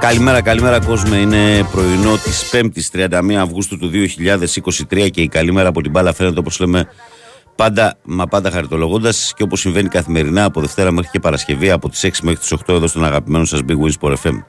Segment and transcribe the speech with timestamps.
[0.00, 1.14] Καλημέρα, καλημέρα κόσμο.
[1.14, 3.90] Είναι πρωινό της 5η 31 Αυγούστου του
[4.90, 6.88] 2023 και η καλημέρα από την μπάλα φαίνεται όπως λέμε
[7.56, 12.04] πάντα, μα πάντα χαριτολογώντας και όπως συμβαίνει καθημερινά από Δευτέρα μέχρι και Παρασκευή από τις
[12.04, 14.42] 6 μέχρι τις 8 εδώ στον αγαπημένο σας Big Wins for FM.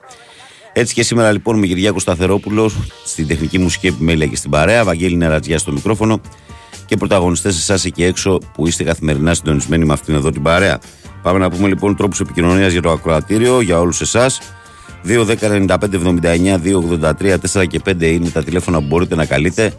[0.73, 2.71] Έτσι και σήμερα λοιπόν με Κυριάκο Σταθερόπουλο
[3.05, 6.21] στην τεχνική μουσική επιμέλεια και στην παρέα, Βαγγέλη Νερατζιά στο μικρόφωνο
[6.85, 10.79] και πρωταγωνιστές εσάς εκεί έξω που είστε καθημερινά συντονισμένοι με αυτήν εδώ την παρέα.
[11.21, 14.39] Πάμε να πούμε λοιπόν τρόπους επικοινωνίας για το ακροατήριο για όλους εσάς.
[15.05, 16.81] 2, 10, 95, 79, 2,
[17.21, 19.73] 83, 4 και 5 είναι τα τηλέφωνα που μπορείτε να καλείτε.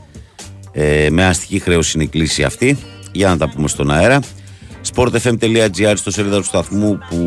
[0.73, 2.79] Ε, με αστική χρέωση είναι η κλίση αυτή.
[3.12, 4.20] Για να τα πούμε στον αέρα.
[4.95, 7.27] sportfm.gr στο σελίδα του σταθμού που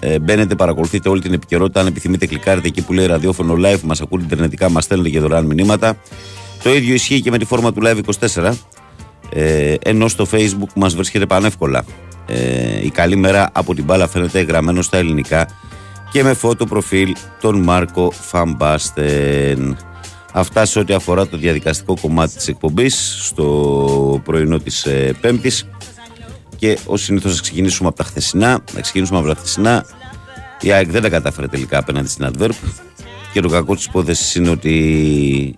[0.00, 1.80] ε, μπαίνετε, παρακολουθείτε όλη την επικαιρότητα.
[1.80, 5.44] Αν επιθυμείτε, κλικάρετε εκεί που λέει ραδιόφωνο live, μας ακούτε ιντερνετικά, μας στέλνετε και δωρεάν
[5.46, 5.96] μηνύματα.
[6.62, 8.00] Το ίδιο ισχύει και με τη φόρμα του Live
[8.34, 8.52] 24.
[9.30, 11.84] Ε, ενώ στο Facebook μας βρίσκεται πανεύκολα.
[12.26, 15.48] Ε, η καλή μέρα από την μπάλα φαίνεται γραμμένο στα ελληνικά
[16.14, 19.76] και με φώτο προφίλ τον Μάρκο Φαμπάστεν.
[20.32, 25.68] Αυτά σε ό,τι αφορά το διαδικαστικό κομμάτι της εκπομπής στο πρωινό της ε, Πέμπτης
[26.56, 28.64] και ως συνήθως θα ξεκινήσουμε από τα χθεσινά.
[28.74, 29.86] Να ξεκινήσουμε από τα χθεσινά.
[30.60, 32.54] Η ΑΕΚ δεν τα κατάφερε τελικά απέναντι στην Adverb
[33.32, 35.56] και το κακό της υπόθεσης είναι ότι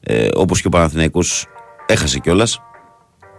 [0.00, 1.46] ε, όπως και ο Παναθηναϊκός
[1.86, 2.60] έχασε κιόλας.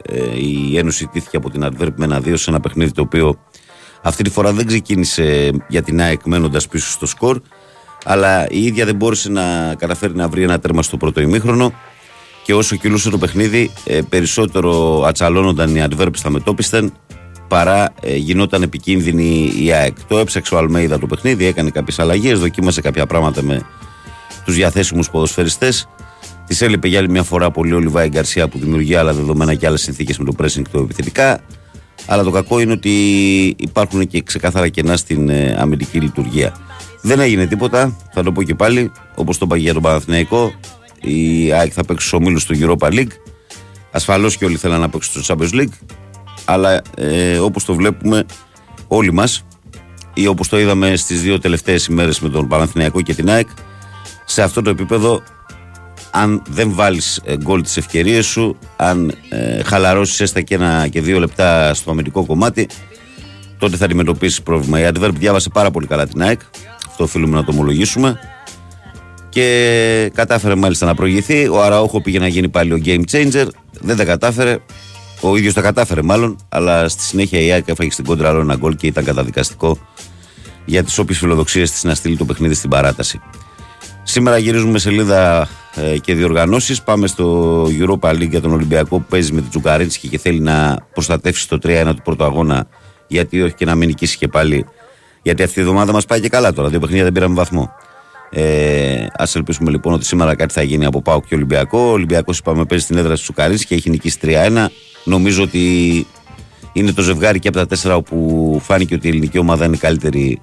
[0.04, 3.40] Ε, η Ένωση τήθηκε από την Adverb με ένα δύο σε ένα παιχνίδι το οποίο
[4.02, 7.42] αυτή τη φορά δεν ξεκίνησε για την ΑΕΚ μένοντας πίσω στο σκορ,
[8.06, 11.74] αλλά η ίδια δεν μπόρεσε να καταφέρει να βρει ένα τέρμα στο πρώτο ημίχρονο.
[12.44, 16.94] Και όσο κυλούσε το παιχνίδι, ε, περισσότερο ατσαλώνονταν οι adverbs στα μετόπισθεν
[17.48, 19.98] παρά ε, γινόταν επικίνδυνη η ΑΕΚ.
[20.08, 23.62] Το έψαξε ο Αλμέιδα το παιχνίδι, έκανε κάποιες αλλαγές, δοκίμασε κάποια πράγματα με
[24.46, 25.88] τους διαθέσιμους ποδοσφαιριστές.
[26.48, 29.68] Τη έλειπε για άλλη μια φορά πολύ ο Λιβάη Γκαρσία που δημιουργεί άλλα δεδομένα και
[29.68, 31.42] άλλες συνθήκες με το pressing του επιθετικά.
[32.08, 32.90] Αλλά το κακό είναι ότι
[33.58, 36.56] υπάρχουν και ξεκάθαρα κενά στην ε, αμυντική λειτουργία.
[37.02, 40.54] Δεν έγινε τίποτα, θα το πω και πάλι, όπως το είπα για τον Παναθηναϊκό.
[41.02, 43.12] Η ΑΕΚ θα παίξει στου ομίλους του Europa League.
[43.92, 45.74] Ασφαλώς και όλοι θέλουν να παίξουν στο Champions League.
[46.46, 48.26] Αλλά ε, όπως το βλέπουμε
[48.88, 49.46] όλοι μας,
[50.14, 53.48] ή όπως το είδαμε στις δύο τελευταίες ημέρες με τον Παναθηναϊκό και την ΑΕΚ,
[54.26, 55.22] σε αυτό το επίπεδο
[56.18, 61.02] αν δεν βάλεις ε, γκολ τις ευκαιρίες σου, αν ε, χαλαρώσεις έστω και ένα και
[61.02, 62.68] δύο λεπτά στο αμυντικό κομμάτι,
[63.58, 64.80] τότε θα αντιμετωπίσεις πρόβλημα.
[64.80, 66.42] Η Adverb διάβασε πάρα πολύ καλά την ΑΕΚ.
[66.88, 68.20] Αυτό οφείλουμε να το ομολογήσουμε.
[69.30, 71.48] Και κατάφερε μάλιστα να προηγηθεί.
[71.48, 73.48] Ο Αραούχο πήγε να γίνει πάλι ο game changer.
[73.80, 74.58] Δεν τα κατάφερε.
[75.22, 76.36] Ο ίδιος τα κατάφερε μάλλον.
[76.50, 79.78] Αλλά στη συνέχεια η ΑΕΚ έφαγε στην κόντρα άλλο ένα γκολ και ήταν καταδικαστικό
[80.66, 83.22] για τις όποιες φιλοδοξίες της να στείλει το παιχνίδι στην παράταση.
[84.04, 85.48] Σήμερα γυρίζουμε σελίδα ε,
[86.02, 86.84] και διοργανώσεις.
[86.84, 90.78] Πάμε στο Europa League για τον Ολυμπιακό που παίζει με την Τζουκαρίτσκι και θέλει να
[90.94, 92.68] προστατεύσει το 3-1 του πρώτου αγώνα.
[93.08, 94.66] Γιατί όχι και να μην νικήσει και πάλι.
[95.22, 96.70] Γιατί αυτή η εβδομάδα μας πάει και καλά τώρα.
[96.70, 97.72] Δύο παιχνίδια δεν πήραμε βαθμό.
[98.30, 101.80] Ε, Α ελπίσουμε λοιπόν ότι σήμερα κάτι θα γίνει από Πάο και Ολυμπιακό.
[101.80, 104.66] Ο Ολυμπιακός, είπαμε, παίζει στην έδρα της Τσουκαρίτσκι και έχει νικήσει 3-1.
[105.04, 106.06] Νομίζω ότι
[106.74, 110.42] είναι το ζευγάρι και από τα τέσσερα όπου φάνηκε ότι η ελληνική ομάδα είναι καλύτερη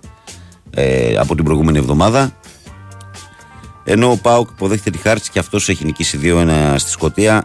[0.71, 2.37] ε, από την προηγούμενη εβδομάδα.
[3.85, 7.45] Ενώ ο Πάουκ υποδέχεται τη Χάρτ και αυτός έχει νικήσει 2-1 στη Σκωτία.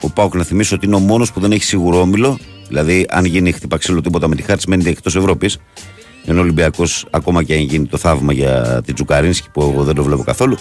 [0.00, 2.38] Ο Πάουκ να θυμίσω ότι είναι ο μόνος που δεν έχει σίγουρο όμιλο.
[2.68, 5.58] Δηλαδή, αν γίνει χτύπα ξύλο τίποτα με τη Χάρτ, μένει εκτός Ευρώπης.
[6.24, 9.94] Ενώ ο Ολυμπιακός, ακόμα και αν γίνει το θαύμα για την Τζουκαρίνσκι, που εγώ δεν
[9.94, 10.56] το βλέπω καθόλου,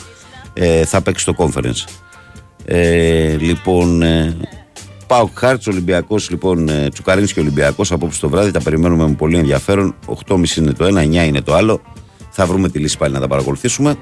[0.53, 1.83] ε, θα παίξει το conference.
[2.65, 4.37] Ε, λοιπόν, ε,
[5.07, 8.51] Πάουκ Χάρτς, Ολυμπιακός, λοιπόν, ε, Τσουκαρίνσκι Ολυμπιακός απόψε το βράδυ.
[8.51, 9.95] Τα περιμένουμε με πολύ ενδιαφέρον.
[10.05, 11.81] 8.30 είναι το ένα, 9 είναι το άλλο.
[12.29, 13.97] Θα βρούμε τη λύση πάλι να τα παρακολουθήσουμε.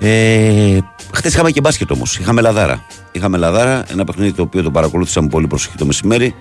[0.00, 0.78] Ε,
[1.12, 2.18] Χθες είχαμε και μπάσκετ όμως.
[2.18, 2.86] Είχαμε λαδάρα.
[3.12, 6.34] Είχαμε λαδάρα, ένα παιχνίδι το οποίο το παρακολούθησα με πολύ προσοχή το μεσημέρι.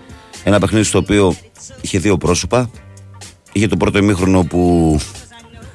[0.43, 1.35] Ένα παιχνίδι στο οποίο
[1.81, 2.69] είχε δύο πρόσωπα.
[3.51, 4.99] Είχε το πρώτο ημίχρονο που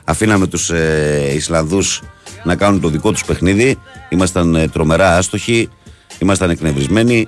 [0.04, 2.02] αφήναμε τους ε, Ισλανδούς
[2.44, 3.78] να κάνουν το δικό τους παιχνίδι.
[4.08, 5.68] Ήμασταν ε, τρομερά άστοχοι,
[6.18, 7.26] ήμασταν εκνευρισμένοι.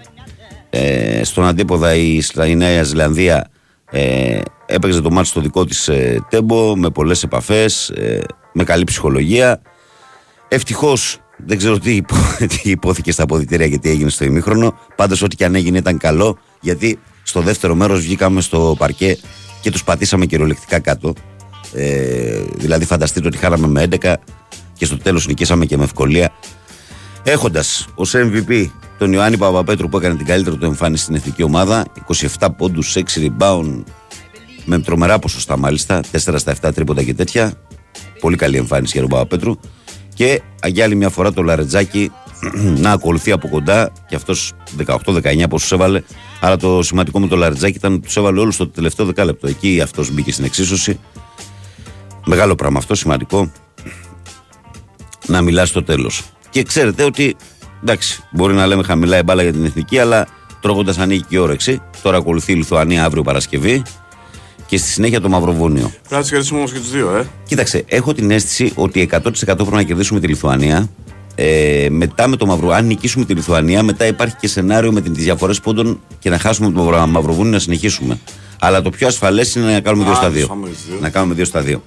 [0.70, 3.50] Ε, στον αντίποδα η, η Νέα Ζηλανδία
[3.90, 8.20] ε, έπαιξε το μάτι στο δικό της ε, τέμπο με πολλές επαφές, ε,
[8.52, 9.60] με καλή ψυχολογία.
[10.48, 12.14] Ευτυχώς δεν ξέρω τι, υπό,
[12.62, 14.78] τι υπόθηκε στα αποδητήρια και τι έγινε στο ημίχρονο.
[14.96, 19.18] Πάντως, ό,τι και αν έγινε ήταν καλό, γιατί στο δεύτερο μέρος βγήκαμε στο παρκέ
[19.60, 21.12] και τους πατήσαμε κυριολεκτικά κάτω.
[21.72, 24.14] Ε, δηλαδή, φανταστείτε ότι χάραμε με 11
[24.72, 26.32] και στο τέλος νικήσαμε και με ευκολία.
[27.22, 31.84] Έχοντας ως MVP τον Ιωάννη Παπαπέτρου που έκανε την καλύτερη του εμφάνιση στην εθνική ομάδα,
[32.38, 33.82] 27 πόντους, 6 rebound,
[34.64, 37.52] με τρομερά ποσοστά μάλιστα, 4 στα 7 τρίποτα και τέτοια.
[38.20, 39.56] Πολύ καλή εμφάνιση για τον Παπαπέτρου.
[40.16, 42.12] Και για άλλη μια φορά το Λαρετζάκι
[42.84, 44.52] να ακολουθεί από κοντά και αυτός
[44.86, 46.02] 18-19 πόσους έβαλε.
[46.40, 49.46] Αλλά το σημαντικό με το Λαρετζάκι ήταν ότι τους έβαλε όλους στο τελευταίο δεκάλεπτο.
[49.46, 50.98] Εκεί αυτός μπήκε στην εξίσωση.
[52.26, 53.52] Μεγάλο πράγμα αυτό, σημαντικό.
[55.32, 56.22] να μιλάς στο τέλος.
[56.50, 57.36] Και ξέρετε ότι
[57.82, 60.26] εντάξει, μπορεί να λέμε χαμηλά η μπάλα για την εθνική, αλλά
[60.60, 61.80] τρώγοντας ανοίγει και η όρεξη.
[62.02, 63.82] Τώρα ακολουθεί η Λιθουανία αύριο Παρασκευή
[64.66, 65.88] και στη συνέχεια το Μαυροβούνιο.
[65.88, 67.26] Πρέπει να τους κερδίσουμε όμως και τους δύο, ε.
[67.46, 70.88] Κοίταξε, έχω την αίσθηση ότι 100% πρέπει να κερδίσουμε τη Λιθουανία.
[71.34, 75.24] Ε, μετά με το Μαυρο, αν νικήσουμε τη Λιθουανία, μετά υπάρχει και σενάριο με τις
[75.24, 78.18] διαφορές πόντων και να χάσουμε το Μαυροβούνιο να συνεχίσουμε.
[78.58, 80.46] Αλλά το πιο ασφαλές είναι να κάνουμε 2 στα 2.
[81.00, 81.82] Να κάνουμε 2 στα 2.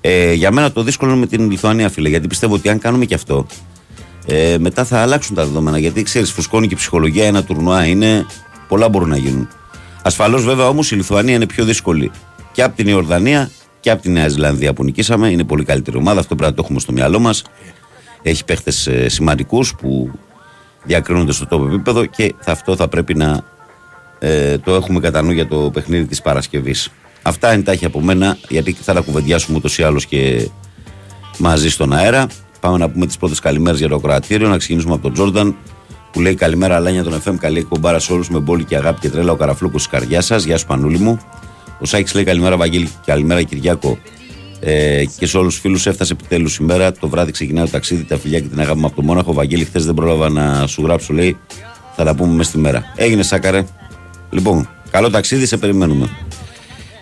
[0.00, 3.04] Ε, για μένα το δύσκολο είναι με την Λιθουανία, φίλε, γιατί πιστεύω ότι αν κάνουμε
[3.04, 3.46] και αυτό,
[4.26, 5.78] ε, μετά θα αλλάξουν τα δεδομένα.
[5.78, 8.26] Γιατί ξέρεις, φουσκώνει και η ψυχολογία, ένα τουρνουά είναι.
[8.68, 9.48] Πολλά μπορούν να γίνουν.
[10.02, 12.10] Ασφαλώς βέβαια όμως η Λιθουανία είναι πιο δύσκολη
[12.52, 13.50] και από την Ιορδανία
[13.80, 15.28] και από τη Νέα Ζηλανδία που νικήσαμε.
[15.28, 17.44] Είναι πολύ καλύτερη ομάδα, αυτό πρέπει να το έχουμε στο μυαλό μας.
[18.22, 20.10] Έχει παίχτες ε, σημαντικούς που
[20.82, 23.44] διακρίνονται στο τόπο επίπεδο και αυτό θα πρέπει να
[24.18, 26.90] ε, το έχουμε κατά νου για το παιχνίδι της Παρασκευής.
[27.22, 30.48] Αυτά εντάχει από μένα, γιατί θα τα κουβεντιάσουμε ούτως ή άλλως και
[31.38, 32.26] μαζί στον αέρα.
[32.60, 34.48] Πάμε να πούμε τις πρώτες καλημέρες για το κρατήριο.
[34.48, 35.56] Να ξεκινήσουμε από τον Τζόρνταν
[36.12, 37.34] που λέει Καλημέρα, Αλάνια τον FM.
[37.38, 39.32] Καλή εκπομπάρα σε όλους με μπόλη και αγάπη και τρέλα.
[39.32, 40.44] Ο καραφλούκος της καρδιάς σας.
[40.44, 41.18] Γεια σου, Πανούλη μου.
[41.80, 42.88] Ο Σάκης λέει Καλημέρα, Βαγγέλη.
[43.04, 43.98] Καλημέρα, Κυριάκο.
[44.60, 46.92] Ε, και σε όλους τους φίλους έφτασε επιτέλους η μέρα.
[46.92, 48.04] Το βράδυ ξεκινάει το ταξίδι.
[48.04, 49.32] Τα φιλιά και την αγάπη μου από το Μόναχο.
[49.32, 51.36] Βαγγέλη, χθες δεν πρόλαβα να σου γράψω, λέει.
[51.96, 52.84] Θα τα πούμε μέσα στη μέρα.
[52.96, 53.64] Έγινε, Σάκαρε.
[54.30, 56.08] Λοιπόν, καλό ταξίδι, σε περιμένουμε.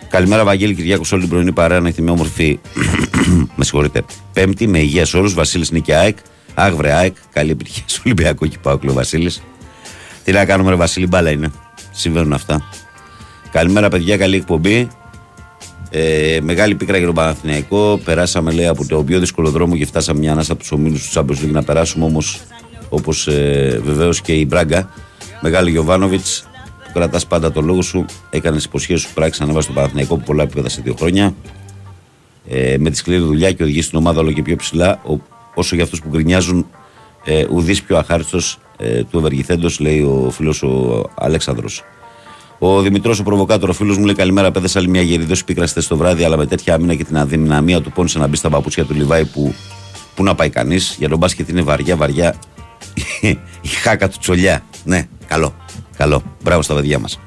[0.09, 2.59] Καλημέρα, Βαγγέλη Κυριάκο, όλη την πρωινή παρέα να έχει μια όμορφη.
[3.57, 4.03] με συγχωρείτε.
[4.33, 5.33] Πέμπτη, με υγεία σε όλους.
[5.33, 6.17] Βασίλης Νίκη ΑΕΚ.
[6.53, 7.15] Άγβρε ΑΕΚ.
[7.33, 9.41] Καλή επιτυχία στο Ολυμπιακό και πάω ο Βασίλης.
[10.23, 11.51] Τι να κάνουμε, ρε Βασίλη, μπάλα είναι.
[11.91, 12.69] Συμβαίνουν αυτά.
[13.51, 14.87] Καλημέρα, παιδιά, καλή εκπομπή.
[15.89, 17.99] Ε, μεγάλη πίκρα για τον Παναθηναϊκό.
[18.03, 21.19] Περάσαμε, λέει, από το πιο δύσκολο δρόμο και φτάσαμε μια ανάσα από τους ομίλους του
[21.19, 22.41] Champions League να περάσουμε όμως,
[22.89, 24.89] όπως ε, βεβαίως και η Μπράγκα.
[25.41, 26.49] Μεγάλη Γιωβάνοβιτς,
[26.85, 28.05] που κρατάς πάντα το λόγο σου.
[28.29, 31.35] Έκανες υποσχέσεις σου πράξη, ανέβασες τον Παναθηναϊκό που πολλά επίπεδα σε δύο χρόνια.
[32.49, 35.01] Ε, με τη σκληρή δουλειά και οδηγείς την ομάδα όλο και πιο ψηλά.
[35.03, 35.17] Ο,
[35.53, 36.65] όσο για αυτούς που γκρινιάζουν,
[37.23, 41.83] ε, ουδής πιο αχάριστος ε, του ευεργηθέντος, λέει ο φίλος ο Αλέξανδρος.
[42.59, 44.51] Ο Δημητρός, ο προβοκάτορ, ο φίλος μου λέει καλημέρα.
[44.51, 47.91] Πέδε άλλη μια γεριδόση πίκρα το βράδυ, αλλά με τέτοια άμυνα και την αδυναμία του
[47.91, 49.53] πόνισε να μπει στα παπούτσια του Λιβάη που,
[50.15, 50.95] που να πάει κανείς.
[50.99, 52.35] Για τον μπάσκετ είναι βαριά, βαριά
[53.61, 54.63] η χάκα του τσολιά.
[54.83, 55.53] Ναι, καλό.
[55.97, 56.23] Καλό.
[56.43, 57.19] Μπράβο στα παιδιά μας.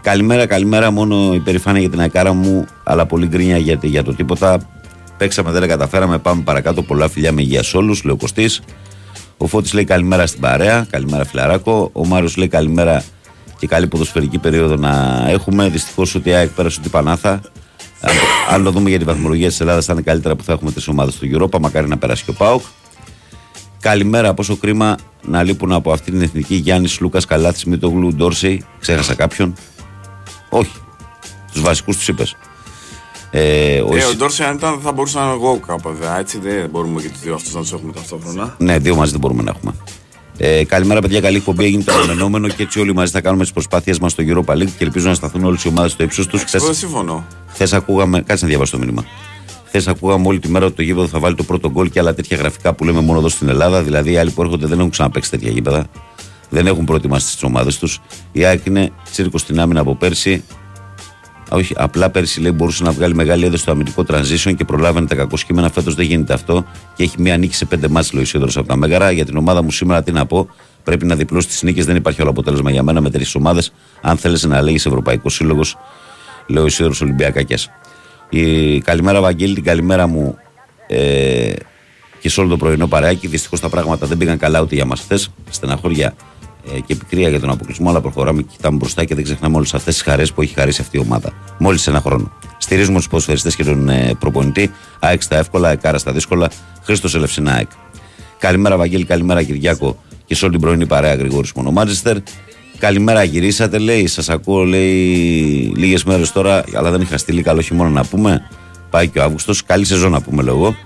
[0.00, 0.90] Καλημέρα, καλημέρα.
[0.90, 4.75] Μόνο υπερηφάνεια για την ακάρα μου, αλλά πολύ γκρίνια γιατί για το τίποτα.
[5.16, 6.18] Παίξαμε, δεν καταφέραμε.
[6.18, 6.82] Πάμε παρακάτω.
[6.82, 8.60] Πολλά φιλιά με υγεία σε όλους, λέει ο Κωστής.
[9.36, 10.86] Ο Φώτης λέει καλημέρα στην παρέα.
[10.90, 11.90] Καλημέρα, φιλαράκο.
[11.92, 13.04] Ο Μάριος λέει καλημέρα
[13.58, 15.68] και καλή ποδοσφαιρική περίοδο να έχουμε.
[15.68, 17.40] Δυστυχώς ότι η ΑΕΚ πέρασε την Πανάθα.
[18.00, 18.12] Αν,
[18.50, 20.88] αν το δούμε για την βαθμολογία της Ελλάδας, θα είναι καλύτερα που θα έχουμε τρεις
[20.88, 21.58] ομάδες στο Europa.
[21.60, 22.62] Μακάρι να περάσει και ο Πάοκ.
[23.80, 28.64] Καλημέρα, πόσο κρίμα να λείπουν από αυτή την εθνική Γιάννης Λούκας Καλάθης Μητογλου Ντόρσεϊ.
[28.80, 29.54] Ξέχασα κάποιον.
[30.48, 30.72] Όχι.
[31.52, 32.36] Τους βασικούς τους είπες.
[33.38, 36.68] Ε, ο, ε, ο Ντόρσεϊ αν ήταν θα μπορούσα να είναι εγώ κάπου Έτσι δεν
[36.70, 38.54] μπορούμε και τους δύο αυτούς να τους έχουμε ταυτόχρονα.
[38.58, 39.74] Ναι, δύο μαζί δεν μπορούμε να έχουμε.
[40.38, 41.20] Ε, καλημέρα, παιδιά.
[41.20, 41.64] Καλή εκπομπή.
[41.64, 44.70] Έγινε το αναμενόμενο και έτσι όλοι μαζί θα κάνουμε τις προσπάθειές μας στο Europa League
[44.78, 46.44] και ελπίζω να σταθούν όλες οι ομάδες στο ύψος τους.
[46.50, 47.26] Δεν συμφωνώ.
[47.46, 48.22] Χθες ακούγαμε.
[48.22, 49.04] Κάτσε να διαβάσω το μήνυμα.
[49.66, 52.14] Χθες ακούγαμε όλη τη μέρα ότι το γήπεδο θα βάλει το πρώτο γκολ και άλλα
[52.14, 53.82] τέτοια γραφικά που λέμε μόνο εδώ στην Ελλάδα.
[53.82, 55.86] Δηλαδή οι άλλοι που έρχονται δεν έχουν ξαναπέξει τέτοια γήπεδα.
[56.48, 58.00] Δεν έχουν προετοιμάσει τι ομάδες τους.
[58.32, 60.44] Η ΑΕΚ είναι τσίρκος στην άμυνα από πέρσι.
[61.50, 65.14] Όχι, απλά πέρσι λέει μπορούσε να βγάλει μεγάλη έδωση στο αμυντικό transition και προλάβαινε τα
[65.14, 65.70] κακοσκήμενα.
[65.70, 66.64] Φέτος δεν γίνεται αυτό
[66.94, 69.10] και έχει μία νίκη σε πέντε μάτς λέει ο από τα Μέγαρα.
[69.10, 70.48] Για την ομάδα μου σήμερα τι να πω.
[70.84, 71.84] Πρέπει να διπλώσει τις νίκες.
[71.84, 73.72] Δεν υπάρχει άλλο αποτέλεσμα για μένα με τρεις ομάδες.
[74.00, 75.76] Αν θέλεις να λέγεις Ευρωπαϊκός Σύλλογος,
[76.46, 77.56] λέει ο Ισίδωρο Ολυμπιακάκε.
[78.28, 80.36] Η καλημέρα, Βαγγέλη, την καλημέρα μου
[80.86, 81.52] ε,
[82.20, 83.26] και σε όλο το πρωινό παρεάκι.
[83.26, 85.30] Δυστυχώς τα πράγματα δεν πήγαν καλά ούτε για μας χθες.
[85.50, 86.14] Στεναχώρια
[86.74, 89.74] ε, και επικρία για τον αποκλεισμό, αλλά προχωράμε και κοιτάμε μπροστά και δεν ξεχνάμε όλες
[89.74, 91.32] αυτές τις χαρές που έχει χαρίσει αυτή η ομάδα.
[91.58, 92.32] Μόλις ένα χρόνο.
[92.58, 94.70] Στηρίζουμε τους ποδοσφαιριστές και τον ε, προπονητή.
[94.98, 96.50] ΑΕΚ στα εύκολα, ΕΚΑΡΑ στα δύσκολα.
[96.82, 97.70] Χρήστος Ελευσίνα ΑΕΚ.
[98.38, 102.16] Καλημέρα, Βαγγέλη, καλημέρα, Κυριάκο και σε όλη την πρωινή παρέα Γρηγόρης Μονομάτζεστερ.
[102.78, 104.06] Καλημέρα, γυρίσατε, λέει.
[104.06, 104.92] Σας ακούω, λέει,
[105.76, 108.48] λίγες μέρες τώρα, αλλά δεν είχα στείλει καλό χειμώνα να πούμε.
[108.90, 109.64] Πάει και ο Αύγουστος.
[109.64, 110.76] Καλή σεζόν να πούμε, λέω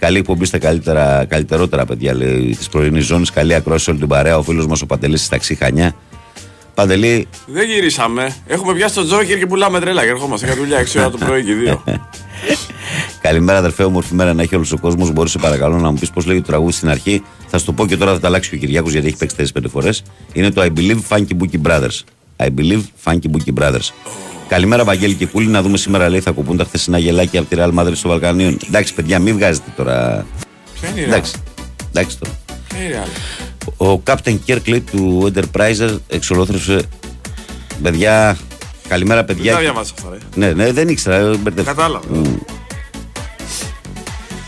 [0.00, 2.14] Καλή εκπομπή στα καλύτερα, καλύτερότερα παιδιά
[2.58, 3.30] της πρωινής ζώνης.
[3.30, 4.38] Καλή ακρόαση όλη την παρέα.
[4.38, 5.94] Ο φίλος μας ο Παντελής στη ταξί Χανιά.
[6.74, 7.28] Παντελή.
[7.46, 8.36] Δεν γυρίσαμε.
[8.46, 11.44] Έχουμε πιάσει τον Τζόκερ και πουλάμε τρέλα και ερχόμαστε για δουλειά 6 ώρα το πρωί
[11.44, 11.84] και δύο.
[13.22, 15.12] Καλημέρα, αδερφέ, όμορφη μέρα να έχει όλος ο κόσμος.
[15.12, 17.22] Μπορείς παρακαλώ να μου πεις πώς λέγει το τραγούδι στην αρχή.
[17.46, 19.62] Θα σου το πω και τώρα θα τα αλλάξει ο Κυριάκος γιατί έχει παίξει 4-5
[19.70, 20.02] φορές.
[20.32, 22.00] Είναι το I believe Funky Bookie Brothers.
[22.36, 23.88] I believe Funky Bookie Brothers.
[24.50, 25.46] Καλημέρα, Βαγγέλη και Κούλη.
[25.46, 28.56] Να δούμε σήμερα, λέει, θα κοπούν τα χθεσινά γελάκια από τη Real Madrid στο Βαλκανίο.
[28.66, 30.26] Εντάξει, παιδιά, μην βγάζετε τώρα.
[30.80, 31.32] Ποια είναι η Εντάξει,
[31.88, 32.34] εντάξει τώρα.
[32.68, 33.06] Ποια
[33.76, 36.82] Ο Captain Kirk του Enterprise εξολόθρευσε.
[37.82, 38.38] Παιδιά,
[38.88, 39.52] καλημέρα, παιδιά.
[39.52, 40.18] Δεν διαβάσα αυτά, ρε.
[40.34, 41.36] Ναι, ναι, δεν ήξερα.
[41.64, 42.06] Κατάλαβα.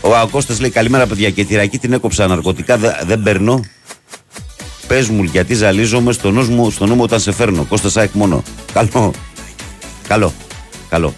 [0.01, 3.63] Ο Ακώστας λέει καλημέρα παιδιά και τη ρακή την έκοψα ναρκωτικά δεν παίρνω.
[4.87, 7.63] Πες μου γιατί ζαλίζομαι στο νους μου, στο νου μου όταν σε φέρνω.
[7.63, 8.43] Κώστα Σάικ μόνο.
[8.73, 9.13] Καλό.
[10.07, 10.33] Καλό.
[10.89, 11.13] Καλό.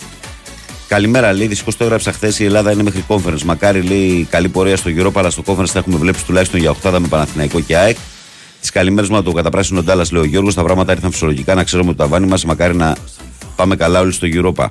[0.87, 1.47] Καλημέρα, λέει.
[1.47, 2.39] Δυστυχώς το έγραψα χθες.
[2.39, 3.41] Η Ελλάδα είναι μέχρι conference.
[3.45, 6.97] Μακάρι λέει καλή πορεία στο Europa, αλλά στο conference θα έχουμε βλέψεις τουλάχιστον για 8
[6.99, 7.97] με Παναθηναϊκό και ΑΕΚ.
[8.61, 10.53] Τις καλημέρες μου το καταπράσινο Ντάλλα, λέει ο Γιώργος.
[10.53, 12.45] Τα πράγματα ήρθαν φυσιολογικά να ξέρουμε το ταβάνι μας.
[12.45, 12.95] Μακάρι να
[13.55, 14.65] πάμε καλά όλοι στο Europa.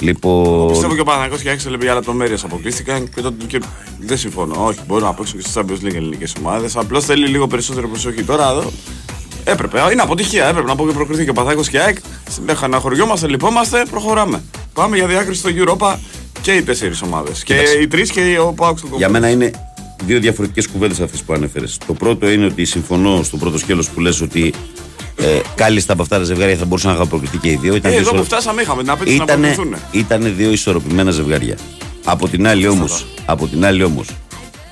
[0.00, 0.68] Λοιπόν...
[0.68, 3.60] Πιστεύω και ο Παναγιώτο και έξελε για λεπτομέρειες αποκλείστηκαν και, το, και
[4.00, 4.64] δεν συμφωνώ.
[4.64, 6.76] Όχι, μπορεί να παίξουν και στις Champions League ελληνικές ομάδες.
[6.76, 8.22] Απλώς θέλει λίγο περισσότερη προσοχή.
[8.22, 8.72] Τώρα εδώ
[9.50, 9.82] έπρεπε.
[9.92, 10.46] Είναι αποτυχία.
[10.46, 11.96] Έπρεπε να πω και προκριθεί και ο Παναγιώτο και ΑΕΚ.
[12.30, 14.42] Συνέχεια λυπόμαστε, προχωράμε.
[14.72, 15.96] Πάμε για διάκριση στο Europa
[16.40, 17.42] και οι τέσσερις ομάδες.
[17.42, 19.50] Και οι τρεις και ο Πάουξ του Για μένα είναι
[20.04, 21.78] δύο διαφορετικές κουβέντες αυτές που ανέφερες.
[21.86, 24.54] Το πρώτο είναι ότι συμφωνώ στο πρώτο σκέλος που λες ότι
[25.16, 27.74] ε, κάλλιστα από αυτά τα ζευγάρια θα μπορούσαν να είχαν προκριθεί και οι δύο.
[27.74, 31.56] Ήταν ε, εδώ που φτάσαμε είχαμε την απέτηση ήτανε, να Ήταν δύο ισορροπημένα ζευγάρια.
[32.04, 34.16] Από την άλλη όμως,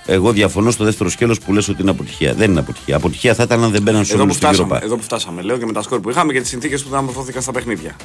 [0.06, 2.34] εγώ διαφωνώ στο δεύτερο σκέλος που λες ότι είναι αποτυχία.
[2.34, 2.96] Δεν είναι αποτυχία.
[2.96, 4.23] Αποτυχία θα ήταν αν δεν μπαίναν στο Εδώ
[4.82, 7.42] Εδώ που φτάσαμε, λέω και με τα σκόρ που είχαμε και τις συνθήκες που διαμορφώθηκαν
[7.42, 7.96] στα παιχνίδια.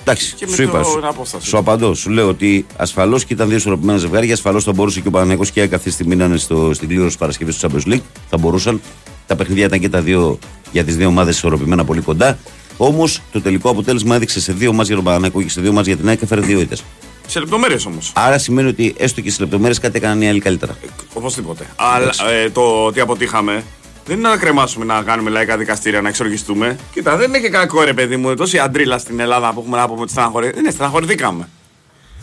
[0.00, 0.82] Εντάξει, και σου είπα.
[0.82, 1.00] Σου,
[1.40, 1.94] σου απαντώ.
[1.94, 4.34] Σου λέω ότι ασφαλώς και ήταν δύο ισορροπημένα ζευγάρια.
[4.34, 6.88] Ασφαλώς θα μπορούσε και ο Παναγενικός και η αυτή τη στιγμή να είναι στο, στην
[6.88, 8.02] κλήρωση Παρασκευής του Champions League.
[8.28, 8.80] Θα μπορούσαν.
[9.26, 10.38] Τα παιχνίδια ήταν και τα δύο
[10.72, 12.38] για τις δύο ομάδες ισορροπημένα πολύ κοντά.
[12.76, 15.92] Όμως το τελικό αποτέλεσμα έδειξε σε δύο μάτια για τον Παναγενικό και σε δύο μάτια
[15.92, 16.84] για την ΑΕΚ και έφερε δύο ήττες.
[17.26, 18.12] Σε λεπτομέρειες όμως.
[18.14, 20.76] Άρα σημαίνει ότι έστω και σε λεπτομέρειες κάτι έκαναν οι άλλοι καλύτερα.
[20.84, 21.66] Ε, οπωσδήποτε.
[21.76, 23.64] Αλλά ε, το ότι αποτύχαμε
[24.06, 26.76] δεν είναι να κρεμάσουμε να κάνουμε λαϊκά δικαστήρια, να εξοργιστούμε.
[26.92, 28.34] Κοίτα, δεν είναι και κακό ρε παιδί μου.
[28.34, 30.54] Τόση αντρίλα στην Ελλάδα που έχουμε να πούμε ότι στεναχωρηθήκαμε.
[30.54, 31.48] Δεν είναι, στεναχωρηθήκαμε.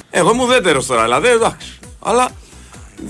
[0.09, 1.79] Εγώ είμαι ουδέτερος τώρα, δηλαδή εντάξει.
[1.99, 2.29] Αλλά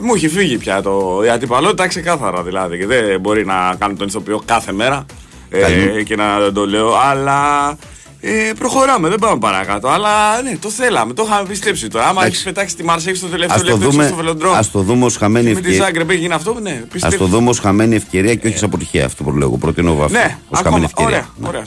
[0.01, 1.21] μου έχει φύγει πια το.
[1.25, 2.77] Η αντιπαλότητα ξεκάθαρα δηλαδή.
[2.77, 5.05] Και δεν μπορεί να κάνω τον ηθοποιό κάθε μέρα
[5.49, 6.95] ε, και να το λέω.
[6.95, 7.77] Αλλά
[8.25, 9.87] ε, προχωράμε, δεν πάμε παρακάτω.
[9.87, 12.07] Αλλά ναι, το θέλαμε, το είχαμε πιστέψει τώρα.
[12.07, 14.53] Άμα έχεις πετάξει τη Μαρσέη στο τελευταίο λεπτό στο βελοντρόμ.
[14.53, 15.69] Α το δούμε ως χαμένη ευκαιρία.
[15.69, 16.83] Με τη Ζάγκρεπ έγινε αυτό, ναι.
[17.01, 19.05] Α το δούμε ως χαμένη ευκαιρία και όχι ω αποτυχία.
[19.05, 19.49] Αυτό που λέω.
[19.49, 20.13] Προτείνω βάφο.
[20.13, 21.07] Ναι, ως χαμένη ευκαιρία.
[21.07, 21.47] Ωραία, ναι.
[21.47, 21.63] ωραία.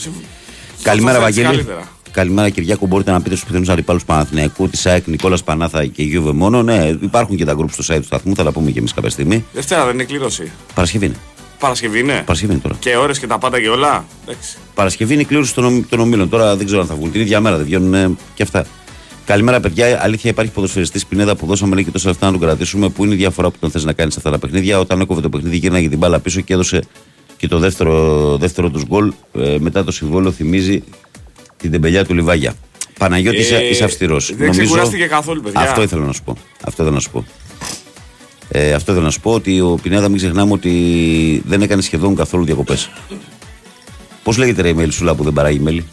[0.82, 1.66] Καλημέρα, Βαγγέλη.
[2.10, 2.86] Καλημέρα Κυριάκο.
[2.86, 6.62] Μπορείτε να πείτε στους πιθανούς αντιπάλους Παναθηναϊκού, της ΑΕΚ, Νικόλας Πανάθα και Γιούβε μόνο.
[6.62, 9.10] Ναι, υπάρχουν και τα γκρουπ στο site του σταθμού, θα τα πούμε και εμείς κάποια
[9.10, 9.44] στιγμή.
[9.52, 10.50] Δευτέρα δεν είναι κλήρωση.
[10.74, 11.16] Παρασκευή είναι.
[11.58, 12.22] Παρασκευή είναι.
[12.26, 12.76] Παρασκευή είναι τώρα.
[12.78, 14.04] Και ώρες και τα πάντα και όλα.
[14.26, 14.56] Εντάξει.
[14.74, 16.28] Παρασκευή είναι η κλήρωση των, των ομίλων.
[16.28, 18.66] Τώρα δεν ξέρω αν θα βγουν την ίδια μέρα, δεν βγαίνουν ε, και αυτά.
[19.24, 20.02] Καλημέρα, παιδιά.
[20.02, 22.88] Αλήθεια, υπάρχει ποδοσφαιριστής Πινέδα που δώσαμε λέει, και τόσα λεφτά να τον κρατήσουμε.
[22.88, 24.78] Που είναι η διαφορά που τον θες να κάνεις σε αυτά τα παιχνίδια.
[24.78, 26.82] Όταν έκοβε το παιχνίδι, γύρναγε την μπάλα πίσω και έδωσε
[27.36, 29.12] και το δεύτερο, δεύτερο τους γκολ.
[29.38, 30.82] Ε, μετά το συμβόλαιο θυμίζει
[31.56, 32.54] την τεμπελιά του Λιβάγια.
[32.98, 34.34] Παναγιώτης, ε, είσαι αυστηρός.
[34.36, 35.60] Δεν ξεκουράστηκε καθόλου, παιδιά.
[35.60, 36.36] Αυτό ήθελα να σου πω.
[36.64, 37.24] Αυτό ήθελα να σου πω.
[38.58, 42.14] Ε, αυτό θέλω να σου πω ότι ο Πινέδα μην ξεχνάμε ότι δεν έκανε σχεδόν
[42.14, 42.90] καθόλου διακοπές.
[44.22, 45.86] Πώς λέγεται ρε η μέλη Σούλα που δεν παράγει μέλη;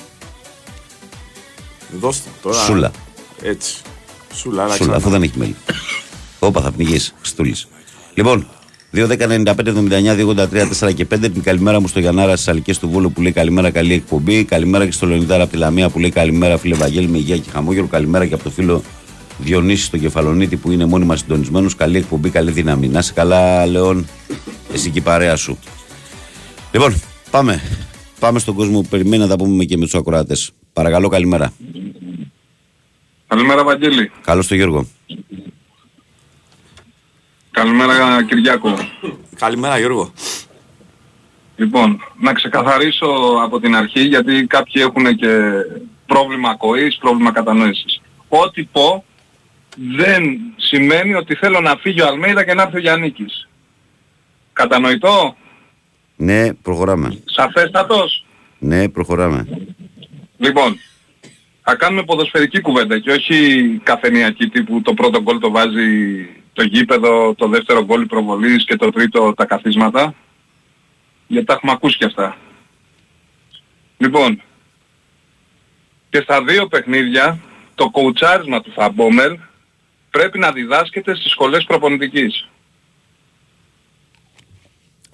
[1.99, 2.57] Δώστε τώρα.
[2.57, 2.91] Σούλα.
[3.41, 3.75] Έτσι.
[4.35, 5.55] Σούλα, Σούλα αφού δεν έχει μέλη.
[6.39, 7.13] Όπα θα πνιγείς.
[7.21, 7.55] Στούλη.
[8.13, 8.47] Λοιπόν,
[8.93, 11.19] 2-10-95-79-283-4 και 5.
[11.19, 14.43] Την καλημέρα μου στο Γιαννάρα στις Αλικέ του Βόλου που λέει καλημέρα, καλή εκπομπή.
[14.43, 17.49] Καλημέρα και στο Λεωνιδάρα από τη Λαμία που λέει καλημέρα, φίλε Βαγγέλη με υγεία και
[17.49, 17.87] χαμόγελο.
[17.87, 18.83] Καλημέρα και από το φίλο
[19.37, 21.69] Διονύσης στον Κεφαλονίτη που είναι μόνιμα συντονισμένο.
[21.77, 22.87] Καλή εκπομπή, καλή δύναμη.
[22.87, 24.07] Να σε καλά, Λεόν,
[24.73, 25.59] εσύ και η παρέα σου.
[26.71, 27.61] Λοιπόν, πάμε.
[28.19, 30.51] Πάμε στον κόσμο που περιμένει να τα πούμε και με τους ακροάτες.
[30.73, 31.53] Παρακαλώ, καλημέρα.
[33.27, 34.11] Καλημέρα, Βαγγέλη.
[34.21, 34.87] Καλώς το Γιώργο.
[37.51, 38.77] Καλημέρα, Κυριάκο.
[39.35, 40.13] Καλημέρα, Γιώργο.
[41.55, 43.05] Λοιπόν, να ξεκαθαρίσω
[43.43, 45.27] από την αρχή γιατί κάποιοι έχουν και
[46.05, 48.01] πρόβλημα ακοής, πρόβλημα κατανόησης.
[48.27, 49.03] Ό,τι πω
[49.75, 53.47] δεν σημαίνει ότι θέλω να φύγει ο Αλμέιδα και να έρθει ο Γιάννικης.
[54.53, 55.35] Κατανοητό;
[56.15, 57.21] Ναι, προχωράμε.
[57.25, 58.25] Σαφέστατος;
[58.59, 59.47] Ναι, προχωράμε.
[60.37, 60.79] Λοιπόν,
[61.61, 67.33] θα κάνουμε ποδοσφαιρική κουβέντα και όχι καφενιακή τύπου το πρώτο γκολ το βάζει το γήπεδο,
[67.37, 70.15] το δεύτερο γκολ προβολής και το τρίτο τα καθίσματα.
[71.27, 72.37] Γιατί τα έχουμε ακούσει και αυτά.
[73.97, 74.41] Λοιπόν,
[76.09, 77.39] και στα δύο παιχνίδια
[77.75, 79.37] το κοουτσάρισμα του Φαμπόμελ
[80.17, 82.47] πρέπει να διδάσκεται στις σχολές προπονητικής.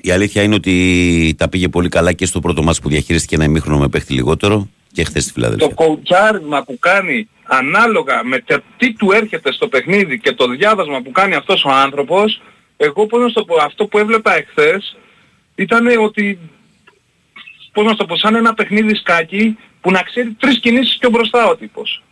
[0.01, 3.43] Η αλήθεια είναι ότι τα πήγε πολύ καλά και στο πρώτο μάτς που διαχειρίστηκε ένα
[3.43, 5.67] ημίχρονο με παίχτη λιγότερο και χθες στη Φιλαδέλφια.
[5.67, 8.43] Το κοουτσάρισμα που κάνει ανάλογα με
[8.77, 12.41] τι του έρχεται στο παιχνίδι και το διάβασμα που κάνει αυτός ο άνθρωπος,
[12.77, 14.97] εγώ πώς να το πω, αυτό που έβλεπα εχθές
[15.55, 16.39] ήταν ότι,
[17.71, 21.47] πώς να το πω, σαν ένα παιχνίδι σκάκι που να ξέρει τρεις κινήσεις πιο μπροστά
[21.47, 22.03] ο τύπος.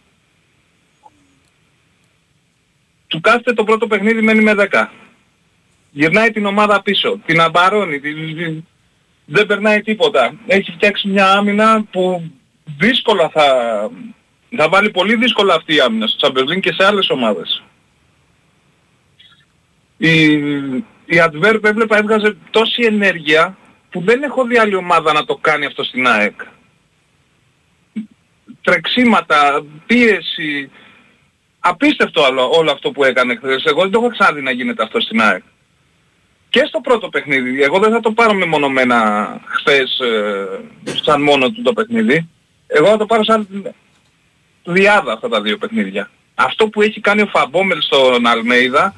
[3.08, 4.88] Του κάθεται το πρώτο παιχνίδι μένει με 10.
[5.92, 8.66] Γυρνάει την ομάδα πίσω, την αμπαρώνει, την...
[9.26, 10.34] δεν περνάει τίποτα.
[10.48, 12.32] Έχει φτιάξει μια άμυνα που
[12.78, 13.46] δύσκολα θα,
[14.58, 17.64] θα βάλει πολύ δύσκολα αυτή η άμυνα στο Champions και σε άλλες ομάδες.
[19.98, 20.34] η,
[21.06, 23.58] η Adverb έβλεπα έβγαζε τόση ενέργεια
[23.90, 26.42] που δεν έχω δει άλλη ομάδα να το κάνει αυτό στην ΑΕΚ.
[28.62, 30.70] Τρεξίματα, πίεση,
[31.68, 33.64] απίστευτο όλο, όλο αυτό που έκανε χθες.
[33.66, 35.44] Εγώ δεν το έχω ξαναδεί να γίνεται αυτό στην ΑΕΚ.
[36.50, 41.62] Και στο πρώτο παιχνίδι, εγώ δεν θα το πάρω μεμονωμένα χθες ε, σαν μόνο του
[41.62, 42.30] το παιχνίδι.
[42.68, 43.48] Εγώ θα το πάρω σαν
[44.64, 46.10] διάδα αυτά τα δύο παιχνίδια.
[46.36, 48.96] Αυτό που έχει κάνει ο Φαμπόμελ στον Αλμέιδα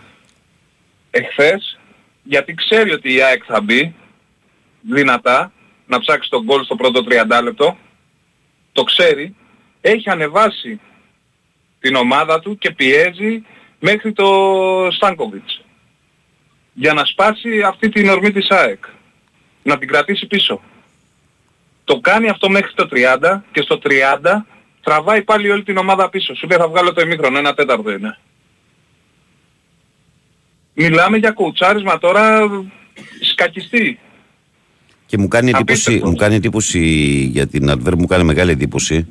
[1.12, 1.80] εχθές,
[2.24, 3.96] γιατί ξέρει ότι η ΑΕΚ θα μπει
[4.82, 5.52] δυνατά,
[5.86, 7.78] να ψάξει τον γκολ στο πρώτο 30 λεπτό,
[8.72, 9.36] το ξέρει,
[9.82, 10.80] έχει ανεβάσει
[11.80, 13.44] την ομάδα του και πιέζει
[13.80, 14.28] μέχρι το
[14.92, 15.64] Στάνκοβιτς
[16.74, 18.84] για να σπάσει αυτή την ορμή της ΑΕΚ.
[19.64, 20.62] Να την κρατήσει πίσω.
[21.84, 23.90] Το κάνει αυτό μέχρι το 30 και στο 30
[24.82, 26.36] τραβάει πάλι όλη την ομάδα πίσω.
[26.36, 28.18] Σου λέει θα βγάλω το ημίχρονο, ένα τέταρτο είναι.
[30.74, 32.48] Μιλάμε για κουτσάρισμα τώρα
[33.22, 34.00] σκακιστή.
[35.06, 36.80] Και μου κάνει, εντύπωση, μου κάνει εντύπωση
[37.32, 39.08] για την Adver, μου κάνει μεγάλη εντύπωση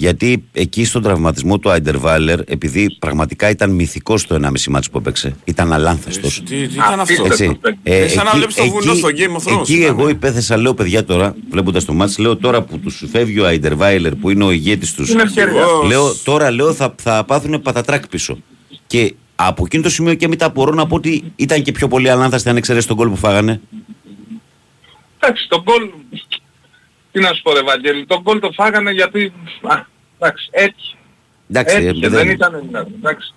[0.00, 5.36] γιατί εκεί στον τραυματισμό του Άιντερβάλερ, επειδή πραγματικά ήταν μυθικός το 1,5 μάτσο που έπαιξε,
[5.44, 6.42] ήταν αλάνθαστος.
[6.46, 7.60] Τι, τι ήταν αυτός; Έτσι.
[7.82, 9.60] Ε, σαν να βλέπεις το βουνό στο Game of Thrones.
[9.60, 13.46] Εκεί εγώ υπέθεσα, λέω παιδιά τώρα, βλέποντας το μάτσο, λέω τώρα που τους φεύγει ο
[13.46, 15.14] Άιντερβάιλερ που είναι ο ηγέτης τους.
[15.86, 18.38] Λέω τώρα λέω θα, θα πάθουν πατατράκ πίσω.
[18.86, 22.10] Και από εκείνο το σημείο και μετά μπορώ να πω ότι ήταν και πιο πολύ
[22.10, 23.60] αλάνθαστοι αν εξαιρέσεις τον κόλ που φάγανε.
[25.18, 25.88] Εντάξει, τον κόλ
[27.12, 29.32] τι να σου πω ρε Βαγγέλη, τον γκολ το φάγανε γιατί...
[29.62, 29.84] Α,
[30.20, 30.96] εντάξει, έτσι.
[31.50, 33.34] Εντάξει, έτσι, δεν ήταν δηλαδή, εντάξει.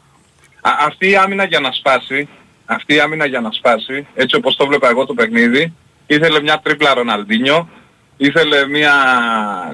[0.61, 2.27] Α, αυτή η άμυνα για να σπάσει,
[2.65, 5.73] αυτή η άμυνα για να σπάσει, έτσι όπως το βλέπα εγώ το παιχνίδι,
[6.07, 7.69] ήθελε μια τρίπλα Ροναλντίνιο,
[8.17, 8.93] ήθελε μια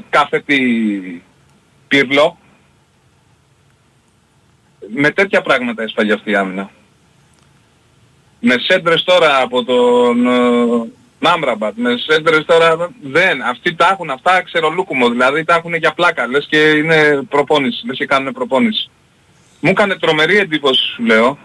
[0.10, 1.24] κάθετη
[1.88, 2.38] πύρλο,
[4.88, 6.70] με τέτοια πράγματα έσπαγε αυτή η άμυνα.
[8.40, 10.28] Με σέντρες τώρα από τον
[11.20, 13.42] ε, Νάμραμπατ, με σέντρες τώρα δεν.
[13.42, 17.98] Αυτοί τα έχουν αυτά ξερολούκουμο, δηλαδή τα έχουν για πλάκα, λες και είναι προπόνηση, λες
[17.98, 18.90] και κάνουν προπόνηση.
[19.60, 21.38] Μου έκανε τρομερή εντύπωση σου λέω,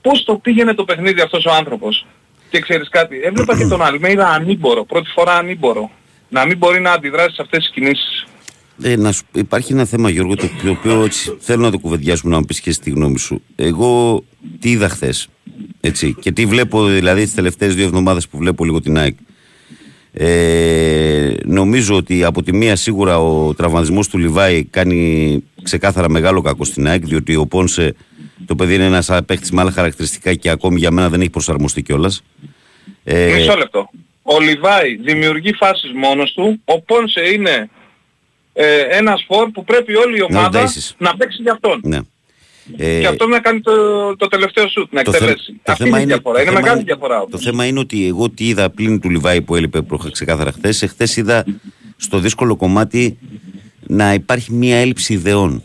[0.00, 2.06] πώς το πήγαινε το παιχνίδι αυτός ο άνθρωπος.
[2.50, 5.90] Και ξέρεις κάτι, έβλεπα και τον Αλμέιδα ανήμπορο, πρώτη φορά ανήμπορο.
[6.28, 8.26] Να μην μπορεί να αντιδράσει σε αυτές τις κινήσεις.
[8.82, 11.08] Ε, να σου, υπάρχει ένα θέμα Γιώργο το οποίο,
[11.38, 13.42] θέλω να το κουβεντιάσουμε να μου πεις και στη γνώμη σου.
[13.56, 14.24] Εγώ
[14.58, 15.28] τι είδα χθες
[15.80, 19.16] έτσι, και τι βλέπω δηλαδή τις τελευταίες δύο εβδομάδες που βλέπω λίγο την ΑΕΚ.
[20.12, 26.64] Ε, νομίζω ότι από τη μία σίγουρα ο τραυματισμός του Λιβάη κάνει ξεκάθαρα μεγάλο κακό
[26.64, 27.94] στην ΑΕΚ διότι ο Πόνσε
[28.46, 31.82] το παιδί είναι ένας παίχτης με άλλα χαρακτηριστικά και ακόμη για μένα δεν έχει προσαρμοστεί
[31.82, 32.22] κιόλας.
[33.04, 33.90] Ε, Μισό λεπτό.
[34.22, 37.70] Ο Λιβάη δημιουργεί φάσεις μόνος του, ο Πόνσε είναι
[38.56, 41.80] ε, ένας φόρ που πρέπει όλη η ομάδα να, να παίξει για αυτόν.
[41.82, 41.98] Ναι.
[42.76, 43.72] Ε, και αυτό να κάνει το,
[44.16, 45.60] το τελευταίο σουτ, να εκτελέσει.
[45.62, 46.42] Το Αυτή είναι η διαφορά.
[46.42, 47.24] Είναι, μεγάλη διαφορά.
[47.30, 49.80] Το θέμα είναι ότι εγώ τι είδα πλην του Λιβάη που έλειπε
[50.12, 50.82] ξεκάθαρα χθες.
[50.82, 51.44] Εχθές είδα
[51.96, 53.18] στο δύσκολο κομμάτι
[53.86, 55.62] να υπάρχει μια έλλειψη ιδεών.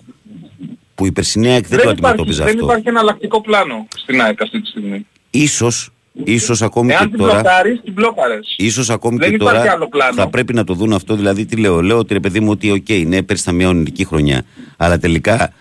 [0.96, 2.56] Που η περσινή ΑΕΚ δεν, το αντιμετώπιζε αυτό.
[2.56, 5.06] Δεν υπάρχει εναλλακτικό πλάνο στην ΑΕΚ αυτή τη στιγμή.
[5.30, 5.90] Ίσως
[6.24, 7.34] Ίσως ακόμη Εάν και τώρα.
[7.34, 8.56] Μπλοκάρεις, την μπλόκαρες.
[8.58, 11.16] Ίσως ακόμη Δεν και υπάρχει τώρα άλλο θα πρέπει να το δουν αυτό.
[11.16, 13.68] Δηλαδή, τι λέω, λέω ότι ρε παιδί μου, ότι OK, okay, ναι, πέρσι ήταν μια
[13.68, 14.44] ονειρική χρονιά.
[14.78, 15.54] Αλλά τελικά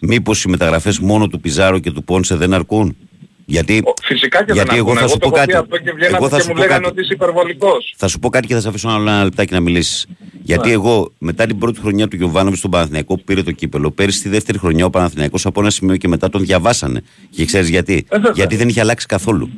[0.00, 2.96] Μήπως οι μεταγραφές μόνο του Πιζάρο και του Πόνσε δεν αρκούν;
[3.44, 5.02] Γιατί, Φυσικά και γιατί δεν εγώ αρκούν.
[5.02, 5.52] θα σου πω κάτι.
[5.52, 6.86] Και εγώ θα σου πω κάτι.
[6.86, 7.94] Ότι είσαι υπερβολικός.
[7.96, 10.06] Θα σου πω κάτι και θα σε αφήσω άλλο ένα λεπτάκι να μιλήσεις.
[10.42, 10.74] Γιατί ναι.
[10.74, 14.28] εγώ μετά την πρώτη χρονιά του Γιωβάνοβιτς στον Παναθηναϊκό που πήρε το κύπελο, πέρυσι τη
[14.28, 17.02] δεύτερη χρονιά ο Παναθηναϊκός από ένα σημείο και μετά τον διαβάσανε.
[17.30, 19.50] Και ξέρεις γιατί; Ε, γιατί δεν είχε αλλάξει καθόλου.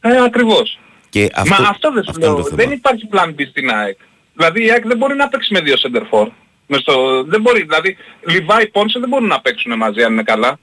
[0.00, 0.78] Ε, ακριβώς.
[1.08, 2.42] Και αυτό, Μα αυτό δεν σου λέω.
[2.42, 3.98] Δεν υπάρχει πλάν B στην ΑΕΚ.
[4.34, 6.30] Δηλαδή η ΑΕΚ δεν μπορεί να παίξει με δύο σεντερφόρ.
[6.66, 7.24] Μες στο...
[7.24, 10.58] Δεν μπορεί, δηλαδή Λιβάη Πόνσε δεν μπορούν να παίξουν μαζί αν είναι καλά.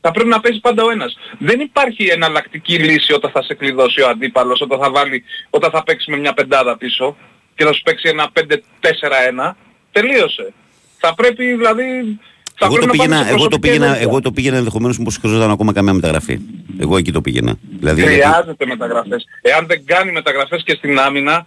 [0.00, 1.16] Θα πρέπει να παίζει πάντα ο ένας.
[1.38, 5.82] Δεν υπάρχει εναλλακτική λύση όταν θα σε κλειδώσει ο αντίπαλος, όταν θα, βάλει, όταν θα
[5.82, 7.16] παίξει με μια πεντάδα πίσω
[7.54, 9.52] και θα σου παίξει ένα 5-4-1.
[9.92, 10.52] Τελείωσε.
[10.98, 12.18] Θα πρέπει δηλαδή...
[12.56, 15.92] Θα εγώ, το πήγαινα, εγώ, το πήγαινα, εγώ το πήγαινα ενδεχομένως μήπως χρειαζόταν ακόμα καμία
[15.92, 16.38] μεταγραφή.
[16.78, 17.54] Εγώ εκεί το πήγαινα.
[17.78, 18.66] Δηλαδή, Χρειάζεται γιατί...
[18.66, 19.24] μεταγραφές.
[19.42, 21.46] Εάν δεν κάνει μεταγραφές και στην άμυνα,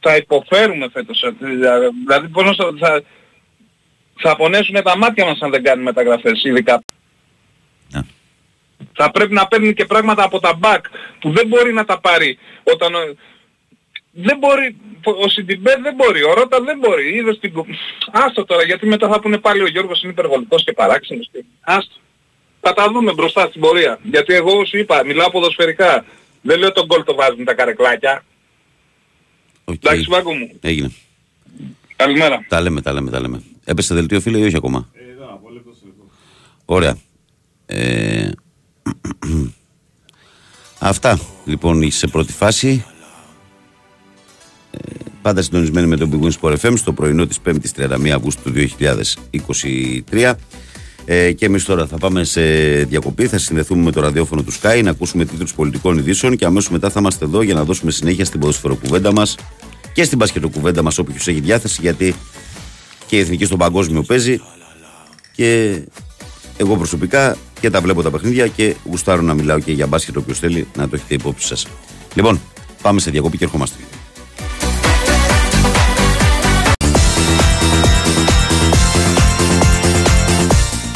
[0.00, 1.24] θα υποφέρουμε φέτος.
[2.00, 3.02] Δηλαδή πώς θα,
[4.16, 6.82] θα πονέσουν τα μάτια μας αν δεν κάνουμε μεταγραφές, ειδικά.
[6.82, 6.82] Yeah.
[7.92, 8.00] Ναι.
[8.92, 10.80] Θα πρέπει να παίρνει και πράγματα από τα back
[11.20, 12.92] που δεν μπορεί να τα πάρει όταν...
[14.12, 14.76] Δεν μπορεί,
[15.24, 17.52] ο Σιντιμπέ δεν μπορεί, ο Ρότα δεν μπορεί, είδες την...
[18.12, 21.30] Άστο τώρα, γιατί μετά θα πούνε πάλι ο Γιώργος είναι υπερβολικός και παράξενος.
[21.60, 21.94] Άστο.
[22.60, 23.98] Θα τα δούμε μπροστά στην πορεία.
[24.02, 26.04] Γιατί εγώ σου είπα, μιλάω ποδοσφαιρικά.
[26.42, 28.24] Δεν λέω τον γκολ το βάζουν τα καρεκλάκια.
[29.64, 29.74] Okay.
[29.74, 30.50] Εντάξει, Βάκο μου.
[30.60, 30.92] Έγινε.
[31.96, 32.44] Καλημέρα.
[32.48, 33.42] Τα λέμε, τα λέμε, τα λέμε.
[33.64, 35.00] Έπεσε δελτίο φίλε ή όχι ακόμα; Ε,
[36.64, 36.98] Ωραία.
[37.66, 38.30] Ε,
[40.78, 42.84] Αυτά λοιπόν σε πρώτη φάση.
[44.70, 44.78] Ε,
[45.22, 48.68] πάντα συντονισμένοι με τον Big Wings Sport FM στο πρωινό της 5ης 31 Αυγούστου του
[50.10, 50.32] 2023.
[51.04, 52.42] Ε, και εμείς τώρα θα πάμε σε
[52.84, 56.70] διακοπή, θα συνδεθούμε με το ραδιόφωνο του Sky, να ακούσουμε τίτλους πολιτικών ειδήσεων και αμέσως
[56.70, 59.36] μετά θα είμαστε εδώ για να δώσουμε συνέχεια στην ποδοσφαιροκουβέντα μας
[59.92, 62.14] και στην μπασκετοκουβέντα μας, όποιος έχει διάθεση, γιατί
[63.06, 64.40] και η εθνική στον παγκόσμιο παίζει
[65.32, 65.80] και
[66.56, 70.38] εγώ προσωπικά και τα βλέπω τα παιχνίδια και γουστάρω να μιλάω και για μπάσκετ όποιος
[70.38, 71.66] θέλει να το έχετε υπόψη σας.
[72.14, 72.40] Λοιπόν,
[72.82, 73.76] πάμε σε διακοπή και ερχόμαστε.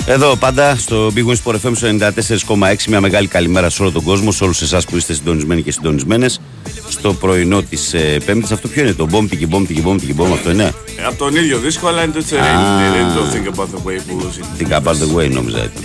[0.07, 2.01] Εδώ πάντα στο Big Wings Sport FM
[2.49, 5.73] 94,6 μια μεγάλη καλημέρα σε όλο τον κόσμο, σε όλους εσάς που είστε συντονισμένοι και
[5.73, 6.41] συντονισμένες
[6.89, 8.51] στο πρωινό της ε, Πέμπτης.
[8.51, 11.17] Αυτό ποιο είναι το Bomb Tiki Bomb Tiki Bomb Tiki Bomb, αυτό είναι; Ε, από
[11.17, 12.47] τον ίδιο δίσκο, αλλά είναι το Τσερένι.
[12.93, 15.85] Δεν το Think About The Way που Think About The Way νόμιζα ήταν.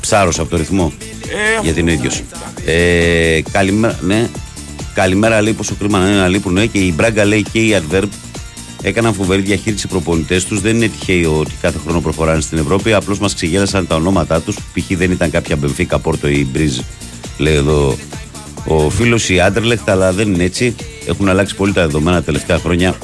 [0.00, 0.92] Ψάρος από το ρυθμό.
[1.28, 2.22] Ε, γιατί είναι ίδιος.
[2.66, 4.28] Ε, καλημέρα, ναι.
[4.94, 7.76] Καλημέρα λέει πόσο κρίμα να είναι να λείπουν ναι, και η Μπράγκα λέει και η
[7.80, 8.08] Adverb
[8.82, 10.60] έκαναν φοβερή διαχείριση προπονητές τους.
[10.60, 12.92] Δεν είναι τυχαίο ότι κάθε χρόνο προχωράνε στην Ευρώπη.
[12.92, 14.56] Απλώς μας ξεγέλασαν τα ονόματά τους.
[14.56, 14.96] Π.χ.
[14.96, 16.78] δεν ήταν κάποια Μπεμφίκα, Πόρτο ή Μπριζ,
[17.38, 17.96] λέει εδώ
[18.66, 20.74] ο φίλος η Άντερλεχτ, αλλά δεν είναι έτσι.
[21.06, 22.94] Έχουν αλλάξει πολύ τα δεδομένα τα τελευταία χρόνια,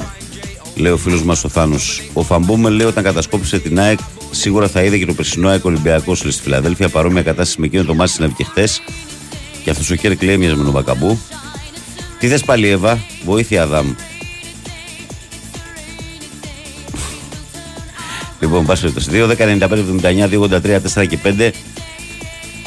[0.75, 2.01] λέει ο φίλος μας ο Θάνος.
[2.13, 3.99] Ο Φαμπούμε λέει όταν κατασκόπησε την ΑΕΚ,
[4.31, 6.89] σίγουρα θα είδε και το περσινό ΑΕΚ Ολυμπιακός στη Φιλαδέλφια.
[6.89, 8.81] Παρόμοια κατάσταση με εκείνο το Μάτι συνέβη και χθες.
[9.63, 11.19] Και αυτός ο Κέρκ λέει με τον Βακαμπού.
[12.19, 13.87] Τι θες πάλι, Εύα, βοήθεια Αδάμ.
[18.39, 19.09] Λοιπόν, πάση περιπτώσει.
[19.11, 21.51] 2, 10, 95, 79, 2, 83, 4 και 5.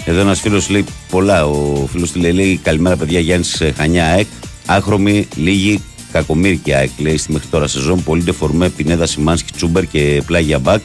[0.04, 1.46] Εδώ ένας φίλος λέει πολλά.
[1.46, 3.20] Ο φίλος του λέει, λέει Καλημέρα, παιδιά.
[3.20, 4.26] Γιάννης Χανιά ΑΕΚ.
[4.66, 5.82] Άχρωμη, λίγη,
[6.12, 6.90] κακομίρκη ΑΕΚ.
[6.98, 8.02] Λέει στη μέχρι τώρα σεζόν.
[8.02, 10.80] Πολύ ντεφορμέ, Πινέδα, Σιμάνσκι, Τσούμπερ και πλάγια μπακ.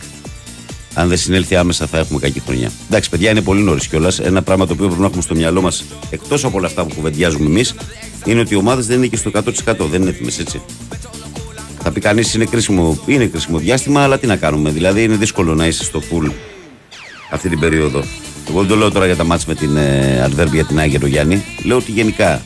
[0.93, 2.71] Αν δεν συνέλθει άμεσα θα έχουμε κακή χρονιά.
[2.88, 4.19] Εντάξει, παιδιά, είναι πολύ νωρίς κιόλας.
[4.19, 6.95] Ένα πράγμα το οποίο πρέπει να έχουμε στο μυαλό μας, εκτός από όλα αυτά που
[6.95, 7.76] κουβεντιάζουμε εμείς,
[8.26, 9.88] είναι ότι οι ομάδες δεν είναι και στο 100%.
[9.89, 10.62] Δεν είναι έτοιμες έτσι.
[11.84, 14.70] Θα πει κανείς είναι κρίσιμο, είναι κρίσιμο διάστημα, αλλά τι να κάνουμε.
[14.70, 16.32] Δηλαδή είναι δύσκολο να είσαι στο full
[17.32, 18.04] αυτή την περίοδο.
[18.50, 21.08] Εγώ δεν το λέω τώρα για τα μάτια με την ε, για την Άγια του
[21.08, 21.44] Γιάννη.
[21.63, 22.42] Λέω ότι γενικά.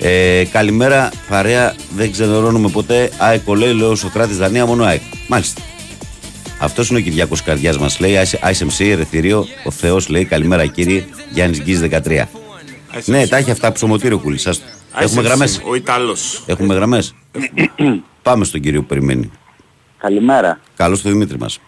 [0.00, 1.74] Ε, καλημέρα, παρέα.
[1.96, 3.10] Δεν ξενερώνουμε ποτέ.
[3.18, 5.00] ΑΕΚ λέει, λέω Σοκράτης Δανία, μόνο ΑΕΚ.
[5.28, 5.60] Μάλιστα.
[6.58, 8.00] Αυτός είναι ο Κυριακός Καρδιάς μας.
[8.00, 9.46] Λέει ISMC, ερεθρείο.
[9.64, 12.28] Ο Θεός λέει καλημέρα κύριε Γιάννης Γκίζ 13.
[13.04, 14.38] Ναι, τα έχει αυτά ψωμοτήριο κουλή.
[14.98, 15.60] Έχουμε γραμμές.
[15.64, 16.42] Ο Ιταλός.
[16.46, 17.14] Έχουμε γραμμές.
[18.22, 19.30] Πάμε στον κύριο που περιμένει.
[19.98, 20.60] Καλημέρα.
[20.76, 21.60] Καλώς το Δημήτρη μας.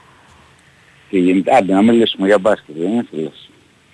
[1.11, 1.57] Τι γίνεται.
[1.57, 3.51] Άντε να μιλήσουμε για μπάσκετ, δεν είναι φίλος.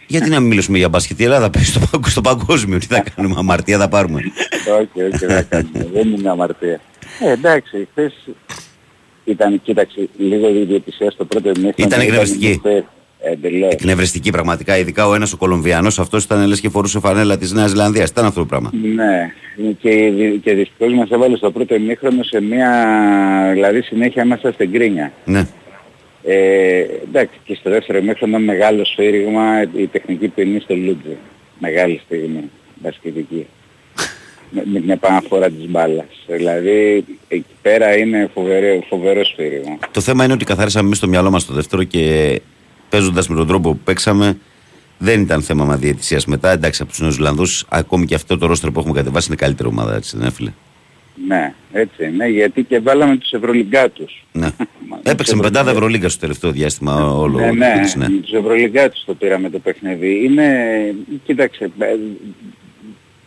[0.07, 2.79] Γιατί να μην μιλήσουμε για μπάσκετ, η Ελλάδα παίζει στο, στο παγκόσμιο.
[2.79, 4.21] Τι θα κάνουμε, αμαρτία θα πάρουμε.
[4.81, 5.88] Όχι, όχι, δεν θα κάνουμε.
[5.92, 6.81] δεν είναι αμαρτία.
[7.21, 8.14] Ε, εντάξει, χθες
[9.25, 11.73] ήταν, κοίταξε, λίγο η διαιτησία στο πρώτο μήνα.
[11.77, 12.61] Ήταν εκνευριστική.
[13.20, 13.72] Εντελώς.
[13.72, 17.70] Εκνευριστική πραγματικά, ειδικά ο ένας ο Κολομβιανός, αυτός ήταν λες και φορούσε φανέλα της Νέας
[17.70, 18.09] Ζηλανδίας.
[18.09, 18.70] Ήταν αυτό το πράγμα.
[18.94, 19.33] Ναι,
[19.81, 22.70] και, και δυστυχώς μας έβαλε στο πρώτο ημίχρονο σε μια,
[23.52, 25.12] δηλαδή συνέχεια μέσα στην κρίνια.
[25.24, 25.46] Ναι.
[26.24, 31.16] Ε, εντάξει, και στο δεύτερο ημίχρονο μεγάλο σφύριγμα η τεχνική ποινή στο Λούτζο.
[31.59, 33.46] Μεγάλη στιγμή, μπασκετική.
[34.50, 36.07] με, με την επαναφορά της μπάλας.
[36.26, 39.78] Δηλαδή εκεί πέρα είναι φοβερό, φοβερό σφύριγμα.
[39.90, 42.40] Το θέμα είναι ότι καθάρισαμε εμείς το μυαλό μας το δεύτερο και
[42.88, 44.38] παίζοντας με τον τρόπο που παίξαμε,
[44.98, 46.51] δεν ήταν θέμα μα διαιτησίας μετά.
[46.51, 49.94] Εντάξει, από τους Νεοζηλανδού, ακόμη και αυτό το ρόστρο που έχουμε κατεβάσει είναι καλύτερη ομάδα,
[49.94, 50.53] έτσι δεν έφυλε.
[51.27, 54.27] Ναι, έτσι είναι, γιατί και βάλαμε τους Ευρωλυγκάτους.
[54.33, 54.48] Ναι.
[55.03, 57.38] Έπαιξε με πεντάδα Ευρωλίγκα στο τελευταίο διάστημα όλο.
[57.38, 58.09] Ναι, ναι, ναι.
[58.09, 60.24] τους Ευρωλυγκάτους το πήραμε το παιχνίδι.
[60.24, 60.46] Είναι,
[61.24, 61.87] κοίταξε, ε,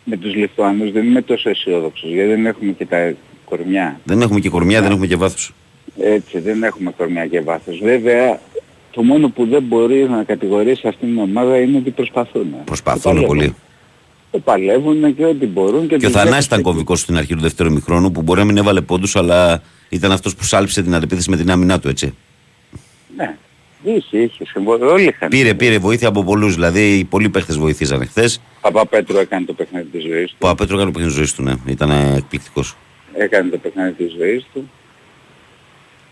[0.04, 4.00] με τους Λιθουανούς δεν είμαι τόσο αισιόδοξος, γιατί δεν έχουμε και τα κορμιά.
[4.04, 5.54] Δεν έχουμε και κορμιά, δεν έχουμε και βάθος.
[6.00, 7.78] Έτσι, δεν έχουμε κορμιά και βάθος.
[7.82, 8.40] Βέβαια,
[8.92, 12.54] το μόνο που δεν μπορεί να κατηγορήσει αυτήν την ομάδα είναι ότι προσπαθούν.
[12.64, 13.54] Προσπαθούν πολύ.
[14.30, 15.88] Το παλεύουν και ό,τι μπορούν.
[15.88, 18.56] Και, και ο Θανάσης ήταν κομβικός στην αρχή του δεύτερου μηχρόνου που μπορεί να μην
[18.56, 22.14] έβαλε πόντους αλλά ήταν αυτός που σάλψε την αντεπίθεση με την άμυνά του έτσι.
[23.16, 23.36] Ναι.
[23.84, 24.44] Είχε, είχε.
[24.92, 25.28] Όλοι είχαν.
[25.28, 26.54] Πήρε, πήρε βοήθεια από πολλούς.
[26.54, 28.40] Δηλαδή οι πολλοί παίχτες βοηθήσαν χθες.
[28.60, 30.36] Παπαπέτρου έκανε το παιχνίδι της ζωής του.
[30.38, 31.72] Παπαπέτρου έκανε το παιχνίδι της ζωής του, ναι.
[31.72, 32.76] Ήταν εκπληκτικός.
[33.14, 34.70] Έκανε το παιχνίδι της ζωής του.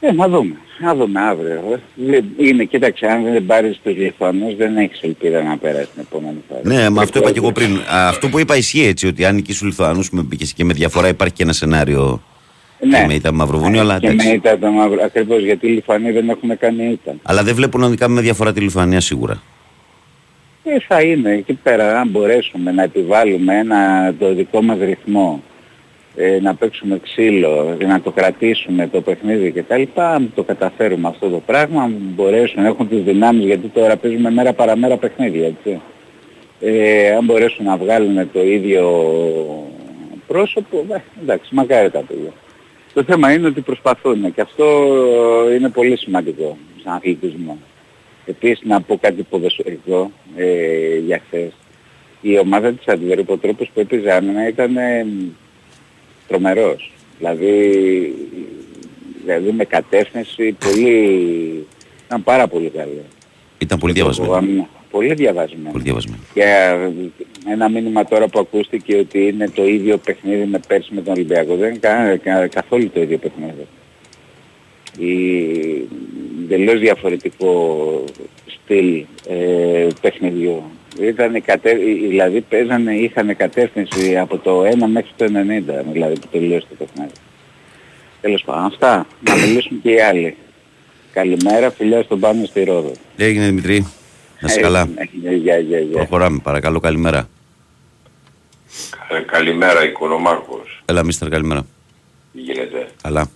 [0.00, 0.56] Ε, να δούμε.
[0.80, 1.80] Να δούμε αύριο.
[2.12, 2.20] Ε.
[2.36, 6.60] Είναι, κοίταξε, αν δεν πάρεις τους Λιθουανούς δεν έχεις ελπίδα να περάσει την επόμενη φορά.
[6.64, 7.80] Ναι, μα αυτό είπα και εγώ πριν.
[7.88, 10.10] Αυτό που είπα ισχύει έτσι, ότι αν νικήσεις τους Λιθουανούς
[10.54, 12.22] και με διαφορά υπάρχει και ένα σενάριο
[12.80, 12.98] ναι.
[12.98, 15.02] και με ήταν Μαυροβούνιο, αλλά και με ήταν το Μαυρο...
[15.04, 17.20] Ακριβώς, γιατί οι Λιθουανοί δεν έχουν κάνει ήταν.
[17.22, 19.42] Αλλά δεν βλέπουν να νικάμε με διαφορά τη Λιθουανία σίγουρα.
[20.64, 25.42] Ε, θα είναι εκεί πέρα, αν μπορέσουμε να επιβάλλουμε ένα το δικό μας ρυθμό
[26.16, 29.82] ε, να παίξουμε ξύλο, να το κρατήσουμε το παιχνίδι κτλ.
[29.94, 34.52] Αν το καταφέρουμε αυτό το πράγμα, αν μπορέσουν, έχουν τις δυνάμεις γιατί τώρα παίζουμε μέρα
[34.52, 35.80] παραμέρα παιχνίδια, έτσι.
[36.60, 38.84] Ε, αν μπορέσουν να βγάλουν το ίδιο
[40.26, 42.32] πρόσωπο, ε, εντάξει, μακάρι τα παιδιά.
[42.92, 44.64] Το θέμα είναι ότι προσπαθούν και αυτό
[45.56, 47.58] είναι πολύ σημαντικό σαν αθλητισμό.
[48.26, 51.52] Επίσης να πω κάτι ποδοσφαιρικό ε, για χθες.
[52.20, 55.06] Η ομάδα της Αντιβερού, ο τρόπος που έπαιζε ήταν ε,
[56.30, 56.92] τρομερός.
[57.18, 58.14] Δηλαδή,
[59.20, 61.66] δηλαδή με κατεύθυνση πολύ...
[62.06, 63.02] ήταν πάρα πολύ καλή.
[63.58, 64.68] Ήταν πολύ διαβασμένο.
[64.90, 65.70] Πολύ διαβασμένο.
[65.70, 66.22] Πολύ διαβασμένο.
[66.34, 71.00] Και ε, ένα μήνυμα τώρα που ακούστηκε ότι είναι το ίδιο παιχνίδι με πέρσι με
[71.00, 71.56] τον Ολυμπιακό.
[71.56, 73.66] Δεν είναι καθόλου το ίδιο παιχνίδι.
[74.98, 75.88] Η
[76.52, 78.04] εντελώς διαφορετικό
[78.46, 80.62] στυλ ε, παιχνιδιού.
[81.00, 81.74] Ήταν κατε...
[82.08, 85.28] Δηλαδή παίζανε, είχαν κατεύθυνση από το 1 μέχρι το 90,
[85.92, 87.12] δηλαδή που τελείωσε το παιχνίδι.
[88.20, 89.06] Τέλος πάντων, αυτά.
[89.20, 90.36] Να μιλήσουν και οι άλλοι.
[91.12, 92.92] Καλημέρα, φιλιά στον πάνω στη Ρόδο.
[93.16, 93.86] Έγινε Δημητρή.
[94.40, 94.88] Να είσαι καλά.
[95.12, 95.92] Γεια, γεια, γεια.
[95.92, 97.28] Προχωράμε, παρακαλώ, καλημέρα.
[99.10, 100.82] Ε, καλημέρα, Οικονομάκος.
[100.84, 101.66] Έλα, μίστερ, καλημέρα.
[102.32, 103.30] Τι γίνεται; Καλά.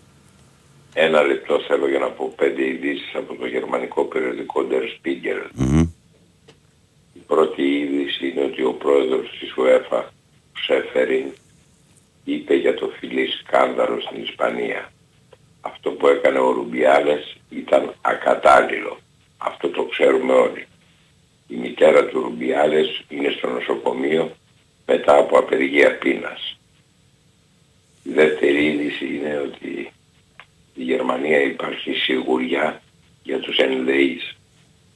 [0.96, 5.48] Ένα λεπτό θέλω για να πω πέντε ειδήσεις από το γερμανικό περιοδικό Der Spiegel.
[5.54, 5.80] Μμμ.
[7.14, 10.02] Η πρώτη είδηση είναι ότι ο πρόεδρος της UEFA,
[10.66, 11.32] Σέφεριν,
[12.24, 14.92] είπε για το φιλί σκάνδαλο στην Ισπανία.
[15.60, 18.98] Αυτό που έκανε ο Ρουμπιάλες ήταν ακατάλληλο.
[19.38, 20.66] Αυτό το ξέρουμε όλοι.
[21.48, 24.36] Η μητέρα του Ρουμπιάλες είναι στο νοσοκομείο
[24.86, 26.58] μετά από απεργία πείνας.
[28.02, 29.92] Η δεύτερη είδηση είναι ότι
[30.74, 32.82] στη Γερμανία υπάρχει σιγουριά
[33.22, 34.36] για τους ενδεείς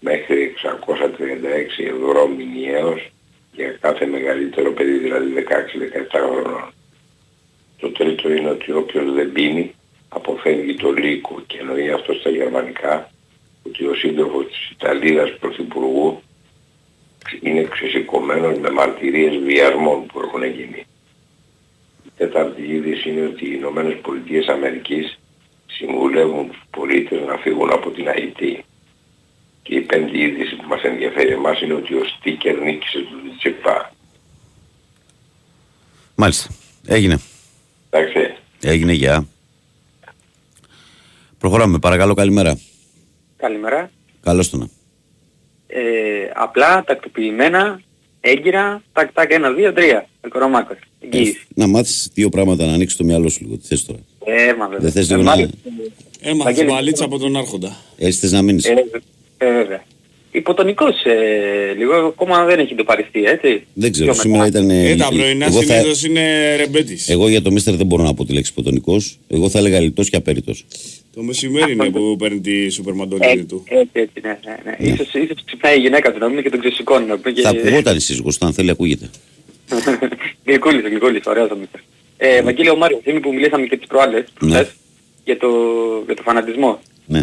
[0.01, 3.11] μέχρι 636 ευρώ μηνιαίως
[3.53, 5.45] για κάθε μεγαλύτερο παιδί, δηλαδή 16-17
[6.11, 6.73] χρονών.
[7.81, 9.75] Το τρίτο είναι ότι όποιος δεν πίνει
[10.09, 13.11] αποφεύγει το λύκο και εννοεί αυτό στα γερμανικά
[13.67, 16.23] ότι ο σύντροφος της Ιταλίδας Πρωθυπουργού
[17.41, 20.87] είναι ξεσηκωμένος με μαρτυρίες βιασμών που έχουν γίνει.
[22.05, 25.19] Η τέταρτη είδηση είναι ότι οι Ηνωμένες Πολιτείες Αμερικής
[25.79, 28.39] συμβουλεύουν τους πολίτες να φύγουν από την ΑΕΤ.
[29.63, 33.93] Και η πέμπτη είδηση που μας ενδιαφέρει εμάς είναι ότι ο Στίκερ νίκησε του Τσιπά.
[36.15, 36.49] Μάλιστα.
[36.87, 37.21] Έγινε.
[37.91, 38.35] Εντάξει.
[38.63, 39.27] Έγινε, γεια.
[41.39, 42.59] Προχωράμε, παρακαλώ, καλημέρα.
[43.37, 43.91] Καλημέρα.
[44.23, 44.69] Καλώς το να.
[45.67, 47.81] Ε, απλά, τακτοποιημένα,
[48.21, 50.09] έγκυρα, τακ τακ 1, 2, 3.
[50.29, 50.79] Κορομάκος.
[51.01, 51.47] Εγγύηση.
[51.55, 53.57] Να μάθεις δύο πράγματα να ανοίξεις το μυαλό σου λίγο.
[53.57, 53.99] Τι θες τώρα;
[54.37, 54.79] Ε, μα βέβαια.
[54.79, 55.31] Δεν θες Ε, λίγο να...
[55.31, 55.57] μάλιστα.
[56.21, 57.77] Έμαθες Βαγγέλη, μπαλίτσα από τον Άρχοντα.
[57.99, 58.65] Έτσι θες να μείνεις.
[58.67, 58.73] Ε,
[59.39, 59.85] ε, βέβαια.
[60.33, 63.63] Υποτονικός ε, λίγο, ακόμα δεν έχει το παριστεί, έτσι.
[63.75, 64.59] Δεν ξέρω, Πιο σήμερα μετά.
[64.59, 64.71] ήταν...
[64.71, 65.75] Ε, ε, τα πρωινά εγώ, θα...
[65.75, 67.09] συνήθως είναι ρεμπέτης.
[67.09, 69.19] εγώ για το Μίστερ δεν μπορώ να πω τη λέξη ποτονικός.
[69.29, 70.65] Εγώ θα έλεγα λιτός και απέριτος.
[71.15, 73.65] Το μεσημέρι είναι που παίρνει τη σούπερ Ε, μαντολίνη του.
[73.69, 74.93] έτσι, έτσι, ναι, ναι, ναι.
[74.93, 77.07] Ίσως, ίσως ξυπνάει η γυναίκα του να μην και τον ξεσηκώνει.
[77.07, 77.41] Να πούμε και...
[77.43, 79.11] Θα ακουγόταν η σύζυγος του, αν θέλει ακούγεται.
[80.47, 81.81] Γλυκούλης, γλυκούλης, ωραίος ο Μίστερ.
[82.21, 84.49] Ε, Βαγγέλη, ο Μάριος, είναι που μιλήσαμε και τις προάλλες, Ναι.
[84.51, 84.75] προχθές,
[85.25, 85.49] για, το,
[86.07, 86.79] για το φανατισμό.
[87.07, 87.23] Ναι.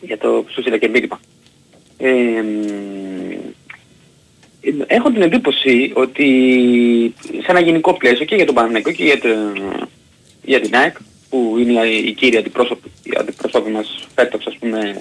[0.00, 1.20] για το που σου στείλα και μήνυμα.
[1.98, 2.42] Ε,
[4.72, 6.26] μ, έχω την εντύπωση ότι
[7.42, 9.28] σε ένα γενικό πλαίσιο και για τον Παναγενικό και για, το,
[10.44, 10.96] για την ΑΕΚ
[11.30, 15.00] που είναι η κύρια αντιπρόσωπη, η αντιπρόσωπη μας φέτος ας πούμε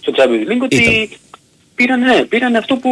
[0.00, 1.08] στο Champions League ότι Ήταν.
[1.74, 2.90] πήραν, ναι, πήραν αυτό που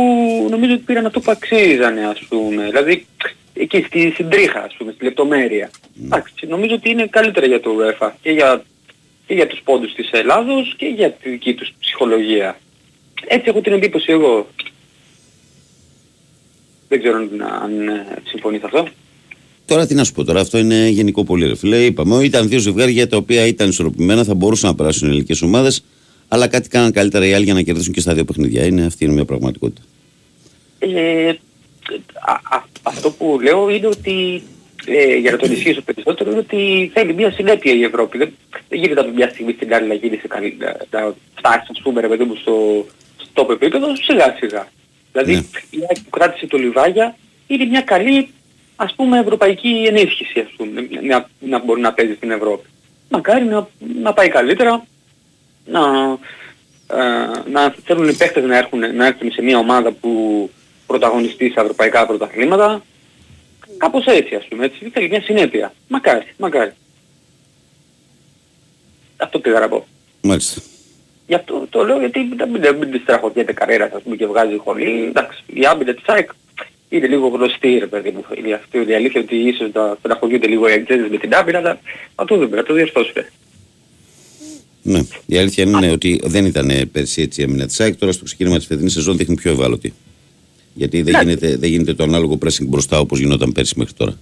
[0.50, 2.64] νομίζω ότι πήραν αυτό που αξίζανε ας πούμε.
[2.64, 3.07] Δηλαδή
[3.55, 5.71] εκεί στη, στην τρίχα ας πούμε, στη λεπτομέρεια.
[6.05, 8.64] Εντάξει, νομίζω ότι είναι καλύτερα για το UEFA και για
[9.27, 12.59] και για τους πόντους της Ελλάδος και για τη δική τους ψυχολογία.
[13.27, 14.47] Έτσι έχω την εντύπωση εγώ.
[16.88, 18.88] Δεν ξέρω αν, αν ε, συμφωνείς αυτό.
[19.67, 21.85] Τώρα τι να σου πω τώρα, αυτό είναι γενικό πολύ ρε φίλε.
[21.85, 25.85] Είπαμε, ήταν δύο ζευγάρια τα οποία ήταν ισορροπημένα, θα μπορούσαν να περάσουν οι ελληνικές ομάδες,
[26.29, 28.64] αλλά κάτι κάναν καλύτερα οι άλλοι για να κερδίσουν και στα δύο παιχνίδια.
[28.64, 29.83] Είναι, αυτή είναι μια πραγματικότητα.
[30.79, 31.33] Ε,
[32.20, 34.42] α, α, αυτό που λέω είναι ότι
[34.87, 38.18] ε, για να το ενισχύσω περισσότερο είναι ότι θέλει μια συνέπεια η Ευρώπη.
[38.18, 38.33] Δεν,
[38.68, 41.81] δεν γίνεται από μια στιγμή στην άλλη να γίνει σε καλή, να, να φτάσει ας
[41.83, 44.68] πούμε ρε παιδί μου στο, στο top επίπεδο σιγά σιγά.
[45.12, 45.40] Δηλαδή Ναι.
[45.70, 47.16] η ΑΕΚ που κράτησε το Λιβάγια
[47.47, 48.29] είναι μια καλή
[48.77, 52.68] ας πούμε ευρωπαϊκή ενίσχυση ας πούμε να, να μπορεί να παίζει στην Ευρώπη.
[53.09, 53.68] Μακάρι να,
[54.03, 54.87] να πάει καλύτερα,
[55.66, 55.81] να,
[56.90, 60.51] ε, να θέλουν οι παίχτες να έρθουν, να έρθουν σε μια ομάδα που
[60.87, 62.85] πρωταγωνιστεί σε ευρωπαϊκά πρωταθλήματα.
[63.77, 64.90] Κάπως έτσι ας πούμε, έτσι.
[64.92, 65.73] Θέλει μια συνέπεια.
[65.88, 66.73] Μακάρι, μακάρι.
[69.16, 69.87] Αυτό πήγα να πω.
[70.20, 70.62] Μάλιστα.
[71.27, 74.57] Γι' αυτό το λέω γιατί δεν μην, μην της τραχωδιέται καρέρα ας πούμε και βγάζει
[74.57, 75.05] χολή.
[75.09, 76.31] Εντάξει, η άμπιντα της ΑΕΚ
[76.88, 78.25] είναι λίγο γνωστή ρε παιδί μου.
[78.37, 81.81] Είναι αυτή η αλήθεια ότι ίσως να τραχωδιούνται λίγο οι αγγλίδες με την άμπιντα, αλλά
[82.16, 83.31] να το δούμε, να το διορθώσουμε.
[84.83, 85.01] Ναι.
[85.27, 87.97] Η αλήθεια είναι ότι δεν ήταν ε, πέρσι έτσι η άμυνα της ΑΕΚ.
[87.97, 89.94] Τώρα στο ξεκίνημα της φετινής σεζόν δείχνει πιο ευάλωτη.
[90.74, 94.18] Γιατί δεν γίνεται, δεν γίνεται το ανάλογο pressing μπροστά όπως γινόταν πέρσι μέχρι τώρα.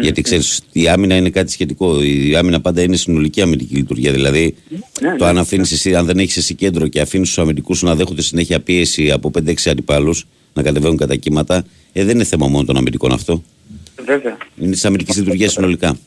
[0.00, 2.02] Γιατί ξέρεις, η άμυνα είναι κάτι σχετικό.
[2.02, 4.12] Η άμυνα πάντα είναι συνολική αμυντική λειτουργία.
[4.12, 4.54] Δηλαδή,
[5.00, 7.86] Ναι, το αν αφήνεις εσύ, αν δεν έχεις εσύ κέντρο και αφήνεις τους αμυντικούς σου
[7.86, 12.46] να δέχονται συνέχεια πίεση από 5-6 αντιπάλους να κατεβαίνουν κατά κύματα, ε, δεν είναι θέμα
[12.46, 13.42] μόνο των αμυντικών αυτό.
[14.04, 14.36] Βέβαια.
[14.60, 15.88] Είναι της αμυντικής λειτουργίας συνολικά.
[15.88, 15.98] Άντε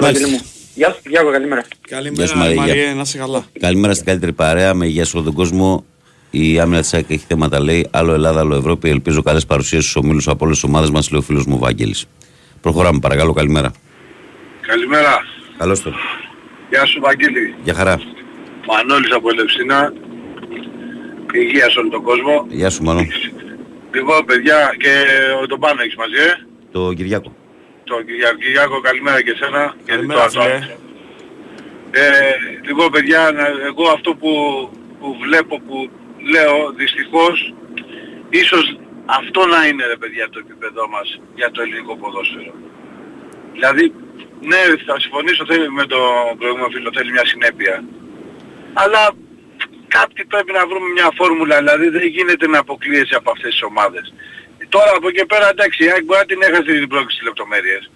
[0.00, 0.40] Βαγγέλη μου.
[0.74, 1.60] Γεια σου Κυριάκο, καλημέρα.
[1.60, 2.54] Γεια Καλημέρα, σου, Μαρία.
[2.54, 3.46] Μαρία, να είσαι καλά.
[3.60, 4.74] Καλημέρα στην καλύτερη παρέα.
[4.74, 5.84] Με υγεία σε όλο τον κόσμο.
[6.34, 7.86] Η άμυνα της ΑΕΚ έχει θέματα, λέει.
[7.90, 8.88] Άλλο Ελλάδα, άλλο Ευρώπη.
[8.88, 12.06] Ελπίζω καλές παρουσίες στους ομίλους από όλες τις ομάδες μας, λέει ο φίλος μου Βάγγελης.
[12.60, 13.32] Προχωράμε, παρακαλώ.
[13.32, 13.70] Καλημέρα.
[14.60, 15.24] Καλημέρα.
[15.58, 15.92] Καλώς το.
[16.70, 17.54] Γεια σου Βαγγέλη.
[17.64, 18.00] Γεια χαρά.
[18.68, 19.92] Μανώλης από Ελευσίνα.
[21.32, 22.46] Υγεία σε όλο τον κόσμο.
[22.48, 23.06] Γεια σου, Μανώ.
[23.94, 24.92] Λοιπόν παιδιά και
[25.48, 27.34] τον Πάνο έχεις μαζί, ε; Το Κυριάκο.
[27.84, 29.74] Τον Κυριάκο, Κυριάκο καλημέρα και εσένα.
[29.84, 30.58] Και Καλημέρα, το- φίλε.
[31.90, 32.02] Ε,
[32.66, 34.30] λοιπόν παιδιά, να- εγώ αυτό που,
[35.00, 35.90] που βλέπω, που
[36.32, 37.54] λέω δυστυχώς,
[38.30, 42.54] ίσως αυτό να είναι ρε παιδιά το επίπεδό μας για το ελληνικό ποδόσφαιρο.
[43.52, 43.94] Δηλαδή,
[44.40, 47.84] ναι θα συμφωνήσω θέλει, με τον προηγούμενο φίλο, θέλει μια συνέπεια.
[48.72, 49.10] Αλλά
[49.88, 54.14] κάποιοι πρέπει να βρούμε μια φόρμουλα, δηλαδή δεν γίνεται να αποκλείεσαι από αυτές τις ομάδες.
[54.68, 57.90] Τώρα από εκεί πέρα εντάξει, η ΑΕΚ μπορεί να την έχασε την πρόκληση στις λεπτομέρειες.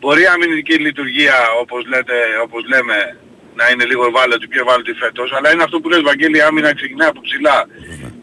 [0.00, 3.16] Μπορεί η αμυντική λειτουργία, όπως, λέτε, όπως λέμε,
[3.60, 6.70] να είναι λίγο ευάλωτη, πιο ευάλωτη φέτος, αλλά είναι αυτό που λες Βαγγέλη, η άμυνα
[6.80, 7.58] ξεκινάει από ψηλά.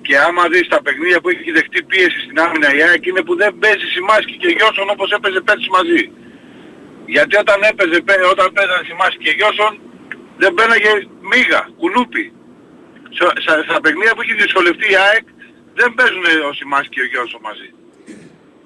[0.05, 3.35] Και άμα δεις τα παιχνίδια που έχει δεχτεί πίεση στην άμυνα η ΑΕΚ είναι που
[3.41, 6.01] δεν παίζει Σιμάσκι και Γιώσον όπως έπαιζε πέρσι μαζί.
[7.15, 9.73] Γιατί όταν έπαιζε, πέ- όταν παίζανε Σιμάσκι και Γιώσον
[10.41, 10.91] δεν μπαίναγε
[11.31, 12.25] μίγα, κουνούπι.
[13.15, 15.25] Στα, στα, στα παιχνίδια που έχει δυσκολευτεί η ΑΕΚ
[15.79, 17.69] δεν παίζουν ο Σιμάσκι και ο Γιώσον μαζί.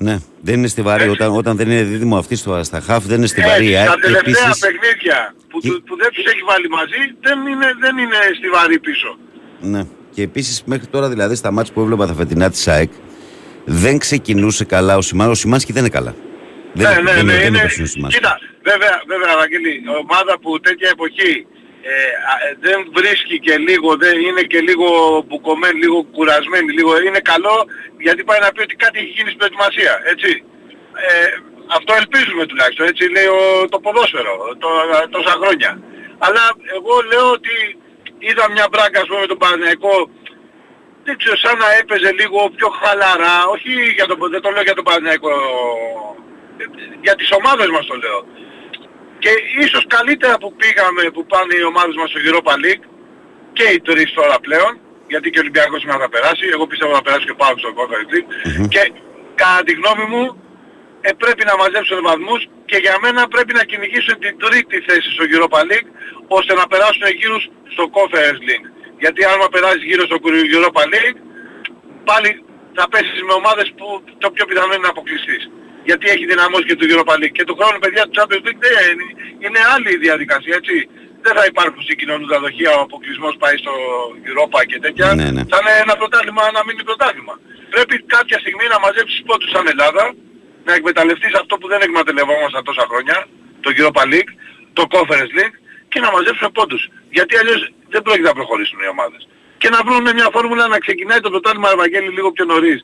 [0.02, 1.04] Ναι, δεν είναι στιβαρή.
[1.04, 1.14] Έτσι.
[1.16, 3.66] Όταν, όταν δεν είναι δίδυμο αυτή στο, στα χαφ, δεν είναι στιβαρή.
[3.66, 3.88] η Ε, ΑΕΚ.
[3.90, 7.40] τα Και τελευταία επίσης- παιχνίδια που, Και- του- που δεν τους έχει βάλει μαζί δεν
[7.52, 9.18] είναι, δεν είναι στιβαρή πίσω.
[9.60, 9.82] Ναι.
[10.14, 12.92] Και επίσης μέχρι τώρα, δηλαδή, στα μάτια που έβλεπα τα φετινά της ΑΕΚ,
[13.66, 15.32] δεν ξεκινούσε καλά ο Σιμάνσκι.
[15.32, 16.16] Ο Σιμάνσκι δεν είναι καλά.
[16.74, 18.20] Δεν, ναι, είναι- ναι, δεν, ναι, είναι- δεν είναι είναι, περσινός ο Σιμάνσκι.
[18.20, 21.32] κοίτα, βέβαια, βέβαια, Βαγγέλη, ομάδα που τέτοια εποχή
[21.90, 21.96] ε,
[22.32, 24.88] α, ε, δεν βρίσκει και λίγο, δεν είναι και λίγο
[25.28, 27.58] μπουκωμένη, λίγο κουρασμένη, λίγο, είναι καλό
[28.06, 30.44] γιατί πάει να πει ότι κάτι έχει γίνει στην προετοιμασία, έτσι.
[31.08, 31.28] Ε,
[31.78, 34.70] αυτό ελπίζουμε τουλάχιστον, έτσι λέει ο, το ποδόσφαιρο, το,
[35.16, 35.72] τόσα χρόνια.
[36.26, 36.44] Αλλά
[36.78, 37.56] εγώ λέω ότι
[38.20, 39.96] είδα μια μπράγκα, ας πούμε, με τον Παναγιακό
[41.10, 44.78] δεν ξέρω, σαν να έπαιζε λίγο πιο χαλαρά, όχι για τον, δεν το λέω για
[44.80, 45.32] τον Παναθηναϊκό,
[46.58, 46.64] ε,
[47.06, 48.20] για τις ομάδες μας το λέω.
[49.24, 49.32] Και
[49.64, 52.86] ίσως καλύτερα που πήγαμε, που πάνε οι ομάδες μας στο Europa League,
[53.58, 54.72] και οι τρεις τώρα πλέον,
[55.12, 58.10] γιατί και ο Ολυμπιακός σήμερα θα περάσει, εγώ πιστεύω θα περάσει και πάω στο Conference
[58.14, 58.30] League,
[58.74, 58.82] και
[59.42, 60.24] κατά τη γνώμη μου
[61.02, 65.24] ε, πρέπει να μαζέψουν βαθμούς και για μένα πρέπει να κυνηγήσουν την τρίτη θέση στο
[65.34, 65.90] Europa League
[66.38, 67.38] ώστε να περάσουν γύρω
[67.74, 68.68] στο Conference League.
[69.04, 70.18] Γιατί άμα περάσεις γύρω στο
[70.56, 71.20] Europa League
[72.10, 72.30] πάλι
[72.78, 75.44] θα πέσεις με ομάδες που το πιο πιθανό είναι να αποκλειστείς.
[75.90, 77.36] Γιατί έχει δυναμώσει και το Europa League.
[77.38, 79.06] Και του χρόνου παιδιά του Champions League δεν είναι,
[79.46, 80.76] είναι άλλη η διαδικασία έτσι.
[81.26, 83.74] Δεν θα υπάρχουν συγκοινωνούντα δοχεία, ο αποκλεισμός πάει στο
[84.30, 85.08] Europa και τέτοια.
[85.20, 85.44] Ναι, ναι.
[85.52, 87.34] Θα είναι ένα πρωτάθλημα να μείνει πρωτάθλημα.
[87.74, 90.04] Πρέπει κάποια στιγμή να μαζέψεις πόντους σαν Ελλάδα,
[90.68, 93.18] να εκμεταλλευτείς αυτό που δεν εκμεταλλευόμασταν τόσα χρόνια,
[93.64, 94.32] το Europa League,
[94.78, 95.56] το Conference League
[95.92, 96.82] και να μαζέψουμε πόντους.
[97.18, 97.62] Γιατί αλλιώς
[97.94, 99.22] δεν πρόκειται να προχωρήσουν οι ομάδες.
[99.62, 102.80] Και να βρουν μια φόρμουλα να ξεκινάει το πρωτάθλημα Ευαγγέλη λίγο πιο νωρίς.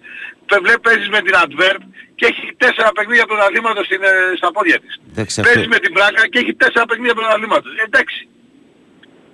[0.50, 1.82] Πε- Βλέπει παίζεις με την Adverb
[2.18, 4.94] και έχει τέσσερα παιχνίδια πρωταθλήματος στην, ε, στα πόδια της.
[5.12, 7.72] Εντάξει, αυτό- Παίζεις με την Μπράκα και έχει τέσσερα παιχνίδια πρωταθλήματος.
[7.80, 8.18] Ε, Εντάξει.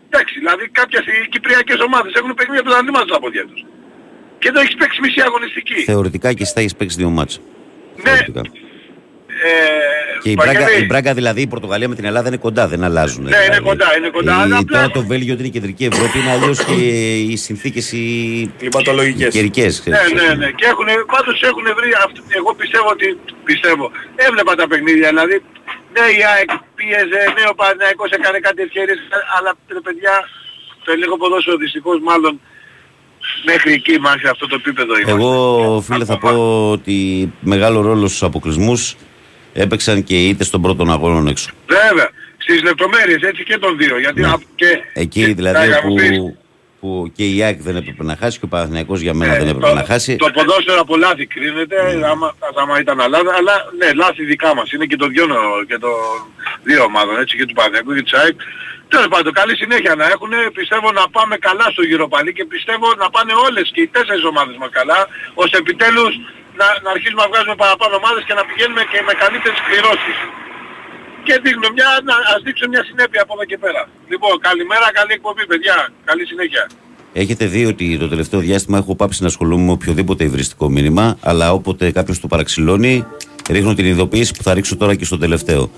[0.09, 3.59] Εντάξει, δηλαδή κάποιες οι κυπριακές ομάδες έχουν παιχνίδια πρωταθλήματος στα πόδια τους.
[4.41, 5.79] Και εδώ έχεις παίξει μισή αγωνιστική.
[5.91, 7.39] Θεωρητικά και εσύ θα έχεις παίξει δύο μάτσα.
[7.95, 8.41] Ναι, Θεωρητικά.
[9.43, 12.63] Ε, Και η Βαγγέλη, Μπράγκα, η Μπράγκα, δηλαδή, η Πορτογαλία με την Ελλάδα είναι κοντά,
[12.67, 13.23] δεν αλλάζουν.
[13.23, 13.47] Ναι, δηλαδή.
[13.47, 16.15] είναι κοντά, είναι κοντά, Η- αλλά απλά- Τώρα το Βέλγιο ότι είναι η κεντρική Ευρώπη
[16.19, 16.73] είναι αλλιώς και
[17.31, 18.05] οι συνθήκες οι
[18.59, 19.33] Κλιματολογικές.
[19.35, 19.71] καιρικές.
[19.85, 20.49] Ναι, ναι, ναι.
[20.57, 23.07] Και έχουν, πάντως έχουν βρει, αυτό, εγώ πιστεύω ότι,
[23.49, 23.85] πιστεύω,
[24.27, 25.35] έβλεπα τα παιχνίδια, δηλαδή,
[25.95, 28.99] ναι η ΑΕΚ πίεζε, ναι ο Παναθηναϊκός έκανε κάτι ευκαιρίες,
[29.37, 30.15] αλλά ρε παιδιά,
[30.83, 32.33] το ελληνικό ποδόσφαιρο δυστυχώς μάλλον
[33.49, 35.11] μέχρι εκεί μέχρι αυτό το επίπεδο είμαστε.
[35.11, 35.33] Εγώ,
[35.87, 36.31] φίλε, θα πω
[36.71, 36.97] ότι
[37.53, 38.95] μεγάλο ρόλο στους αποκλεισμούς
[39.53, 41.49] έπαιξαν και οι ήττες των πρώτων αγώνων έξω.
[41.67, 44.27] Βέβαια, στις λεπτομέρειες έτσι και των δύο, γιατί Ναι.
[44.27, 44.67] α- και...
[44.93, 46.37] Εκεί και- δηλαδή θα μου πεις, που,
[46.79, 49.47] που και η ΑΕΚ δεν έπρεπε να χάσει και ο Παναθηναϊκός για μένα ε, δεν
[49.47, 50.15] έπρεπε το- να χάσει.
[50.15, 51.75] Το ποδόσφαιρο από λάθη κρίνεται,
[52.11, 54.71] άμα, άμα ήταν αλλά, αλλά ναι, λάθη δικά μας.
[54.71, 55.25] Είναι και το δυο,
[55.67, 55.89] και το
[56.63, 58.37] δύο ομάδων, έτσι, και του Παναθηναϊκού και της ΑΕΚ.
[58.93, 60.31] Τέλος πάντων, καλή συνέχεια να έχουν.
[60.53, 64.23] Πιστεύω να πάμε καλά στο Europa League και πιστεύω να πάνε όλες και οι τέσσερις
[64.31, 64.99] ομάδες μας καλά,
[65.33, 66.13] ώστε επιτέλους
[66.59, 70.19] να, να αρχίσουμε να βγάζουμε παραπάνω ομάδες και να πηγαίνουμε και με καλύτερες κληρώσεις.
[71.25, 73.81] Και δείχνουμε μια, να, ας δείξουμε μια συνέπεια από εδώ και πέρα.
[74.11, 75.77] Λοιπόν, καλημέρα, καλή εκπομπή παιδιά.
[76.09, 76.63] Καλή συνέχεια.
[77.13, 81.53] Έχετε δει ότι το τελευταίο διάστημα έχω πάψει να ασχολούμαι με οποιοδήποτε υβριστικό μήνυμα, αλλά
[81.53, 83.05] όποτε κάποιος το παραξηλώνει,
[83.49, 85.71] ρίχνω την ειδοποίηση που θα ρίξω τώρα και στο τελευταίο.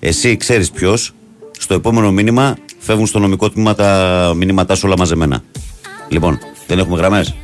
[0.00, 1.12] Εσύ ξέρεις ποιος,
[1.58, 5.42] στο επόμενο μήνυμα φεύγουν στο νομικό τμήμα τα μηνύματά σου όλα μαζεμένα.
[6.08, 7.34] Λοιπόν, δεν έχουμε γραμμές;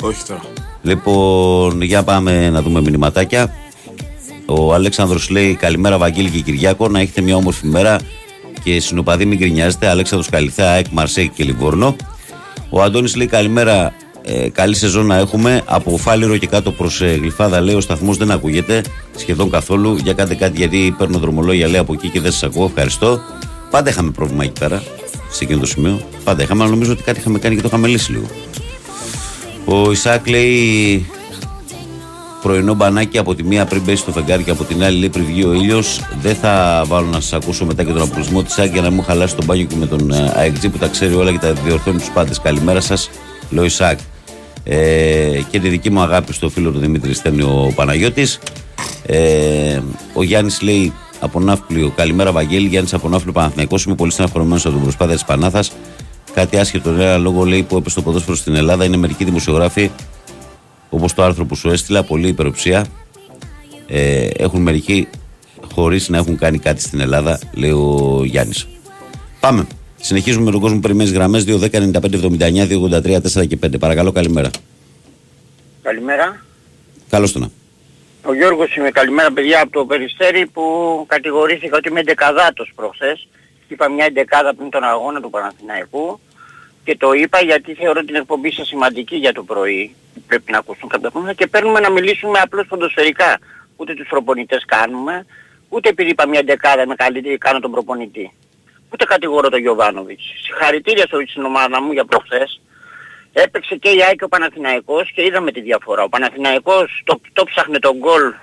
[0.00, 0.42] Όχι τώρα.
[0.84, 3.54] Λοιπόν, για πάμε να δούμε μηνυματάκια.
[4.46, 7.98] Ο Αλέξανδρος λέει καλημέρα Βαγγέλη και Κυριάκο, να έχετε μια όμορφη μέρα
[8.62, 9.88] και συνοπαδί μην γκρινιάζετε.
[9.88, 11.96] Αλέξανδρος Καλυθέα, Εκ Μαρσέη και Λιβόρνο.
[12.70, 15.62] Ο Αντώνης λέει καλημέρα, ε, καλή σεζόν να έχουμε.
[15.64, 18.82] Από Φάληρο και κάτω προς ε, Γλυφάδα λέει ο σταθμός δεν ακούγεται
[19.16, 19.96] σχεδόν καθόλου.
[19.96, 22.64] Για κάντε κάτι γιατί παίρνω δρομολόγια λέει από εκεί και δεν σας ακούω.
[22.64, 23.20] Ευχαριστώ.
[23.70, 24.82] Πάντα είχαμε πρόβλημα εκεί πέρα,
[25.30, 26.00] σε εκείνο το σημείο.
[26.24, 28.26] Πάντα είχαμε, αλλά νομίζω ότι κάτι είχαμε κάνει και το είχαμε λύσει λίγο.
[29.64, 31.06] Ο Ισάκ λέει
[32.42, 35.24] πρωινό μπανάκι από τη μία πριν πέσει το φεγγάρι και από την άλλη λέει πριν
[35.24, 36.00] βγει ο ήλιος.
[36.20, 39.02] Δεν θα βάλω να σας ακούσω μετά και τον απολυσμό της Ισάκ για να μου
[39.02, 41.98] χαλάσει τον μπάνιο και με τον ε, ΑΕΚΤΖ που τα ξέρει όλα και τα διορθώνει
[41.98, 42.40] τους πάντες.
[42.40, 43.10] Καλημέρα σας,
[43.50, 43.98] λέει ο Ισάκ.
[44.64, 48.38] Ε, και τη δική μου αγάπη στο φίλο του Δημήτρη στέλνει ο Παναγιώτης.
[49.06, 49.80] Ε,
[50.14, 52.68] ο Γιάννης λέει από Ναύπλιο, καλημέρα Βαγγέλη.
[52.68, 53.76] Γιάννης από Ναύπλιο Παναθυναϊκό.
[53.86, 55.72] Είμαι πολύ στεναχωρημένος από την προσπάθεια της Πανάθας.
[56.34, 58.84] Κάτι άσχετο, ένα λόγο λέει που έπεσε το ποδόσφαιρο στην Ελλάδα.
[58.84, 59.90] Είναι μερικοί δημοσιογράφοι,
[60.90, 62.86] όπως το άρθρο που σου έστειλα, πολύ υπεροψία.
[63.86, 65.08] Ε, έχουν μερικοί
[65.74, 68.66] χωρίς να έχουν κάνει κάτι στην Ελλάδα, λέει ο Γιάννης.
[69.40, 69.66] Πάμε.
[70.00, 73.78] Συνεχίζουμε με τον κόσμο που περιμένεις γραμμές 2-10-95-79-283-4 και 5.
[73.78, 74.50] Παρακαλώ, καλημέρα.
[75.82, 76.44] Καλημέρα.
[77.08, 77.50] Καλώς το να.
[78.22, 78.90] Ο Γιώργος είμαι.
[78.90, 80.62] Καλημέρα παιδιά από το Περιστέρι που
[81.08, 83.28] κατηγορήθηκα ότι είμαι εντεκαδάτος προχθές.
[83.68, 86.20] Είπα μια εντεκάδα πριν τον αγώνα του Παναθηναϊκού
[86.84, 89.94] και το είπα γιατί θεωρώ την εκπομπή σας σημαντική για το πρωί.
[90.26, 93.38] Πρέπει να ακούσουν κάποια πράγματα και παίρνουμε να μιλήσουμε απλώς ποδοσφαιρικά.
[93.76, 95.26] Ούτε τους προπονητές κάνουμε,
[95.68, 98.32] ούτε επειδή είπα μια εντεκάδα είμαι καλύτερη κάνω τον προπονητή.
[98.92, 100.22] Ούτε κατηγορώ τον Γιωβάνοβιτς.
[100.44, 102.60] Συγχαρητήρια στην ομάδα μου για προχθές.
[103.32, 106.02] Έπαιξε και η ΑΕΚ και ο Παναθηναϊκός και είδαμε τη διαφορά.
[106.02, 108.34] Ο Παναθηναϊκός το, το ψάχνε τον γκολ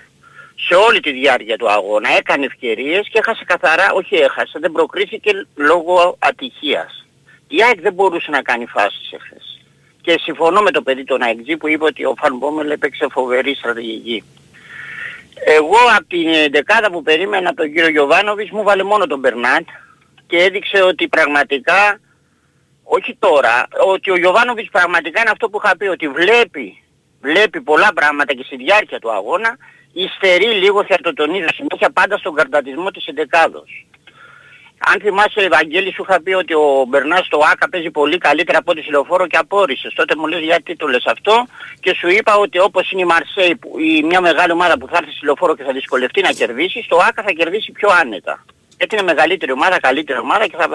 [0.72, 2.09] σε όλη τη διάρκεια του αγώνα.
[2.17, 7.05] Έκανε ευκαιρίες και έχασε καθαρά, όχι έχασε, δεν προκρίθηκε λόγω ατυχίας.
[7.47, 9.61] Η ΑΕΚ δεν μπορούσε να κάνει φάσεις εχθές.
[10.01, 13.55] Και συμφωνώ με το παιδί των ΑΕΚ που είπε ότι ο Φαν Μπόμελ έπαιξε φοβερή
[13.55, 14.24] στρατηγική.
[15.45, 19.67] Εγώ από την δεκάδα που περίμενα από τον κύριο Γιωβάνοβης μου βάλε μόνο τον Μπερνάτ
[20.28, 21.99] και έδειξε ότι πραγματικά
[22.84, 26.84] όχι τώρα, ότι ο Γιωβάνοβιτς πραγματικά είναι αυτό που είχα πει, ότι βλέπει,
[27.22, 29.57] βλέπει πολλά πράγματα και στη διάρκεια του αγώνα,
[29.94, 33.86] υστερεί λίγο, θα το τονίζω συνέχεια πάντα στον καρτατισμό της εντεκάδος.
[34.86, 38.74] Αν θυμάσαι Ευαγγέλης σου είχα πει ότι ο Μπερνάς στο ΆΚΑ παίζει πολύ καλύτερα από
[38.74, 39.94] τη Συλλοφόρο και απόρρισες.
[39.94, 41.46] Τότε μου λες γιατί το λες αυτό;
[41.80, 45.12] Και σου είπα ότι όπως είναι η Μαρσέη, η μια μεγάλη ομάδα που θα έρθει
[45.12, 48.44] στη Λεωφόρο και θα δυσκολευτεί να κερδίσει, στο ΆΚΑ θα κερδίσει πιο άνετα
[48.82, 50.68] γιατί είναι μεγαλύτερη ομάδα, καλύτερη ομάδα και θα,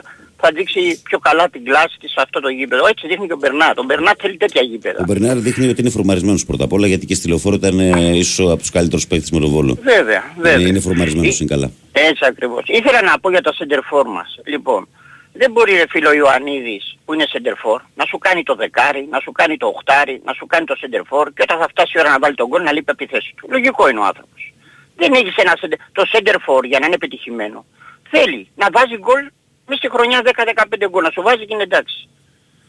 [0.43, 2.87] θα δείξει πιο καλά την κλάση της σε αυτό το γήπεδο.
[2.87, 3.79] Έτσι δείχνει και ο Μπερνάρ.
[3.79, 4.99] Ο Μπερνάρ θέλει τέτοια γήπεδα.
[5.01, 8.17] Ο Μπερνάρ δείχνει ότι είναι φορμαρισμένος πρώτα απ' όλα γιατί και στη λεωφόρο ήταν ε,
[8.17, 9.79] ίσως από τους καλύτερους παίκτες με τον Βόλο.
[9.83, 10.59] Βέβαια, βέβαια.
[10.61, 11.71] Είναι, είναι φορμαρισμένος, είναι καλά.
[11.93, 12.63] Έτσι ακριβώς.
[12.67, 14.29] Ήθελα να πω για το center μας.
[14.45, 14.89] Λοιπόν,
[15.33, 19.33] δεν μπορεί ρε φίλο Ιωαννίδης που είναι center να σου κάνει το δεκάρι, να σου
[19.33, 22.19] κάνει το οχτάρι, να σου κάνει το center και όταν θα φτάσει η ώρα να
[22.19, 23.49] βάλει τον γκολ να λείπει από τη θέση του.
[23.51, 24.53] Λογικό είναι ο άνθρωπος.
[24.97, 25.53] Δεν έχεις ένα,
[25.93, 27.65] το center για να είναι πετυχημένο
[28.11, 29.23] θέλει να βάζει γκολ
[29.67, 32.09] μέσα στη χρονιά 10-15 γκολ, να σου βάζει και είναι εντάξει.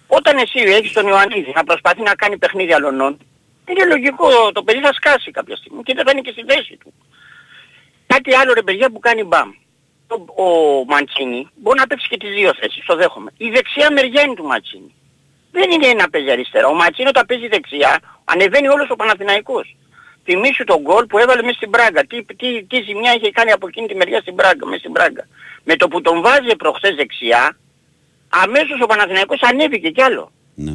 [0.08, 3.18] Όταν εσύ έχεις τον Ιωαννίδη να προσπαθεί να κάνει παιχνίδι αλωνών,
[3.70, 6.78] είναι λογικό το παιδί θα σκάσει κάποια στιγμή και δεν θα είναι και στη θέση
[6.78, 6.94] του.
[8.08, 9.50] Κάτι άλλο ρε παιδιά που κάνει μπαμ.
[10.36, 13.32] Ο, ο Μαντσίνη μπορεί να παίξει και τις δύο θέσεις, το δέχομαι.
[13.38, 14.94] Η δεξιά μεριά είναι του Μαντσίνη.
[15.52, 16.68] Δεν είναι να παίζει αριστερά.
[16.68, 19.76] Ο Μαντσίνη όταν παίζει δεξιά ανεβαίνει όλος ο Παναθηναϊκός.
[20.28, 22.06] Θυμήσου τον γκολ που έβαλε μέσα στην Πράγκα.
[22.10, 25.28] Τι, τι, τι ζημιά είχε κάνει από εκείνη τη μεριά στην Πράγκα, μέσα στην Πράγκα.
[25.64, 27.58] Με το που τον βάζει προχθές δεξιά,
[28.30, 30.32] αμέσως ο Παναθηναϊκός ανέβηκε κι άλλο.
[30.56, 30.74] Ναι.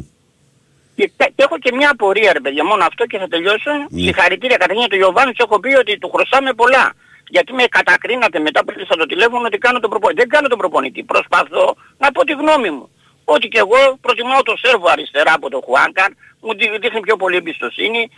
[0.95, 3.71] Και, και, έχω και μια απορία ρε παιδιά, μόνο αυτό και θα τελειώσω.
[3.71, 4.01] Ναι.
[4.01, 6.93] Συγχαρητήρια καταρχήν του Ιωβάνου έχω πει ότι του χρωστάμε πολλά.
[7.27, 10.19] Γιατί με κατακρίνατε μετά που ήρθα το τηλέφωνο ότι κάνω τον προπονητή.
[10.21, 11.03] Δεν κάνω τον προπονητή.
[11.03, 12.89] Προσπαθώ να πω τη γνώμη μου.
[13.25, 18.09] Ότι και εγώ προτιμάω το Σέρβο αριστερά από τον Χουάνκαν, μου δείχνει πιο πολύ εμπιστοσύνη.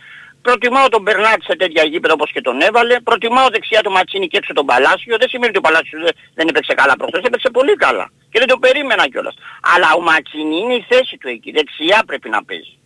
[0.42, 3.00] Προτιμάω τον Μπερνάτ σε τέτοια γήπεδα όπως και τον έβαλε.
[3.00, 5.16] Προτιμάω δεξιά του Ματσίνη και έξω τον Παλάσιο.
[5.18, 7.22] Δεν σημαίνει ότι ο Παλάσιος δεν έπαιξε καλά προχθές.
[7.24, 8.10] Έπαιξε πολύ καλά.
[8.30, 9.34] Και δεν το περίμενα κιόλας.
[9.74, 11.50] Αλλά ο Ματσίνη είναι η θέση του εκεί.
[11.50, 12.78] Δεξιά πρέπει να παίζει.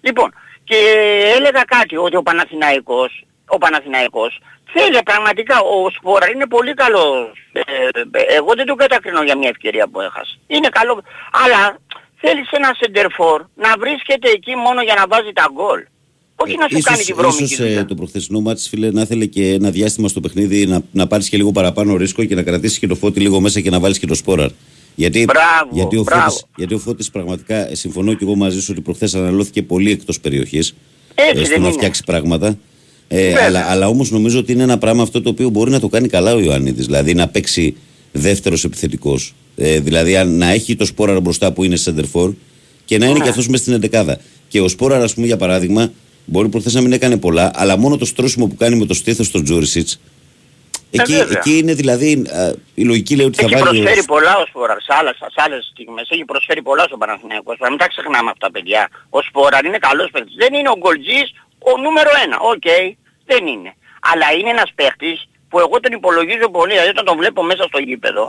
[0.00, 0.34] Λοιπόν,
[0.64, 0.76] και
[1.36, 4.40] έλεγα κάτι ότι ο Παναθηναϊκός, ο Παναθηναϊκός
[4.72, 7.32] θέλει πραγματικά, ο Σπόρα είναι πολύ καλός.
[7.52, 7.60] Ε,
[8.10, 10.38] ε, εγώ δεν τον κατακρίνω για μια ευκαιρία που έχασε.
[10.46, 11.02] Είναι καλό,
[11.32, 11.78] αλλά
[12.20, 15.86] θέλεις ένα σεντερφόρ να βρίσκεται εκεί μόνο για να βάζει τα γκολ.
[16.40, 19.24] Όχι να σου ίσως, κάνει τη βρώμικη ίσως, ε, το προχθεσινό μάτς φίλε να ήθελε
[19.26, 22.78] και ένα διάστημα στο παιχνίδι να, να πάρεις και λίγο παραπάνω ρίσκο και να κρατήσεις
[22.78, 24.50] και το φώτι λίγο μέσα και να βάλεις και το σπόραρ.
[24.94, 26.22] Γιατί, Μπράβο, γιατί, ο μπράβο.
[26.22, 29.90] Φώτης, γιατί ο Φώτης πραγματικά, ε, συμφωνώ και εγώ μαζί σου ότι προχθές αναλώθηκε πολύ
[29.90, 30.74] εκτός περιοχής
[31.14, 31.76] Έτσι ε, στο δεν να είναι.
[31.76, 32.58] φτιάξει πράγματα.
[33.08, 33.44] Ε, Βέβαια.
[33.44, 36.08] αλλά, αλλά όμως νομίζω ότι είναι ένα πράγμα αυτό το οποίο μπορεί να το κάνει
[36.08, 36.86] καλά ο Ιωαννίδης.
[36.86, 37.76] Δηλαδή να παίξει
[38.12, 39.34] δεύτερος επιθετικός.
[39.56, 42.32] Ε, δηλαδή αν- να έχει το Σπόραρ μπροστά που είναι center for
[42.84, 43.24] και να είναι Ναι.
[43.24, 44.20] και αυτός μέσα στην εντεκάδα.
[44.48, 45.92] Και ο Σπόραρ, ας πούμε, για παράδειγμα,
[46.30, 49.26] μπορεί προχθές να μην έκανε πολλά, αλλά μόνο το στρώσιμο που κάνει με το στήθος
[49.26, 50.00] στον Τζούρισιτς
[50.90, 51.38] Εκεί, Ε, βέβαια.
[51.38, 52.10] εκεί είναι δηλαδή
[52.40, 53.78] α, η λογική λέει ότι θα Έχει βάλει.
[53.78, 56.06] ο- προσφέρει πολλά ο Σπόραρ σε άλλες, σε άλλες στιγμές.
[56.14, 57.50] Έχει προσφέρει πολλά στον Παναθηναϊκό.
[57.58, 58.82] Να μην τα ξεχνάμε αυτά παιδιά.
[59.16, 60.34] Ο Σπόραρ είναι καλός παίκτης.
[60.42, 61.28] Δεν είναι ο γκολτζής
[61.70, 62.36] ο νούμερο ένα.
[62.52, 62.68] Οκ.
[63.30, 63.70] Δεν είναι.
[64.10, 65.18] Αλλά είναι ένας παίκτης
[65.48, 66.72] που εγώ τον υπολογίζω πολύ.
[66.72, 68.24] Δηλαδή όταν τον βλέπω μέσα στο γήπεδο.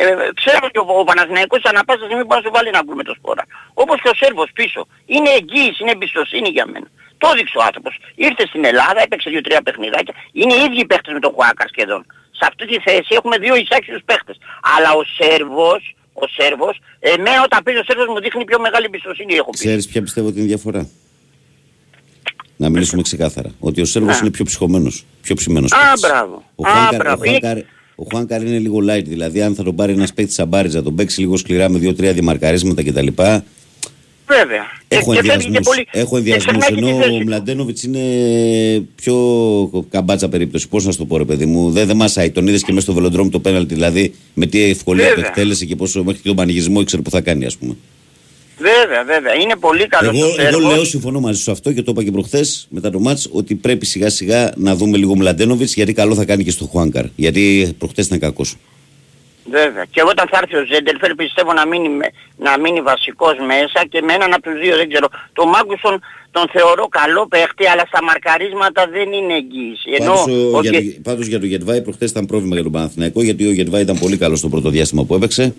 [0.00, 0.04] Ε,
[0.40, 3.04] ξέρω ότι ο, ο Παναθηναϊκός ανά πάσα στιγμή μπορεί να σου βάλει ένα γκολ με
[3.08, 3.44] το Σπόρα.
[3.82, 4.80] Όπως και ο Σέρβος πίσω.
[5.14, 6.88] Είναι εγγύηση, είναι εμπιστοσύνη για μένα.
[7.22, 7.94] Το έδειξε ο άνθρωπος.
[8.26, 10.14] Ήρθε στην Ελλάδα, έπαιξε δύο-τρία παιχνιδάκια.
[10.40, 12.02] Είναι οι ίδιοι παίχτες με τον Χουάκας σχεδόν.
[12.38, 14.36] Σε αυτή τη θέση έχουμε δύο εισάξιους παίχτες.
[14.74, 15.82] Αλλά ο Σέρβος,
[16.22, 16.76] ο Σέρβος,
[17.14, 19.58] εμένα όταν παίζει ο Σέρβος μου δείχνει πιο μεγάλη εμπιστοσύνη έχω πει.
[19.64, 20.82] Ξέρεις ποια πιστεύω ότι είναι η διαφορά;
[22.56, 23.50] Να μιλήσουμε ξεκάθαρα.
[23.68, 24.18] Ότι ο Σέρβος Α.
[24.20, 24.94] είναι πιο ψυχωμένος.
[25.22, 25.72] Πιο ψημένος.
[25.72, 26.36] Α, μπράβο.
[26.54, 27.24] Ο Α, Χουάνκαρ, ο, μπράβο.
[27.24, 27.56] Χουάνκαρ,
[27.94, 29.04] ο Χουάνκαρ είναι λίγο light.
[29.14, 32.12] Δηλαδή, αν θα τον πάρει ένας παίκτης σαν Μπάριτζα, τον παίξει λίγο σκληρά με δύο-τρία
[32.12, 33.06] δημαρκαρίσματα κτλ.
[34.26, 34.64] Βέβαια.
[34.88, 35.74] Έχω Και- και φεύγει και ενδιασμούς.
[35.76, 37.24] πολύ- Έχω και ενδιασμούς, ξεχνάει και τη ενώ θέση ο του.
[37.24, 38.00] Μλαντένοβιτς είναι
[38.94, 39.16] πιο
[39.90, 40.68] καμπάτσα περίπτωση.
[40.68, 41.70] Πώς να σου το πω, ρε παιδί μου.
[41.70, 42.30] Δεν, δεν μασάει.
[42.30, 43.74] Τον είδες και μέσα στο βελοντρόμ το πέναλτι.
[43.74, 45.26] Δηλαδή με τι ευκολία το Βέβαια.
[45.28, 47.76] εκτέλεσε και πόσο μέχρι και τον πανηγισμό ήξερε που θα κάνει, ας πούμε.
[48.58, 49.34] Βέβαια, βέβαια.
[49.34, 50.72] Είναι πολύ καλός Εγώ, ο εγώ Σέρβος.
[50.74, 53.54] λέω, συμφωνώ μαζί σου σε αυτό και το είπα και προχθές μετά το μάτς ότι
[53.54, 57.04] πρέπει σιγά σιγά να δούμε λίγο Μλαντένοβιτς γιατί καλό θα κάνει και στο Χουάνκαρ.
[57.16, 58.54] Γιατί προχθές ήταν κακός.
[59.50, 59.84] Βέβαια.
[59.90, 64.02] Και όταν θα έρθει ο Ζέντελφερ πιστεύω να μείνει, με- να μείνει βασικός μέσα και
[64.02, 65.08] με έναν από τους δύο δεν ξέρω.
[65.32, 69.90] Το Μάγκουσον τον θεωρώ καλό παίχτη αλλά στα μαρκαρίσματα δεν είναι εγγύηση.
[70.00, 72.62] Ενώ Πάντως, ο- ο για, Γε- το- πάντως για το Γετβάη προχθές ήταν πρόβλημα για
[72.62, 75.54] τον Παναθηναϊκό γιατί ο Γετβάη ήταν πολύ καλός στο πρώτο διάστημα που έπαιξε.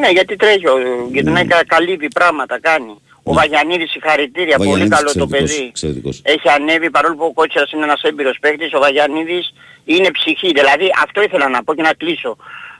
[0.00, 0.76] Ναι, γιατί τρέχει ο
[1.12, 2.94] Γετνάκη καλύβει πράγματα κάνει.
[3.22, 5.68] Ο Βαγιανίδης συγχαρητήρια, πολύ Βαγιανίδης καλό το εξαιρετικός, παιδί.
[5.68, 6.20] εξαιρετικός.
[6.24, 9.54] Έχει ανέβει παρόλο που ο Κότσιρας είναι ένας έμπειρος παίκτης, ο Βαγιανίδης
[9.84, 10.48] είναι ψυχή.
[10.52, 12.36] Δηλαδή αυτό ήθελα να πω και να κλείσω.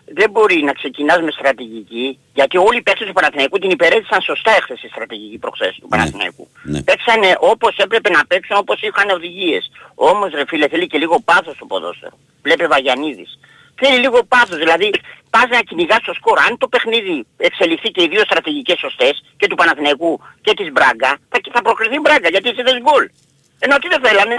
[0.07, 4.51] Δεν μπορεί να ξεκινάς με στρατηγική, γιατί όλοι οι παίκτες του Παναθηναϊκού την υπερέδισαν σωστά
[4.51, 6.49] εχθές η στρατηγική προχθές του Παναθηναϊκού.
[6.63, 6.83] ναι.
[6.83, 9.71] Παίξανε όπως έπρεπε να παίξουν, όπως είχαν οδηγίες.
[9.95, 12.19] Όμως ρε φίλε θέλει και λίγο πάθος στο ποδόσφαιρο.
[12.43, 13.39] Βλέπει Βαγιανίδης.
[13.75, 14.91] Θέλει λίγο πάθος, δηλαδή
[15.31, 16.39] πας να κυνηγάς το σκορ.
[16.39, 21.19] Αν το παιχνίδι εξελιχθεί και οι δύο στρατηγικές σωστές, και του Παναθηναϊκού και της Μπράγκα,
[21.29, 23.11] θα, θα προκριθεί η Μπράγκα γιατί είσαι δεν γκολ.
[23.59, 24.39] Ενώ τι δεν θέλανε.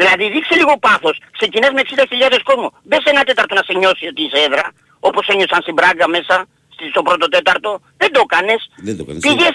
[0.00, 1.14] Δηλαδή δείξε λίγο πάθος.
[1.38, 2.68] Ξεκινάς με 60.000 κόσμο.
[2.88, 4.64] Μπες σε ένα τέταρτο να σε νιώσει ότι είσαι έδρα,
[5.08, 6.34] όπως ένιωσαν στην Μπράγκα μέσα
[6.74, 7.70] στη- στο πρώτο τέταρτο.
[8.02, 8.60] Δεν το έκανες.
[8.86, 9.22] Δεν το έκανες.
[9.26, 9.54] Πήγες,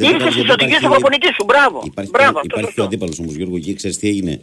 [0.00, 1.44] Δεν το ήρθες έκανες στις γιατί οδηγίες του υπάρχει- προπονητή σου.
[1.50, 1.76] Μπράβο.
[1.90, 2.82] Υπάρχει, Μπράβο, αυτό υπάρχει και σωστό.
[2.82, 4.34] ο αντίπαλος όμως Γιώργο εκεί, ξέρεις τι έγινε.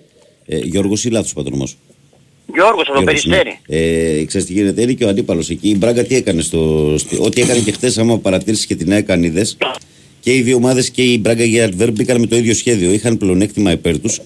[0.53, 1.67] Ε, Γιώργος ή λάθος πατρονό.
[2.55, 3.53] Γιώργος από το Περιστέρι.
[3.67, 5.69] Ε, ξέρεις τι γίνεται, είναι και ο αντίπαλος εκεί.
[5.69, 6.59] Η Μπράγκα τι έκανε στο.
[6.97, 9.57] στη- ό,τι έκανε και χθες, άμα παρατήρησες και την έκανε, είδες,
[10.19, 12.91] Και οι δύο ομάδες και η Μπράγκα και η Αντβέρ μπήκαν με το ίδιο σχέδιο.
[12.91, 14.19] Είχαν πλεονέκτημα υπέρ τους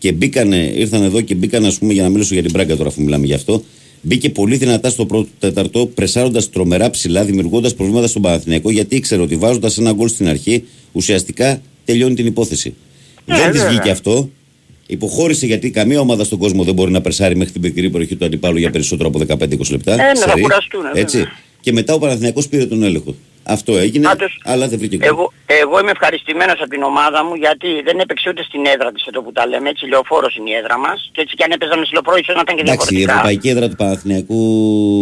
[0.00, 2.88] και μπήκανε, ήρθαν εδώ και μπήκαν, ας πούμε, για να μιλήσω για την Μπράγκα τώρα,
[2.88, 3.62] αφού μιλάμε γι' αυτό.
[4.02, 9.22] Μπήκε πολύ δυνατά στο πρώτο τέταρτο, πρεσάροντας τρομερά ψηλά, δημιουργώντας προβλήματα στον Παναθηναϊκό, γιατί ήξερε
[9.22, 12.74] ότι βάζοντας ένα γκολ στην αρχή, ουσιαστικά τελειώνει την υπόθεση.
[13.24, 13.70] Ναι, δεν της βέβαια.
[13.70, 14.30] βγήκε αυτό.
[14.86, 18.24] Υποχώρησε γιατί καμία ομάδα στον κόσμο δεν μπορεί να περσάρει μέχρι την πεκρή περιοχή του
[18.24, 19.92] αντιπάλου για περισσότερο από 15-20 λεπτά.
[19.92, 20.40] Ε, ναι, θα Σερί.
[20.40, 21.02] κουραστούν, βέβαια.
[21.02, 21.26] Έτσι.
[21.60, 23.14] Και μετά ο Παναθηναϊκός πήρε τον έλεγχο.
[23.56, 25.08] Αυτό έγινε, Πάντως, αλλά δεν βρήκε γκολ.
[25.08, 29.04] Εγώ, εγώ είμαι ευχαριστημένος από την ομάδα μου γιατί δεν έπαιξε ούτε στην έδρα της
[29.06, 29.68] εδώ που τα λέμε.
[29.68, 31.10] Έτσι λεωφόρος είναι η έδρα μας.
[31.12, 33.12] Και έτσι και αν έπαιζαμε στη λεωφόρο ίσως να ήταν και Εντάξει, η διαφορετικά.
[33.12, 34.38] ευρωπαϊκή έδρα του Παναθηναϊκού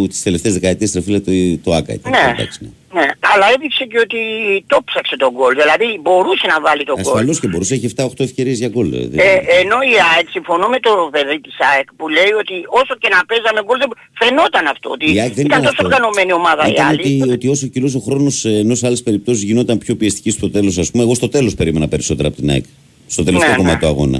[0.08, 1.30] τις τελευταίες δεκαετίες ρε φίλε το,
[1.64, 2.10] το ΆΚΑ ήταν.
[2.12, 2.68] Ναι, Εντάξει, ναι.
[2.96, 4.20] Ναι, αλλά έδειξε και ότι
[4.66, 5.52] το ψάξε τον γκολ.
[5.62, 7.12] Δηλαδή μπορούσε να βάλει τον γκολ.
[7.12, 8.88] Ασφαλώς και μπορούσε, έχει 7-8 ευκαιρίες για γκολ.
[8.92, 9.32] ε, δεν- Ε,
[9.62, 13.18] ενώ η ΑΕΚ, συμφωνώ με το παιδί της ΑΕΚ που λέει ότι όσο και να
[13.30, 13.88] παίζαμε γκολ δεν...
[14.20, 14.90] φαινόταν αυτό.
[14.90, 15.84] Ότι Η ΑΕΚ δεν ήταν ήταν τόσο αυτό.
[15.86, 17.00] οργανωμένη ομάδα η Ήταν άλλη.
[17.22, 20.50] ότι, ότι όσο κυλούσε ο χρόνος ε, ενώ σε άλλες περιπτώσεις γινόταν πιο πιεστική στο
[20.50, 21.02] τέλος ας πούμε.
[21.02, 22.64] Εγώ στο τέλος περίμενα περισσότερα από την ΑΕΚ.
[23.06, 23.80] Στο τελευταίο Ναι, κομμάτι ναι.
[23.80, 24.18] του αγώνα.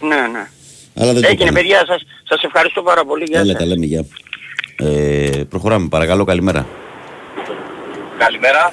[0.00, 0.44] Ναι, ναι.
[0.94, 1.52] Αλλά δεν το Έγινε έκανε.
[1.60, 3.24] παιδιά σας, σας ευχαριστώ πάρα πολύ.
[3.28, 3.60] Γεια Έλα, σας.
[3.60, 4.04] τα λέμε, γεια.
[4.76, 6.66] Ε, προχωράμε, παρακαλώ, καλημέρα.
[8.24, 8.72] Καλημέρα.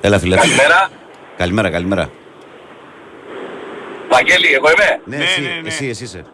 [0.00, 0.36] Έλα, φίλε.
[0.36, 0.88] Καλημέρα.
[1.36, 2.10] Καλημέρα, καλημέρα.
[4.08, 5.68] Βαγγέλη, εγώ είμαι; Ναι, Ναι, εσύ, ναι, ναι.
[5.68, 6.24] εσύ, εσύ είσαι.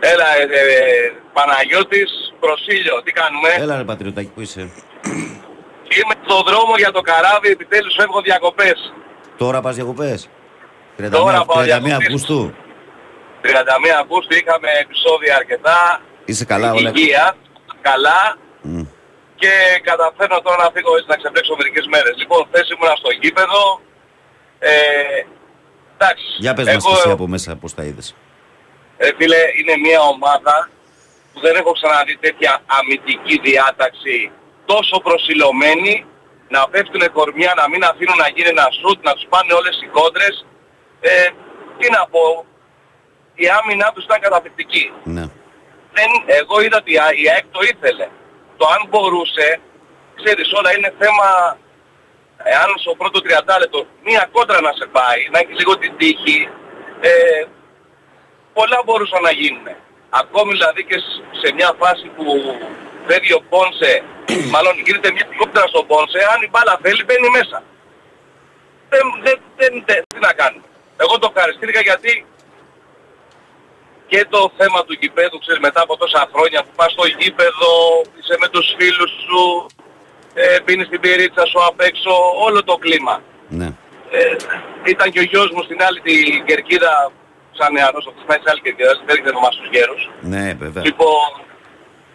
[0.00, 2.10] Έλα, ε, ε, Παναγιώτης
[2.40, 4.60] Προσίλιο, τι κάνουμε; Έλα, ρε πατριωτάκι, που είσαι;
[5.96, 8.92] Είμαι στον δρόμο για το καράβι, επιτέλους φεύγω διακοπές.
[9.36, 10.28] Τώρα πας διακοπές;
[10.98, 11.92] 31, Τώρα πάω 31 διακοπές.
[11.96, 12.54] Αυγούστου.
[13.42, 13.46] 31
[14.00, 16.00] Αυγούστου είχαμε επεισόδια αρκετά.
[16.24, 16.92] Είσαι καλά, όλα.
[16.94, 17.34] Υγεία,
[17.80, 18.36] καλά.
[18.62, 18.82] Μμ.
[19.42, 19.52] Και
[19.90, 22.14] καταφέρνω τώρα να φύγω έτσι να ξεπλέξω μερικές μέρες.
[22.22, 23.62] Λοιπόν, χθες ήμουνα στο γήπεδο.
[24.58, 24.72] Ε,
[25.96, 26.26] εντάξει.
[26.44, 28.08] Για πες μας εγώ, και εσύ από μέσα πώς τα είδες.
[28.96, 30.56] ε, φίλε, είναι μια ομάδα
[31.32, 34.16] που δεν έχω ξαναδεί τέτοια αμυντική διάταξη
[34.72, 35.94] τόσο προσιλωμένοι
[36.54, 39.86] να πέφτουν κορμιά, να μην αφήνουν να γίνει ένα σουτ, να τους πάνε όλες οι
[39.96, 40.34] κόντρες.
[41.00, 41.26] Ε,
[41.78, 42.44] τι να πω,
[43.34, 44.92] η άμυνά τους ήταν καταπληκτική.
[45.16, 45.24] Ναι.
[45.96, 48.06] Δεν, εγώ είδα ότι η- η ΑΕΚ το ήθελε.
[48.62, 49.46] Το αν μπορούσε,
[50.20, 51.28] ξέρεις όλα είναι θέμα,
[52.52, 56.38] εάν στο πρώτος 30 λεπτό μία κόντρα να σε πάει, να έχεις λίγο την τύχη,
[57.00, 57.44] ε,
[58.56, 59.66] πολλά μπορούσαν να γίνουν.
[60.20, 62.24] Ακόμη δηλαδή και σ- σε μια φάση που
[63.06, 63.92] φεύγει ο Πόνσε,
[64.54, 67.58] μάλλον γίνεται μια κόντρα στον Πόνσε, αν η μπάλα θέλει μπαίνει μέσα.
[68.92, 70.66] Δεν, δεν, δεν, δεν, τι να κάνουμε.
[71.02, 72.10] Εγώ το ευχαριστήθηκα γιατί
[74.12, 77.72] και το θέμα του γηπέδου, ξέρεις, μετά από τόσα χρόνια που πας στο γήπεδο,
[78.18, 79.42] είσαι με τους φίλους σου,
[80.34, 82.12] ε, πίνεις την πυρίτσα σου απ' έξω,
[82.46, 83.16] όλο το κλίμα.
[83.60, 83.68] ναι.
[84.18, 84.36] Ε,
[84.94, 86.92] ήταν και ο γιος μου στην άλλη την κερκίδα,
[87.58, 90.02] σαν νεαρός, αυτός πάει σε άλλη κερκίδα, δεν έχει ονομάσει τους γέρους.
[90.32, 90.82] Ναι, βέβαια.
[90.88, 91.28] Λοιπόν,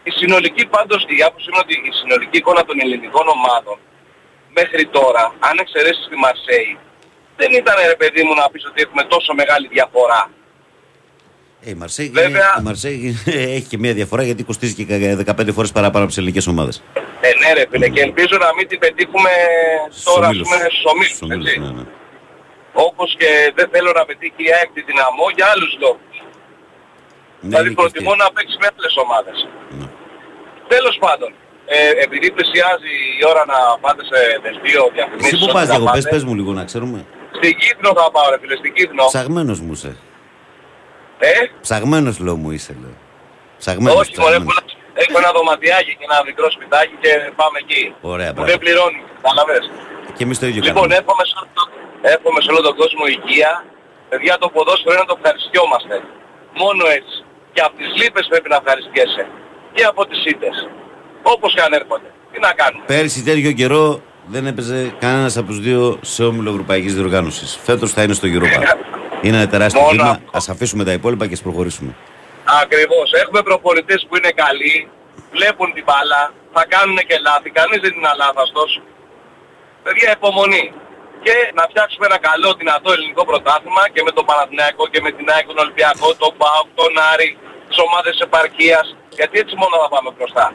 [0.10, 3.78] η συνολική πάντως, η άποψη είναι ότι η συνολική εικόνα των ελληνικών ομάδων
[4.60, 6.72] μέχρι τώρα, αν εξαιρέσεις τη Μαρσέη,
[7.40, 10.22] δεν ήταν ρε παιδί μου να πεις ότι έχουμε τόσο μεγάλη διαφορά.
[11.68, 12.98] Ε, η Μαρσέη, Βέβαια- η Μαρσέη
[13.58, 14.86] έχει και μια διαφορά γιατί κοστίζει και
[15.26, 16.76] 15 φορές παραπάνω από τις ελληνικές ομάδες.
[17.28, 19.30] Ε, ναι ρε φίλε, και ελπίζω να μην την πετύχουμε
[20.10, 20.48] τώρα, ας ομίλους.
[20.50, 21.60] πούμε, στους ομίλους, Στους ομίλους, έτσι.
[21.64, 21.84] ναι, ναι.
[22.88, 26.16] Όπως και δεν θέλω να πετύχει η ΑΕΚ τη δυναμό για άλλους λόγους.
[26.20, 28.22] Ναι, δηλαδή είναι και προτιμώ αυτή.
[28.24, 29.38] να παίξει με άλλες ομάδες.
[29.80, 29.88] Ναι.
[30.74, 31.32] Τέλος πάντων,
[31.76, 35.28] ε, επειδή πλησιάζει η ώρα να πάτε σε δελτίο διαφημίσεις...
[35.32, 37.00] Εσύ που ό,τι πας θα Γιώργο, πες, πάτε, πες μου λίγο να ξέρουμε.
[37.40, 39.04] Στην Κύθνο θα πάω ρε φίλε, στην Κύθνο.
[39.14, 39.92] Ψαγμένος μου είσαι.
[41.20, 41.32] Ε,
[41.68, 42.96] Ψαγμένος λέω μου είσαι λέω.
[43.62, 44.54] Ψαγμένος, όχι μωρέ, ψαγμένος.
[44.54, 47.84] που- έχω ένα δωματιάκι και ένα μικρό σπιτάκι και πάμε εκεί.
[48.14, 48.50] Ωραία, Που μπράβο.
[48.52, 49.64] δεν πληρώνει, καταλαβες.
[50.18, 50.96] Και εμείς το ίδιο Λοιπόν, κάνουμε.
[51.02, 51.70] εύχομαι σε, όλο το-
[52.16, 53.52] εύχομαι σε όλο τον κόσμο υγεία.
[54.12, 55.96] Παιδιά, το ποδόσφαιρο είναι να το ευχαριστιόμαστε.
[56.62, 57.16] Μόνο έτσι.
[57.54, 59.24] Και από τις λύπες πρέπει να ευχαριστιέσαι.
[59.76, 60.56] Και από τις ήττες.
[61.34, 62.10] Όπως και αν έρχονται.
[62.32, 62.84] Τι να κάνουμε.
[62.92, 63.86] Πέρσι τέτοιο καιρό
[64.34, 65.82] δεν έπαιζε κανένας από τους δύο
[66.14, 67.50] σε όμιλο Ευρωπαϊκής Διοργάνωσης.
[67.68, 68.62] Φέτος θα είναι στο Europa.
[69.28, 70.10] Είναι ένα τεράστιο Μόνο βήμα.
[70.10, 70.30] αυτό.
[70.40, 71.92] Ας αφήσουμε τα υπόλοιπα και ας προχωρήσουμε.
[72.64, 73.08] Ακριβώς.
[73.24, 74.76] Έχουμε προπονητές που είναι καλοί,
[75.36, 76.22] βλέπουν την μπάλα,
[76.56, 78.72] θα κάνουν και λάθη, κανείς δεν είναι αλάθαστος.
[79.86, 80.66] Παιδιά, υπομονή.
[81.26, 85.26] Και να φτιάξουμε ένα καλό, δυνατό ελληνικό πρωτάθλημα και με τον Παναθηναϊκό και με την
[85.34, 87.30] ΑΕΚ, τον Ολυμπιακό, τον ΠΑΟΚ, τον Άρη,
[87.68, 88.86] τις ομάδες επαρκείας.
[89.20, 90.46] Γιατί έτσι μόνο θα πάμε μπροστά.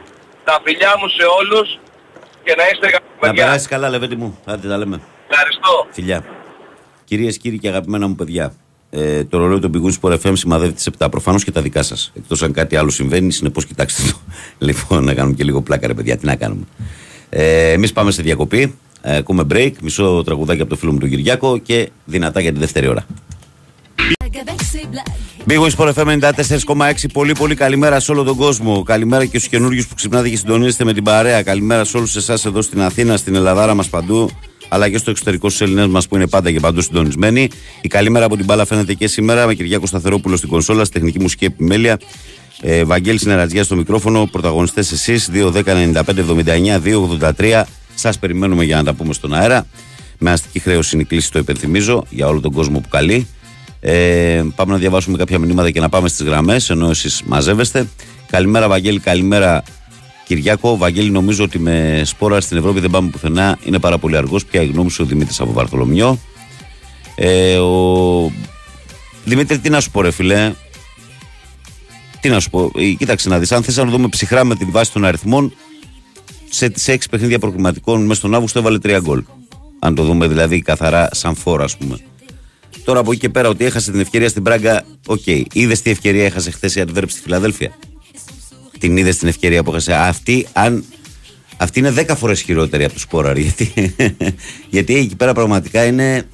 [0.47, 1.67] Τα φιλιά μου σε όλους
[2.45, 3.43] και να είστε καλά Να παιδιά.
[3.43, 4.29] περάσει καλά, Λεβέντη μου.
[4.51, 4.97] Άντε τα λέμε.
[5.29, 5.73] Ευχαριστώ.
[5.97, 6.19] Φιλιά.
[7.09, 8.45] Κυρίες και κύριοι και αγαπημένα μου παιδιά,
[8.95, 11.07] ε, το ρολόι των πηγών Sport FM σημαδεύει τις 7.
[11.11, 12.11] Προφανώς και τα δικά σας.
[12.15, 14.17] Εκτός αν κάτι άλλο συμβαίνει, συνεπώς κοιτάξτε το.
[14.65, 16.63] λοιπόν, να κάνουμε και λίγο πλάκα, ρε παιδιά, τι να κάνουμε.
[17.29, 18.75] Ε, Εμείς πάμε σε διακοπή.
[19.01, 22.59] Ε, ακούμε break, μισό τραγουδάκι από το φίλο μου τον Κυριάκο και δυνατά για τη
[22.59, 23.05] δεύτερη ώρα.
[25.47, 26.93] Big Wings Sport FM 94,6.
[27.13, 28.83] Πολύ πολύ καλημέρα σε όλο τον κόσμο.
[28.83, 31.43] Καλημέρα και στους καινούριους που ξυπνάτε και συντονίζετε με την παρέα.
[31.43, 34.29] Καλημέρα σε όλους εσάς εδώ στην Αθήνα, στην Ελλαδάρα μας παντού.
[34.73, 37.49] Αλλά και στο εξωτερικό στους Ελληνέ μας που είναι πάντα και παντού συντονισμένοι.
[37.81, 41.19] Η καλημέρα από την μπάλα φαίνεται και σήμερα με Κυριάκο Σταθερόπουλο στην κονσόλα, στη τεχνική
[41.19, 41.99] μουσική επιμέλεια.
[42.61, 44.27] Ε, Βαγγέλη Συνεργατζιά στο μικρόφωνο.
[44.31, 47.63] Πρωταγωνιστές εσείς 2-10-95-79-2-83.
[47.95, 49.65] Σας περιμένουμε για να τα πούμε στον αέρα.
[50.17, 53.27] Με αστική χρέωση είναι η κλίση, το υπενθυμίζω, για όλο τον κόσμο που καλεί.
[53.79, 57.87] Ε, πάμε να διαβάσουμε κάποια μηνύματα και να πάμε στις γραμμές, ενώ εσείς μαζεύεστε.
[58.27, 59.63] Καλημέρα, Βαγγέλη, καλημέρα,
[60.35, 60.77] Κυριάκο.
[60.77, 63.57] Βαγγέλη, νομίζω ότι με σπόρα στην Ευρώπη δεν πάμε πουθενά.
[63.63, 64.45] Είναι πάρα πολύ αργός.
[64.45, 66.19] Ποια η γνώμη σου, ο Δημήτρης από Βαρθολομιό;
[67.15, 68.31] Ε, ο...
[69.25, 70.53] Δημήτρη, τι να σου πω, ρε φίλε.
[72.19, 73.51] Τι να σου πω; Ε, κοίταξε να δεις.
[73.51, 75.53] Αν θες να δούμε ψυχρά με τη βάση των αριθμών,
[76.49, 79.23] σε τι έξι παιχνίδια προκριματικών μέσα στον Αύγουστο έβαλε τρία γκολ.
[79.79, 81.97] Αν το δούμε δηλαδή καθαρά σαν φορ, ας πούμε.
[82.83, 85.21] Τώρα από εκεί και πέρα ότι έχασε την ευκαιρία στην Πράγκα, OK.
[85.25, 85.41] Okay.
[85.53, 87.71] Είδες τι ευκαιρία έχασε χθες η Αντβέρπ στη Φιλαδέλφεια;
[88.83, 89.93] Την είδες την ευκαιρία που έχασε.
[89.93, 90.83] Αυτή, αν,
[91.57, 93.37] αυτή είναι 10 φορές χειρότερη από του Σπόραρ.
[93.37, 93.95] Γιατί,
[94.69, 96.27] γιατί εκεί πέρα πραγματικά είναι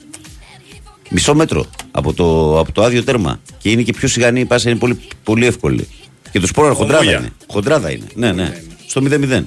[1.09, 3.39] μισό μέτρο από το, από το άδειο τέρμα.
[3.57, 5.87] Και είναι και πιο σιγανή η πάσα, είναι πολύ, πολύ εύκολη.
[6.31, 7.19] Και το Σπόραρ χοντράδα Ομβούλια.
[7.19, 7.29] είναι.
[7.47, 8.05] Χοντράδα είναι.
[8.13, 8.61] Ναι, ναι.
[8.87, 9.43] Στο 0-0.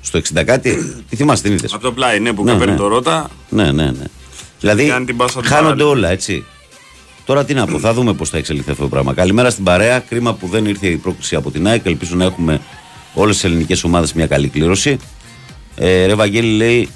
[0.00, 2.78] Στο 60 κάτι, τι θυμάστε, την είδες; Από το πλάι, ναι, που Ναι, παίρνει ναι.
[2.78, 3.30] το ρότα.
[3.48, 4.04] Ναι, ναι, ναι.
[4.60, 5.88] Δηλαδή κάνει την πάσα του χάνονται παράλληλα.
[5.88, 6.44] όλα, έτσι.
[7.24, 9.14] Τώρα τι να πω, θα δούμε πώς θα εξελιχθεί αυτό το πράγμα.
[9.14, 9.98] Καλημέρα στην παρέα.
[9.98, 11.86] Κρίμα που δεν ήρθε η πρόκληση από την ΑΕΚ.
[11.86, 12.60] Ελπίζω να έχουμε
[13.14, 14.96] όλες τις ελληνικές ομάδες μια καλή κλήρωση.
[15.76, 16.88] Ε, ρε Βαγγέλη λέει.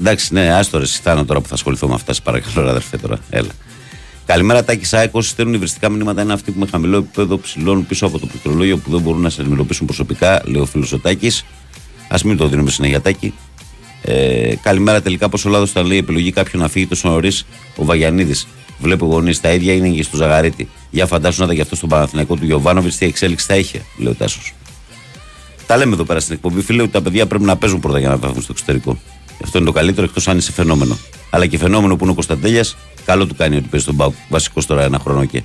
[0.00, 2.12] Εντάξει, ναι, άστο ρε Σιθάνα τώρα που θα ασχοληθώ με αυτά.
[2.12, 3.18] Σε παρακαλώ, ρε αδερφέ τώρα.
[3.30, 3.50] Έλα.
[4.26, 5.14] Καλημέρα, Τάκη Σάικ.
[5.14, 8.76] Όσοι στέλνουν υβριστικά μηνύματα είναι αυτοί που με χαμηλό επίπεδο ψηλών πίσω από το πληκτρολόγιο
[8.76, 11.44] που δεν μπορούν να σε ενημερωπήσουν προσωπικά, λέει ο φίλος ο Τάκης.
[12.08, 13.34] Α μην το δίνουμε συνέχεια, Τάκη.
[14.08, 17.46] Ε, καλημέρα τελικά πω ο Λάδος θα λέει επιλογή κάποιου να φύγει τόσο νωρίς
[17.76, 18.46] ο Βαγιανίδης.
[18.78, 20.68] Βλέπω γονεί τα ίδια είναι και στο Ζαγαρίτη.
[20.90, 24.12] Για φαντάσου να ήταν και αυτό στον Παναθηναϊκό του Γιωβάνοβιτς τι εξέλιξη θα είχε, λέει
[24.12, 24.54] ο Τάσος.
[25.66, 28.08] Τα λέμε εδώ πέρα στην εκπομπή, φίλε, ότι τα παιδιά πρέπει να παίζουν πρώτα για
[28.08, 28.98] να βγουν στο εξωτερικό.
[29.44, 30.98] Αυτό είναι το καλύτερο, εκτός αν είσαι φαινόμενο.
[31.30, 34.14] Αλλά και φαινόμενο που είναι ο Κωνσταντέλιας, καλό του κάνει ότι παίζει τον Μπάουκ.
[34.28, 35.42] Βασικός τώρα ένα χρόνο και.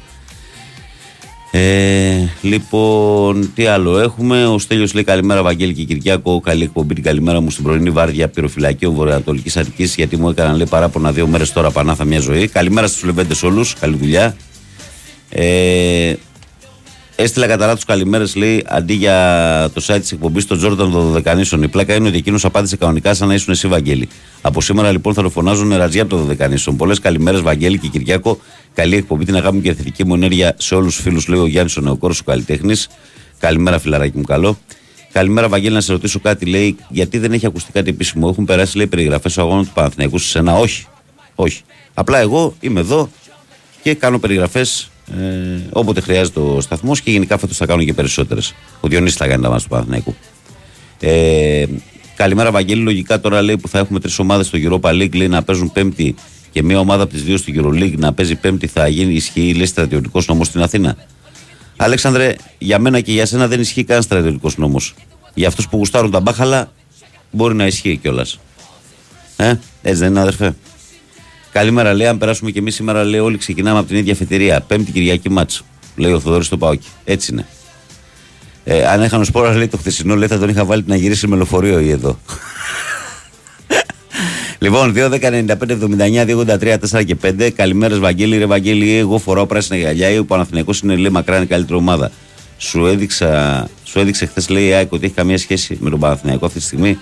[1.54, 6.40] Ε, λοιπόν, τι άλλο έχουμε; Ο Στέλιος λέει καλημέρα, Βαγγέλη και Κυριάκο.
[6.40, 9.96] Καλή εκπομπή την καλημέρα μου στην πρωινή βάρδια πυροφυλακίου Βορειοανατολικής Αττικής.
[9.96, 12.48] Γιατί μου έκαναν λέει παράπονα δύο μέρες τώρα πανάθα μια ζωή.
[12.48, 13.74] Καλημέρα στους Λεβέντες όλους.
[13.74, 14.36] Καλή δουλειά.
[15.30, 16.14] Ε,
[17.16, 21.64] Έστειλα κατά τους καλημέρες, λέει, αντί για το site της εκπομπής των Τζόρνταν των Δωδεκανήσων.
[21.64, 24.10] Η πλάκα είναι ότι εκείνος απάντησε κανονικά σαν να ήσουν εσύ, Βαγγέλη.
[24.42, 26.76] Από σήμερα λοιπόν θα το φωνάζουν ραζιά από το Δωδεκανήσων.
[26.76, 28.40] Πολλές καλημέρες, Βαγγέλη και Κυριάκο.
[28.74, 31.40] Καλή εκπομπή, την αγάπη μου και η θετική μου ενέργεια σε όλους τους φίλους, λέει
[31.40, 32.90] ο Γιάννης ο Νεοκόρος, ο καλλιτέχνης.
[33.40, 34.58] Καλημέρα, φιλαράκι μου, καλό.
[35.12, 38.28] Καλημέρα, Βαγγέλη, να σε ρωτήσω κάτι, λέει, γιατί δεν έχει ακουστεί κάτι επίσημο.
[38.32, 40.58] Έχουν περάσει, λέει, περιγραφές αγώνων του Παναθηναϊκού σε ένα.
[40.58, 40.86] Όχι.
[41.36, 41.62] Όχι.
[41.94, 43.10] Απλά εγώ είμαι εδώ
[43.82, 48.54] και κάνω περιγραφές ε, όποτε χρειάζεται ο σταθμός και γενικά φέτος θα κάνουν και περισσότερες.
[48.80, 50.16] Ο Διονύσης θα κάνει τα μάτια του Παναθηναϊκού.
[51.00, 51.66] Ε,
[52.16, 52.82] καλημέρα, Βαγγέλη.
[52.82, 56.16] Λογικά τώρα λέει που θα έχουμε τρεις ομάδες στο Europa League λέει, να παίζουν πέμπτη
[56.52, 59.66] και μία ομάδα από τις δύο στο League να παίζει πέμπτη θα γίνει ισχύει λέει
[59.66, 60.98] στρατιωτικός νόμος στην Αθήνα.
[61.76, 64.94] Αλέξανδρε, για μένα και για σένα δεν ισχύει καν στρατιωτικός νόμος.
[65.34, 66.72] Για αυτούς που γουστάρουν τα μπάχαλα
[67.32, 68.40] μπορεί να ισχύει κιόλας.
[69.36, 70.56] Ε, έτσι δεν είναι, αδερφέ.
[71.52, 72.08] Καλημέρα, λέει.
[72.08, 74.62] Αν περάσουμε και εμείς σήμερα, λέει, όλοι ξεκινάμε από την ίδια αφετηρία.
[74.62, 75.64] Πέμπτη Κυριακή μάτσο.
[75.96, 76.88] Λέει ο Θοδόρη στο Πάοκι.
[77.04, 77.48] Έτσι είναι.
[78.64, 81.36] Ε, αν έχανε σπόρα, λέει το χθεσινό, λέει θα τον είχα βάλει να γυρίσει με
[81.36, 82.20] λεωφορείο ή εδώ.
[84.62, 87.50] Λοιπόν, 2, 10, 95, 79, 2, 4 και 5.
[87.50, 88.38] Καλημέρα, Βαγγέλη.
[88.38, 90.20] Ρε Βαγγέλη, εγώ φοράω πράσινα γυαλιά.
[90.20, 92.12] Ο Παναθηναϊκός είναι λέει μακράν η καλύτερη ομάδα.
[92.58, 96.46] Σου, έδειξα, σου έδειξε χθες, λέει η ΑΕΚ ότι έχει καμία σχέση με τον Παναθηναϊκό
[96.46, 97.00] αυτή τη στιγμή.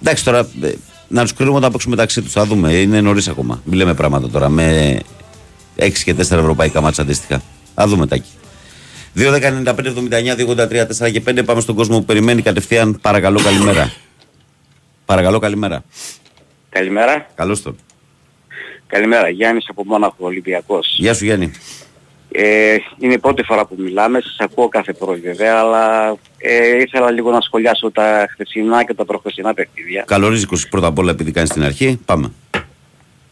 [0.00, 0.72] Εντάξει, τώρα ε,
[1.08, 2.32] να τους κρίνουμε όταν παίξουμε μεταξύ τους.
[2.32, 2.72] Θα δούμε.
[2.72, 3.62] Είναι νωρίς ακόμα.
[3.64, 4.48] Μην λέμε πράγματα τώρα.
[4.48, 4.98] Με
[5.76, 7.42] 6 και 4 ευρωπαϊκά μάτσα αντίστοιχα.
[7.74, 8.30] Θα δούμε τάκι.
[9.16, 11.42] 2, 10, 95, 79, 2, 83, 4 και 5.
[11.44, 12.98] Πάμε στον κόσμο που περιμένει κατευθείαν.
[13.00, 13.92] Παρακαλώ, καλημέρα.
[15.04, 15.84] Παρακαλώ, καλημέρα.
[16.70, 17.26] Καλημέρα.
[17.34, 17.76] Καλώς τον.
[18.86, 19.28] Καλημέρα.
[19.28, 20.96] Γιάννης από Μόναχο, Ολυμπιακός.
[20.98, 21.52] Γεια σου, Γιάννη.
[22.32, 27.10] Ε, είναι η πρώτη φορά που μιλάμε, σας ακούω κάθε πρωί βέβαια, αλλά ε, ήθελα
[27.10, 30.04] λίγο να σχολιάσω τα χθεσινά και τα προχθεσινά παιχνίδια.
[30.06, 32.00] Καλορίζικος πρώτα απ' όλα επειδή κάνεις την αρχή.
[32.04, 32.32] Πάμε.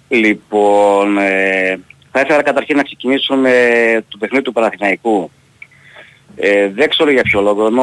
[0.08, 1.80] Λοιπόν, ε,
[2.10, 3.54] θα ήθελα καταρχήν να ξεκινήσω με
[4.08, 5.30] το παιχνίδι του Παναθηναϊκού.
[6.36, 7.82] Ε, δεν ξέρω για ποιο λόγο, ενώ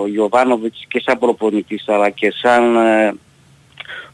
[0.00, 3.14] ο Ιωβάνοβιτς και σαν προπονητής αλλά και σαν ε,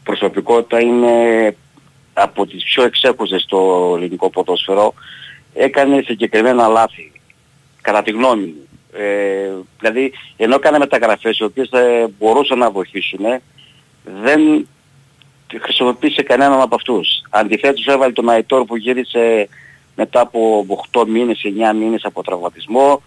[0.03, 1.55] προσωπικότητα είναι
[2.13, 4.93] από τις πιο εξέχουσες στο ελληνικό ποδόσφαιρο
[5.53, 7.11] έκανε συγκεκριμένα λάθη,
[7.81, 8.67] κατά τη γνώμη μου.
[8.93, 13.25] Ε, δηλαδή, ενώ έκανε μεταγραφές οι οποίες ε, μπορούσαν να βοηθήσουν,
[14.21, 14.67] δεν
[15.61, 17.23] χρησιμοποίησε κανέναν από αυτούς.
[17.29, 19.49] Αντιθέτως έβαλε τον Αϊτόρ που γύρισε
[19.95, 23.01] μετά από 8 μήνες, 9 μήνες από τραυματισμό.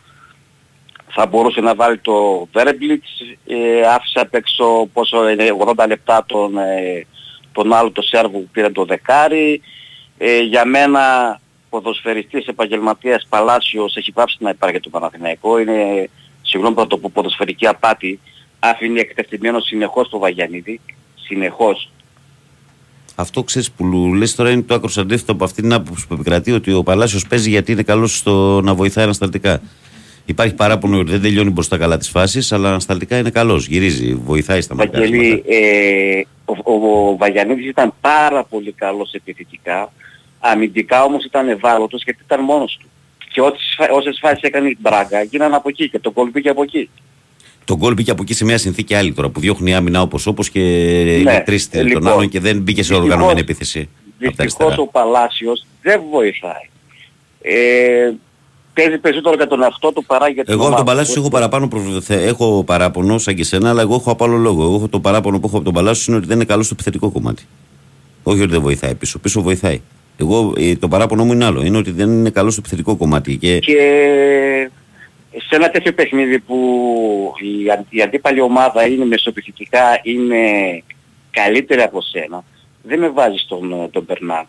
[1.19, 3.09] Θα μπορούσε να βάλει το Βέρμπλιτς,
[3.47, 5.19] ε, άφησε απ' έξω πόσο
[5.59, 7.07] 80 λεπτά τον, ε,
[7.53, 9.61] τον άλλο το Σέρβο που πήρε το δεκάρι.
[10.19, 11.01] Ε, για μένα
[11.69, 15.59] ποδοσφαιριστής επαγγελματίας Παλάσιος έχει πάψει να υπάρχει το Παναθηναϊκό.
[15.59, 16.09] Είναι,
[16.43, 18.21] συγγνώμη που το πω, ποδοσφαιρική απάτη.
[18.59, 20.81] Αφήνει εκτεθειμένο συνεχώς το Βαγιανίδη.
[21.15, 21.91] Συνεχώς.
[23.15, 26.53] Αυτό ξέρεις που λες τώρα είναι το άκρος αντίθετο από αυτήν την άποψη που επικρατεί
[26.53, 29.61] ότι ο Παλάσιος παίζει γιατί είναι καλός στο να βοηθάει ανασταλτικά.
[30.27, 34.61] Υπάρχει παράπονο ότι δεν τελειώνει μπροστά καλά τις φάσεις, αλλά ανασταλτικά είναι καλός, γυρίζει, βοηθάει
[34.61, 35.01] στα μακριά.
[35.01, 39.93] Βαγγελή, ε, ο, ο, ο Βαγιανίδης ήταν πάρα πολύ καλός επιθετικά.
[40.39, 42.87] Αμυντικά όμως ήταν ευάλωτος γιατί ήταν μόνος του.
[43.33, 43.41] Και
[43.93, 46.91] όσες φάσεις έκανε η Μπράγκα γίνανε από εκεί και το γκολ πήγε από εκεί.
[47.65, 50.51] Το γκολ πήγε από εκεί σε μια συνθήκη άλλη τώρα που διώχνει άμυνα όπως όπως
[50.51, 53.89] και ναι, είναι τρεις λοιπόν, των άλλων και δεν μπήκε σε οργανωμένη επίθεση.
[54.19, 56.69] Δυστυχώς ο Παλάσιος δεν βοηθάει.
[57.41, 58.13] Ε,
[58.77, 61.69] παίζει περισσότερο για τον εαυτό του παρά για την Εγώ από τον Παλάσιο έχω, παραπάνω,
[62.09, 64.63] έχω παράπονο σαν και σένα, αλλά εγώ έχω από άλλο λόγο.
[64.63, 67.11] Εγώ το παράπονο που έχω από τον Παλάσιο είναι ότι δεν είναι καλό στο επιθετικό
[67.11, 67.47] κομμάτι.
[68.23, 69.19] Όχι ότι δεν βοηθάει πίσω.
[69.19, 69.81] Πίσω βοηθάει.
[70.17, 71.63] Εγώ ε, το παράπονο μου είναι άλλο.
[71.65, 73.37] Είναι ότι δεν είναι καλό στο επιθετικό κομμάτι.
[73.37, 73.59] Και...
[73.59, 74.71] και
[75.31, 76.57] σε ένα τέτοιο παιχνίδι που
[77.41, 80.37] η, η αντίπαλη ομάδα είναι μεσοπιθυτικά, είναι
[81.31, 82.45] καλύτερη από σένα,
[82.83, 84.47] δεν με βάζεις τον, ε, τον Μπερνάτ.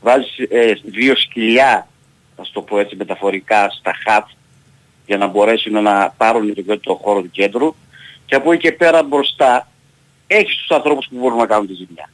[0.00, 1.88] Βάζεις ε, δύο σκυλιά,
[2.38, 4.26] να το πω έτσι μεταφορικά, στα χάτ
[5.06, 7.74] για να μπορέσουν να πάρουν το, το χώρο του κέντρου
[8.26, 9.68] και από εκεί και πέρα μπροστά
[10.26, 12.10] έχεις τους ανθρώπους που μπορούν να κάνουν τη ζημιά.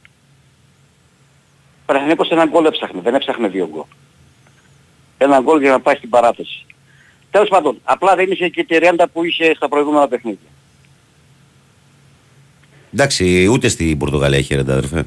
[1.86, 3.84] Παναθηναϊκός ένα γκολ έψαχνε, δεν έψαχνε δύο γκολ.
[5.18, 6.66] Ένα γκολ για να πάει στην παράταση.
[7.30, 10.48] Τέλος πάντων, απλά δεν είχε και τη ρέντα που είχε στα προηγούμενα παιχνίδια.
[12.92, 15.06] Εντάξει, ούτε στην Πορτογαλία έχει ρέντα, αδερφέ.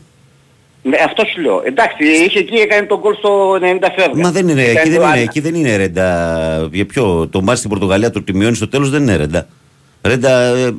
[0.84, 1.62] Ναι, αυτό σου λέω.
[1.66, 3.60] Εντάξει, είχε εκεί, έκανε τον γκολ στο 90
[3.96, 4.22] φεύγα.
[4.22, 6.70] Μα δεν είναι, εκεί δεν είναι, εκεί δεν είναι ρέντα.
[6.72, 9.48] Για ποιο, το μάτι στην Πορτογαλία το τιμιώνεις στο τέλος δεν είναι ρέντα.
[10.02, 10.72] Ρέντα, ε, ε,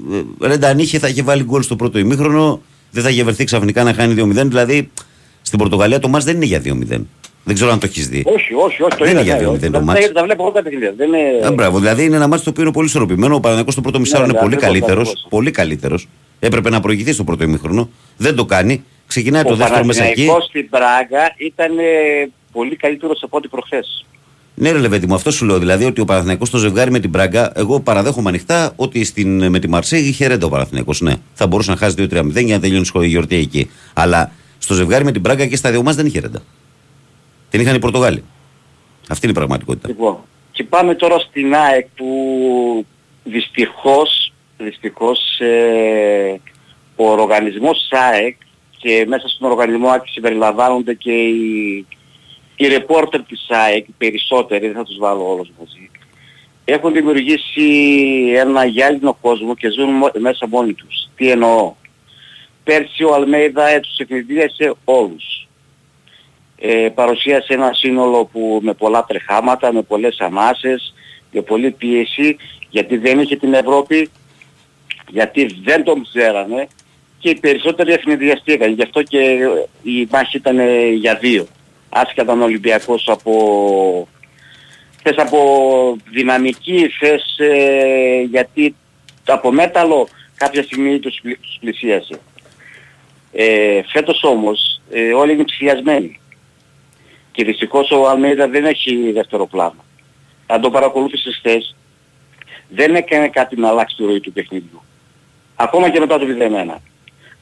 [0.47, 3.83] Ρέντα αν είχε θα είχε βάλει γκολ στο πρώτο ημίχρονο, δεν θα είχε βρεθεί ξαφνικά
[3.83, 4.49] να χάνει 2-0.
[4.49, 4.91] Δηλαδή
[5.43, 7.07] στην Πορτογαλία το μάτς δεν είναι για 2-0.
[7.45, 8.23] Δεν ξέρω αν το έχεις δει.
[8.27, 8.97] Όχι, όχι, όχι.
[8.99, 9.57] Το Δεν είδα, είναι για ναι, δύο όχι.
[9.57, 10.07] μηδέν το Τα- μάτς.
[10.07, 10.95] Τα τα βλέπω εγώ τα παιχνίδια.
[10.97, 11.51] Δεν Α, είναι...
[11.51, 13.35] μπράβο, δηλαδή είναι ένα μάτι το οποίο είναι πολύ ισορροπημένο.
[13.35, 15.09] Ο Παναγιώτο στο πρώτο μισάρο Ναι, είναι ναι, πολύ ακριβώς, καλύτερος.
[15.09, 15.27] ακριβώς.
[15.31, 16.09] Πολύ καλύτερος.
[16.41, 17.91] Έπρεπε να προηγηθεί στο πρώτο ημίχρονο.
[18.17, 18.85] Δεν το κάνει.
[19.09, 20.11] Ξεκινάει το Ο δεύτερο μέσα εκεί.
[20.15, 21.83] Παναθηναϊκός στην Πράγα ήταν ε,
[22.53, 24.07] πολύ καλύτερος από ό,τι προχθές.
[24.55, 25.59] Ναι, ρε Λεβέντι μου, αυτό σου λέω.
[25.59, 29.59] Δηλαδή ότι ο Παναθηναϊκός στο ζευγάρι με την Πράγκα, εγώ παραδέχομαι ανοιχτά ότι στην, με
[29.59, 31.01] τη Μαρσέη είχε ρέντα ο Παναθηναϊκός.
[31.01, 33.71] Ναι, θα μπορούσε να χάσει 2-3-0 για να τελειώνει η γιορτή εκεί.
[33.95, 36.43] Αλλά στο ζευγάρι με την Πράγκα και στα δύο μας δεν είχε ρέντα.
[37.51, 38.25] Την είχαν οι Πορτογάλοι.
[39.09, 39.89] Αυτή είναι η πραγματικότητα.
[39.89, 40.19] Λοιπόν,
[40.53, 42.07] και πάμε τώρα στην ΑΕΚ που
[43.25, 46.41] δυστυχώς, δυστυχώς ε,
[46.97, 48.37] ο οργανισμός ΑΕΚ
[48.79, 51.87] και μέσα στον οργανισμό ΑΕΚ συμπεριλαμβάνονται και οι,
[52.57, 55.91] οι ρεπόρτερ της ΑΕΚ, οι περισσότεροι, δεν θα τους βάλω όλους μαζί,
[56.65, 57.63] έχουν δημιουργήσει
[58.37, 61.09] ένα γυάλινο κόσμο και ζουν μο- μέσα μόνοι τους.
[61.17, 61.75] Τι εννοώ;
[62.65, 65.49] Πέρσι ο Αλμέιδα ε, τους ευνηδίασε όλους
[66.61, 70.95] ε, παρουσίασε ένα σύνολο που με πολλά τρεχάματα, με πολλές ανάσες,
[71.33, 72.37] με πολλή πίεση,
[72.71, 74.11] γιατί δεν είχε την Ευρώπη,
[75.11, 76.69] γιατί δεν τον ξέρανε
[77.19, 78.73] και οι περισσότεροι ευνηδιαστήκαν.
[78.73, 79.39] Γι' αυτό και
[79.83, 81.47] η μάχη ήταν ε, για δύο.
[81.89, 84.09] Άσχετα ήταν ο Ολυμπιακός από,
[85.03, 88.75] θες από δυναμική, θες ε, γιατί
[89.27, 92.21] από μέταλλο κάποια στιγμή τους, πλη- τους πλησίασε.
[93.33, 96.21] Ε, φέτος όμως ε, όλοι είναι ψυχιασμένοι.
[97.33, 99.85] Και δυστυχώς ο Αλμέιδα δεν έχει δεύτερο πλάνο.
[100.47, 101.77] Αν το παρακολούθησες χθες,
[102.69, 104.83] δεν έκανε κάτι να αλλάξει τη ροή του παιχνιδιού.
[105.57, 106.77] Ακόμα και μετά το 0-1.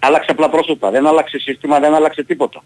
[0.07, 2.62] Άλλαξε απλά πρόσωπα, δεν άλλαξε σύστημα, δεν άλλαξε τίποτα.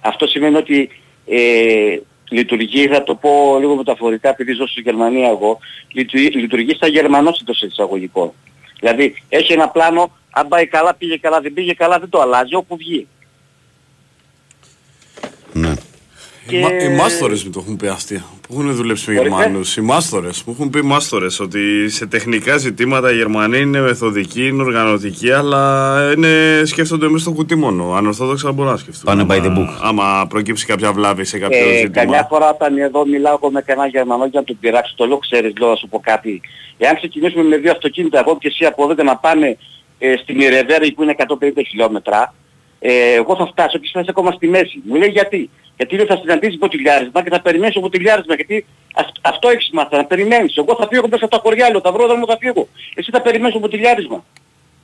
[0.00, 0.90] Αυτό σημαίνει ότι
[1.26, 5.58] ε, λειτουργεί, θα το πω λίγο μεταφορικά επειδή ζω στη Γερμανία εγώ,
[5.92, 8.32] λειτουργεί, λειτουργεί στα γερμανός εντός εισαγωγικών.
[8.80, 12.54] Δηλαδή έχει ένα πλάνο, αν πάει καλά πήγε καλά, δεν πήγε καλά δεν το αλλάζει
[12.54, 13.08] όπου βγει.
[15.52, 15.74] Ναι.
[16.50, 19.36] Οι, μα, οι μάστορες μου το έχουν πει αστεία που έχουν δουλέψει με Ορίστε.
[19.36, 19.76] Γερμανούς.
[19.76, 24.62] Οι μάστορες μου έχουν πει μάστορες ότι σε τεχνικά ζητήματα οι Γερμανοί είναι μεθοδικοί, είναι
[24.62, 27.92] οργανωτικοί, αλλά είναι, σκέφτονται μέσα στο κουτί μόνο.
[27.94, 29.04] Ανορθόδοξα μπορούν να σκεφτούν.
[29.04, 29.78] Πάνε by the Άμα- book.
[29.82, 31.90] Άμα προκύψει κάποια βλάβη σε κάποιο Ε, ζήτημα.
[31.92, 35.18] καμιά φορά όταν εδώ μιλάω εγώ με κανένα Γερμανό για να τον πειράξω, το λέω
[35.18, 36.40] ξέρεις, λέω να σου πω κάτι.
[36.78, 39.56] Εάν ξεκινήσουμε με δύο αυτοκίνητα, εγώ και εσύ από εδώ να πάμε
[39.98, 42.34] ε, στην Ιρεβέρη που είναι 150 χιλιόμετρα,
[42.78, 44.82] ε, εγώ θα φτάσω και εσύ θα είσαι ακόμα στη μέση.
[44.84, 48.34] Μου λέει γιατί; Γιατί δεν θα συναντήσεις ποτηλιάρισμα και θα περιμένεις το ποτηλιάρισμα.
[48.34, 50.56] Γιατί αυ- αυτό έχεις μάθει, να περιμένεις.
[50.56, 52.68] Εγώ θα φύγω μέσα από τα χωριά, λέω, θα βρω δρόμο, θα φύγω.
[52.94, 54.24] Εσύ θα περιμένεις το ποτηλιάρισμα.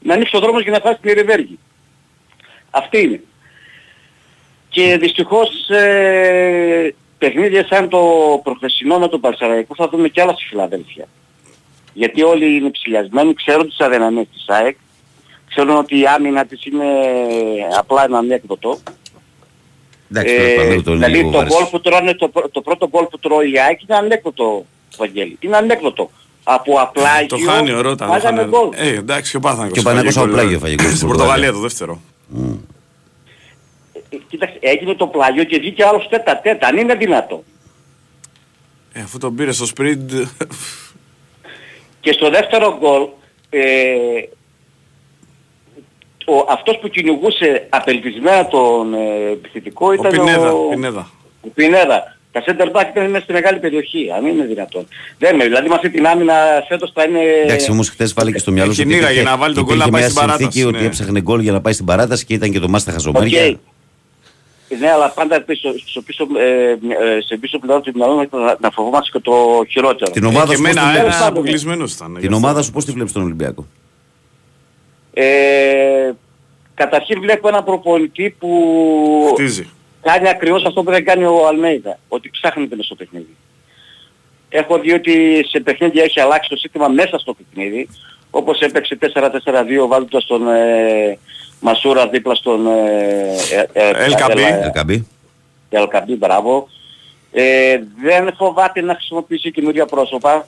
[0.01, 1.59] Να ανοίξεις ο δρόμος για να φτάσει στην Ιρεβέργη.
[2.71, 3.21] Αυτή είναι.
[4.69, 8.01] Και δυστυχώς ε, παιχνίδια σαν το
[8.43, 11.09] προχθεσινό με τον Παρσαραϊκό θα δούμε κι άλλα στη Φιλαδέλφια.
[11.95, 14.77] Γιατί όλοι είναι ψηλιασμένοι, ξέρουν τις αδυναμίες της ΑΕΚ,
[15.49, 16.85] ξέρουν ότι η άμυνα της είναι
[17.79, 18.79] απλά ένα ανέκδοτο.
[20.15, 21.55] Εντάξει, τώρα Παναγιώτο, είναι δηλαδή λίγο το, βαρύς.
[21.55, 24.65] γκολ που τρώνε, το, πρω- το πρώτο γκολ που τρώει η ΑΕΚ είναι ανέκδοτο,
[24.97, 25.37] Βαγγέλη.
[25.41, 26.11] Είναι ανέκδοτο.
[26.45, 28.05] Από απλά Το χάνει ο Ρώτα.
[28.07, 28.51] το Βάζαμε χάνει.
[28.51, 28.69] γκολ.
[28.73, 29.73] Ε, εντάξει, και ο Πάθανακος.
[29.73, 30.57] Και ο Παναθηναϊκός έφαγε από γκολ, πλάγιο ε.
[30.57, 31.53] έφαγε γκολ στην Στην Πορτογαλία.
[31.53, 32.01] Πορτογαλία το δεύτερο.
[34.11, 36.67] Ε, Κοίταξε, έγινε το πλάγιο και βγήκε άλλος τέτα τέτα.
[36.67, 37.45] Αν είναι δυνατό.
[38.93, 40.11] Ε, αφού τον πήρε στο σπριντ.
[42.01, 43.03] Και στο δεύτερο γκολ,
[43.51, 43.61] ε,
[46.37, 50.53] ο, αυτός που κυνηγούσε απελπισμένα τον ε, επιθετικό Ο ήταν Πινέδα.
[50.53, 51.11] ο, Πινέδα.
[51.41, 52.17] ο Πινέδα.
[52.33, 54.87] Τα center back ήταν μέσα στη μεγάλη περιοχή, αν είναι δυνατόν.
[55.19, 56.35] Δεν είναι, δηλαδή με αυτή την άμυνα
[56.69, 57.19] φέτος θα είναι...
[57.45, 58.81] Εντάξει, όμως χθες βάλε και στο μυαλό σου.
[58.81, 60.79] ότι Κυνήγαγε υπήρχε- να βάλει τον γκολ να υπήρχε πάει μια στην παράταση, συνθήκη ότι
[60.81, 60.87] ναι.
[60.87, 62.97] έψαχνε γκολ για να πάει στην παράταση και ήταν και το μάστα Οκ.
[62.97, 63.59] χαζομέρια.
[64.81, 68.57] Ναι, αλλά πάντα πίσω, στο πίσω, ε, ε, σε πίσω πλευρά του μυαλού μας να,
[68.61, 69.33] να φοβόμαστε και το
[69.71, 70.11] χειρότερο.
[70.11, 72.09] Την Ε, ομάδα και σου πώς τη εμένα βλέπεις; ένα αποκλεισμένος ήταν.
[72.13, 72.37] γι' Την αυτό.
[72.37, 73.67] ομάδα σου πώς τη βλέπεις τον Ολυμπιακό;
[75.15, 76.11] Ε,
[76.75, 79.69] καταρχήν βλέπω ένα προπονητή που Χτίζει.
[80.03, 83.37] κάνει ακριβώς αυτό που δεν κάνει ο Αλμέιδα, ότι ψάχνεται μες στο παιχνίδι.
[84.49, 87.89] Έχω δει ότι σε παιχνίδια έχει αλλάξει το σύστημα μέσα στο παιχνίδι,
[88.31, 91.19] όπως έπαιξε 4-4-2 βάζοντας τον ε,
[91.61, 93.35] Μασούρα δίπλα στον ε,
[93.73, 94.43] ε, ε, Ελκαμπή.
[94.43, 95.07] ε, Ελκαμπή.
[95.71, 96.69] Ελκαμπή, μπράβο.
[97.33, 100.47] Ε, δεν φοβάται να χρησιμοποιήσει καινούργια πρόσωπα.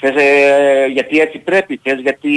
[0.00, 2.30] Θες, ε, γιατί έτσι πρέπει, θες γιατί...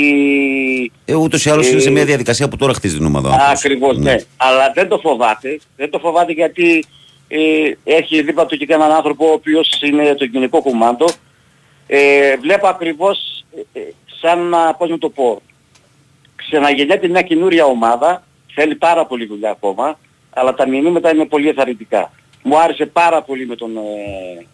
[1.05, 3.29] Ε, Ούτως ή άλλως Ε, είναι σε μια διαδικασία που τώρα χτίζει την ομάδα.
[3.29, 3.59] ο άνθρωπος.
[3.59, 4.15] Ακριβώς, ναι.
[4.37, 5.59] Αλλά δεν το φοβάται.
[5.75, 6.85] Δεν το φοβάται γιατί
[7.27, 7.39] ε,
[7.83, 11.05] έχει δίπλα του και έναν άνθρωπο ο οποίος είναι το κοινικό κουμάντο.
[11.87, 13.83] Ε, βλέπω ακριβώς ε, ε,
[14.21, 15.41] σαν να, πώς να το πω,
[16.35, 19.99] ξαναγεννιέται μια καινούρια ομάδα, θέλει πάρα πολύ δουλειά ακόμα,
[20.29, 22.11] αλλά τα μηνύματα είναι πολύ εθαρρυντικά.
[22.43, 24.45] Μου άρεσε πάρα πολύ με τον, ε,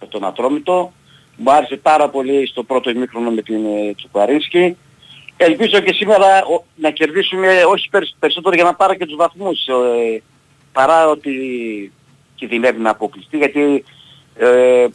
[0.00, 0.92] με τον Ατρόμητο,
[1.36, 4.76] Μου άρεσε πάρα πολύ στο πρώτο ημίχρονο με την ε, Τσουκαρίνσκι.
[5.36, 9.66] Ελπίζω και σήμερα ο- να κερδίσουμε όχι περισ- περισσότερο για να πάρω και τους βαθμούς
[9.66, 10.22] ε,
[10.72, 11.32] παρά ότι
[12.34, 13.84] κινδυνεύει να αποκλειστεί γιατί
[14.38, 14.86] ε,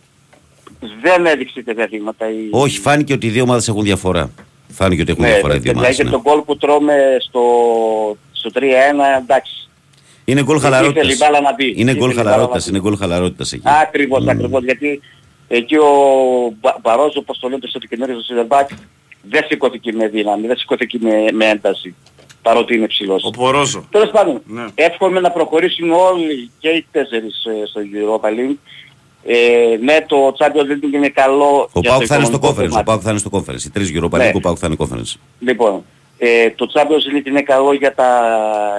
[1.02, 2.30] δεν έδειξε τέτοια δείγματα.
[2.32, 4.32] η- Όχι, φάνηκε ότι οι δύο ομάδες έχουν διαφορά.
[4.68, 5.98] Φάνηκε ότι έχουν ναι, διαφορά οι δύο δηλαδή ομάδες.
[5.98, 6.10] και ναι.
[6.10, 7.42] τον γκολ που τρώμε στο,
[8.32, 8.60] στο 3-1
[9.22, 9.70] εντάξει.
[10.26, 11.18] Είναι γκολ Ήθελε η χαλαρότητας.
[11.18, 11.66] μπάλα να μπει.
[11.66, 12.66] Είναι Ήθελε γκολ η μπάλα χαλαρότητας.
[12.66, 12.88] να Είναι μπει.
[12.88, 13.64] γκολ χαλαρότητας εκεί.
[13.82, 15.02] Ακριβώς, ακριβώς, γιατί
[15.56, 15.88] εκεί ο
[16.60, 18.70] Μπα- Μπαρόζο, όπως το λέτε στο καινούριο στο Σιδερμπάκ,
[19.22, 21.96] δεν σηκώθηκε με δύναμη, δεν σηκώθηκε με, με ένταση,
[22.42, 23.24] παρότι είναι ψηλός.
[23.24, 23.88] Ο Πορόζο.
[23.92, 24.66] Τέλος πάντων, Ναι.
[24.76, 28.56] εύχομαι να προχωρήσουν όλοι και οι τέσσερις ε, στο Europa League.
[29.26, 32.62] Ε, ναι, το Champions League είναι καλό Ο για Πάουκ το θα είναι στο οικονομικό
[32.62, 32.66] conference.
[32.66, 32.86] Ο κομμάτι.
[32.86, 33.64] Πάουκ θα είναι στο conference.
[33.66, 34.30] Οι τρεις Europa Ναι.
[34.30, 35.14] League, ο Πάουκ θα είναι conference.
[35.40, 35.84] Λοιπόν,
[36.18, 38.10] ε, το Champions League είναι καλό για τα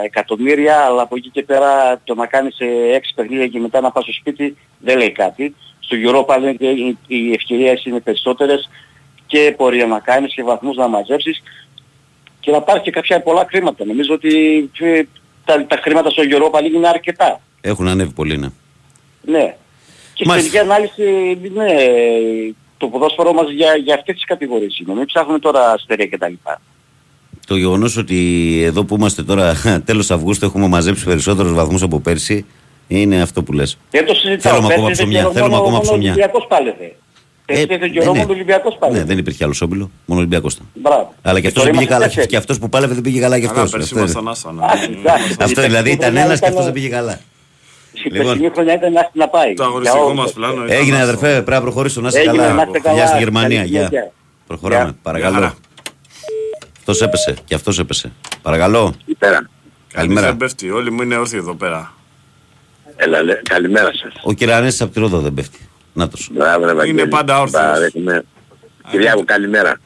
[0.04, 3.90] εκατομμύρια, αλλά από εκεί και πέρα το να κάνεις ε, έξι παιχνίδια και μετά να
[3.90, 5.54] πας στο σπίτι δεν λέει κάτι.
[5.92, 8.70] Στο Europa League οι, οι ευκαιρίες είναι περισσότερες
[9.26, 11.42] και πορεία να κάνεις και βαθμούς να μαζέψεις
[12.40, 13.84] και να πάρεις και κάποια πολλά χρήματα.
[13.84, 15.02] Νομίζω ότι ε,
[15.44, 17.40] τα, τα χρήματα στο Europa League είναι αρκετά.
[17.60, 18.48] Έχουν ανέβει πολύ, ναι.
[19.22, 19.56] Ναι.
[20.14, 20.50] Και στην Μάλιστα.
[20.50, 21.74] τελική ανάλυση, ναι,
[22.76, 24.94] το ποδόσφαιρό μας για, για αυτές τις κατηγορίες είναι.
[24.94, 26.32] Μην ψάχνουμε τώρα αστέρια κτλ.
[27.46, 29.54] Το γεγονός ότι εδώ που είμαστε τώρα
[29.86, 32.46] τέλος Αυγούστου έχουμε μαζέψει περισσότερους βαθμούς από πέρσι
[32.88, 33.78] είναι αυτό που λες.
[33.90, 34.52] Δεν το συζητάω.
[34.52, 36.08] Θέλουμε ακόμα Πέρσι ψωμιά, δεν θέλουμε μόνο- ακόμα μόνο ψωμιά.
[36.10, 36.94] Ο Ολυμπιακός πάλευε.
[37.46, 38.18] Πέρσι Ε, δεν ναι, καιρό ναι.
[38.18, 38.98] μόνο ο Ολυμπιακός πάλευε.
[38.98, 40.66] Ναι, δεν υπήρχε άλλο όμπιλο, μόνο ο Ολυμπιακός ήταν.
[40.74, 41.14] Μπράβο.
[41.22, 42.04] Αλλά και Και αυτός τώρα δεν πήγε είμαστε καλά.
[42.04, 42.28] τέσσερις.
[42.28, 43.70] Και αυτός που πάλευε δεν πήγε καλά και Καλά, αυτός.
[43.70, 44.20] πέρσι Αυτό είναι.
[44.20, 44.80] ήμασταν άστα.
[44.80, 45.36] Α, εντάξει.
[45.40, 47.20] Αυτό Η δηλαδή περσινή ήταν χρονιά ένας και ήταν- αυτός δεν πήγε καλά.
[47.92, 48.26] Η Λοιπόν.
[48.26, 49.54] περσινή χρονιά ήταν να έρθει να πάει.
[49.54, 50.18] Το Για αγωνιστικό όλους.
[50.18, 51.08] μας πλάνο ήταν Έγινε άστο.
[51.08, 52.00] αδερφέ, πρέπει να προχωρήσω.
[52.00, 52.52] Να είστε Έγινε, καλά.
[52.52, 52.96] να είστε καλά.
[52.96, 53.56] Γεια στη Γερμανία.
[53.58, 53.84] Καλή Γεια.
[53.86, 54.12] συνέχεια.
[54.46, 54.84] Προχωράμε.
[54.84, 54.96] Γεια.
[55.02, 55.34] Παρακαλώ.
[55.34, 55.54] χαρά.
[56.78, 58.12] Αυτός έπεσε και αυτός έπεσε.
[58.42, 58.94] Παρακαλώ.
[59.18, 59.32] Πέρα.
[59.34, 59.48] Κανείς
[59.92, 60.26] Καλημέρα.
[60.26, 60.70] δεν πέφτει.
[60.70, 61.92] Όλοι μου είναι όρθιοι εδώ πέρα.
[63.04, 64.12] Έλα, λέ, καλημέρα σας.
[64.22, 65.58] Ο Κυρανέσης από τη Ρόδο δεν πέφτει.
[65.92, 66.28] Νάτος.
[66.32, 67.08] Μπράβο, ρε, Βαγγέλη.
[67.08, 67.62] πάντα όρθιος.
[67.62, 68.24] Παραδέχομαι.
[68.90, 69.80] Κυριάκο, καλημέρα.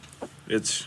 [0.47, 0.87] Έτσι.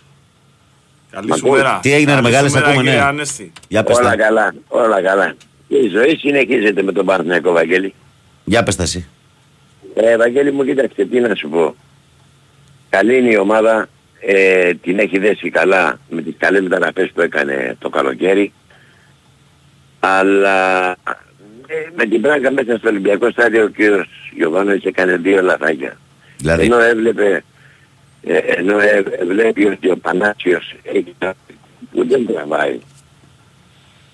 [1.12, 1.80] Καλή Μ' σου ακούς; μέρα.
[1.82, 3.06] Τι έγινε, ρε, Καλή σου μεγάλες, μέρα, ακούμε, κύριε ναι.
[3.06, 3.52] Ανέστη.
[3.68, 4.16] Για πες Όλα τα.
[4.16, 5.34] καλά, όλα καλά.
[5.68, 7.94] Η ζωή συνεχίζεται με τον Παναθηναϊκό, Βαγγέλη.
[8.44, 9.08] Για πες τα εσύ.
[9.94, 11.76] Ε, Βαγγέλη μου, κοίταξε, τι να σου πω.
[12.90, 13.88] Καλή είναι η ομάδα,
[14.20, 18.54] ε, την έχει δέσει καλά με τις καλές μεταγραφές που έκανε το καλοκαίρι.
[20.00, 20.96] Αλλά ε,
[21.96, 25.98] με την πράγκα μέσα στο Ολυμπιακό στάδιο ο κύριος Γιωβάνος έκανε δύο λαθάκια.
[26.38, 27.44] Δηλαδή, Ενώ έβλεπε,
[28.24, 31.58] ε, ενώ ε, βλέπει ότι ο Πανάσιος έχει κάτι
[31.92, 32.80] που δεν τραβάει.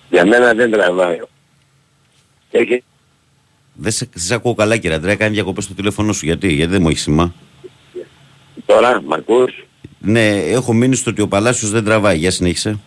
[0.09, 1.19] Για μένα δεν τραβάει.
[2.51, 2.83] Έχει,
[3.73, 6.25] δεν σε, σε ακούω καλά κύριε Αντρέα, κάνει διακοπές στο τηλέφωνο σου.
[6.25, 7.33] Γιατί, γιατί δεν μου έχεις σήμα.
[8.65, 9.65] τώρα, μ' ακούς,
[9.99, 12.17] Ναι, έχω μείνει στο ότι ο Παλάσιος δεν τραβάει.
[12.17, 12.79] Για συνέχισε.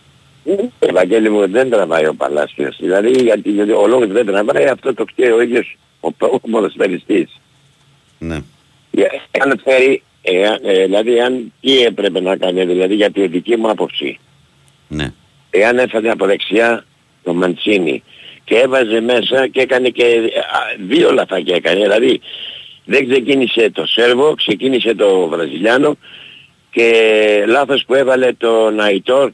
[0.79, 2.77] Ευαγγέλη μου δεν τραβάει ο Παλάσιος.
[2.79, 7.39] Δηλαδή γιατί, γιατί ο λόγος δεν τραβάει αυτό το ξέρει ο ίδιος ο, ο ποδοσφαιριστής.
[8.19, 8.35] Ναι.
[8.91, 9.05] Ε,
[9.41, 13.69] Αν φέρει, ε, ε, δηλαδή αν τι έπρεπε να κάνει, δηλαδή για τη δική μου
[13.69, 14.19] άποψη.
[14.87, 15.13] Ναι.
[15.49, 16.85] Εάν έφερε από δεξιά
[17.23, 18.03] το Μαντσίνη
[18.43, 21.79] και έβαζε μέσα και έκανε και α, δύο λαθάκια έκανε.
[21.79, 22.21] Δηλαδή
[22.85, 25.97] δεν ξεκίνησε το Σέρβο, ξεκίνησε το Βραζιλιάνο
[26.71, 26.93] και
[27.47, 29.31] λάθος που έβαλε το Ναϊτόρ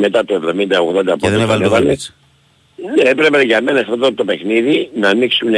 [0.00, 2.14] μετά το 70-80 Και δεν έβαλε το Βέλβιτς.
[2.96, 5.52] ναι, έπρεπε για μένα σε αυτό το παιχνίδι να ανοίξουν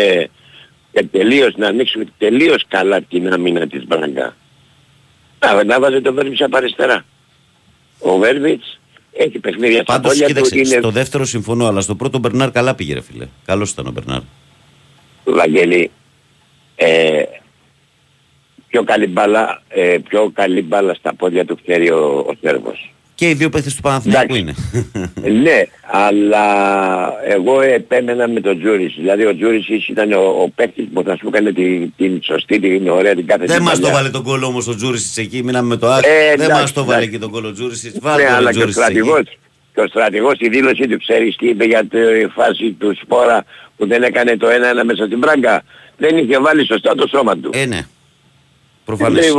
[1.10, 4.36] τελείως, να ανοίξουν τελείως καλά την άμυνα της Μπράγκα.
[5.38, 7.04] Να, να βάζει το Βέρβιτς από αριστερά.
[7.98, 8.80] Ο Βέρβιτς
[9.12, 12.20] έχει παιχνίδια στα Πάντως, πόδια του, κοίταξε, είναι στο δεύτερο συμφωνώ, αλλά στο πρώτο ο
[12.20, 13.26] Μπερνάρ καλά πήγε ρε φίλε.
[13.44, 14.20] Καλός ήταν ο Μπερνάρ.
[15.24, 15.90] Βαγγέλη,
[16.76, 17.22] ε,
[18.68, 22.90] πιο καλή μπάλα, ε, πιο καλή μπάλα στα πόδια του ξέρει ο, ο Σέρβος.
[23.16, 24.54] Και οι δύο παίχτες του Παναθηναϊκού είναι.
[25.42, 26.44] ναι, αλλά
[27.28, 28.94] εγώ επέμενα με τον Τζούρις.
[28.98, 32.88] Δηλαδή ο Τζούρις ήταν ο, ο παίκτης που θα σου έκανε την, την σωστή, την
[32.88, 33.96] ωραία, την κάθε Δεν μας το παλιά.
[33.96, 36.10] βάλε τον κόλλο όμως ο Τζούρισιτς εκεί, μείναμε με το άκρη.
[36.10, 37.10] Ε, Δεν εντάξει, μας το βάλε εντάξει.
[37.12, 37.94] και τον κόλλο ο Τζούρισιτς.
[37.94, 38.98] Ναι, Βάλε αλλά τον και ο Τζούρισιτς εκεί.
[38.98, 39.38] στρατηγός,
[39.74, 41.98] και ο στρατηγός η δήλωσή του ξέρεις τι είπε για τη
[42.34, 43.44] φάση του Σπόρα
[43.76, 45.62] που δεν έκανε το ένα-ένα μέσα στην πράγκα.
[45.96, 47.50] Δεν είχε βάλει σωστά το σώμα του.
[47.54, 47.80] Ε, ναι.
[48.84, 49.32] Προφανές.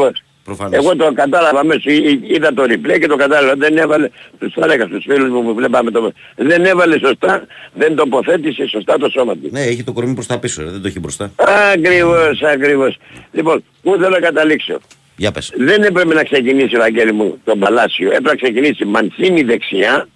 [0.48, 0.56] Ακριβώς.
[0.56, 0.80] Προφανές.
[0.80, 1.92] Εγώ το κατάλαβα μέσα,
[2.28, 3.56] είδα το replay και το κατάλαβα.
[3.56, 6.12] Δεν έβαλε, τους το έλεγα στους φίλους μου που βλέπαμε το...
[6.36, 9.50] Δεν έβαλε σωστά, δεν τοποθέτησε σωστά το σώμα του.
[9.52, 11.32] Ναι, έχει το κορμί προς τα πίσω, ρε, δεν το έχει μπροστά.
[11.74, 12.98] Ακριβώς, ακριβώς.
[13.32, 14.80] Λοιπόν, πού θέλω να καταλήξω.
[15.16, 15.54] Για πες.
[15.58, 18.08] Δεν έπρεπε να ξεκινήσει ο Αγγέλη μου τον Παλάσιο.
[18.08, 20.08] Έπρεπε να ξεκινήσει Μαντσίνη δεξιά,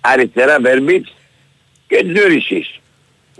[0.00, 1.14] αριστερά Βέρμπιτς
[1.86, 2.78] και Τζούρισις.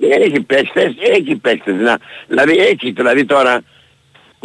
[0.00, 1.74] Έχει παίκτες, έχει παίκτες.
[1.74, 3.62] Να, δηλαδή έχει δηλαδή τώρα,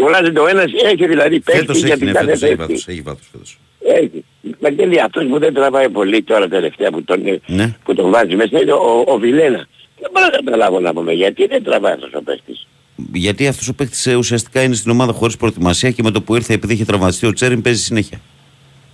[0.02, 2.68] κουράζεται ο ένας, έχει δηλαδή Φέτος παίκτες για έχει, την ναι, κάθε φέτος έχει θέση.
[2.68, 2.88] βάθος.
[2.88, 3.58] Έχει βάθος φέτος.
[4.02, 4.24] Έχει.
[4.60, 7.76] Βαγγέλη αυτός που δεν τραβάει πολύ τώρα τελευταία που τον, Ναι.
[7.84, 9.68] που τον βάζει μέσα είναι ο, ο Βιλένα.
[10.02, 12.68] Δεν μπορώ να καταλάβω να πούμε γιατί δεν τραβάει αυτός ο παίκτης.
[13.14, 16.54] Γιατί αυτός ο παίκτης ουσιαστικά είναι στην ομάδα χωρίς προετοιμασία και με το που ήρθε
[16.54, 18.20] επειδή είχε τραυματιστεί ο Τσέριν παίζει συνέχεια.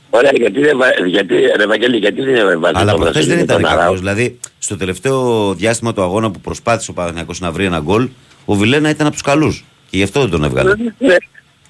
[0.10, 3.38] Ωραία, γιατί δεν, βα- γιατί, ρε Βαγγέλη, γιατί δεν βάζει Αλλά το προχθές Βραζιλί δεν
[3.38, 3.82] με ήταν τον κακός.
[3.84, 3.96] Αράου.
[3.98, 8.10] Δηλαδή, στο τελευταίο διάστημα του αγώνα που προσπάθησε ο Παναθηναϊκός να βρει ένα γκολ,
[8.46, 9.66] ο Βιλένα ήταν από τους καλούς.
[9.96, 10.74] Και γι' αυτό δεν τον έβγαλε.
[10.98, 11.16] Ναι.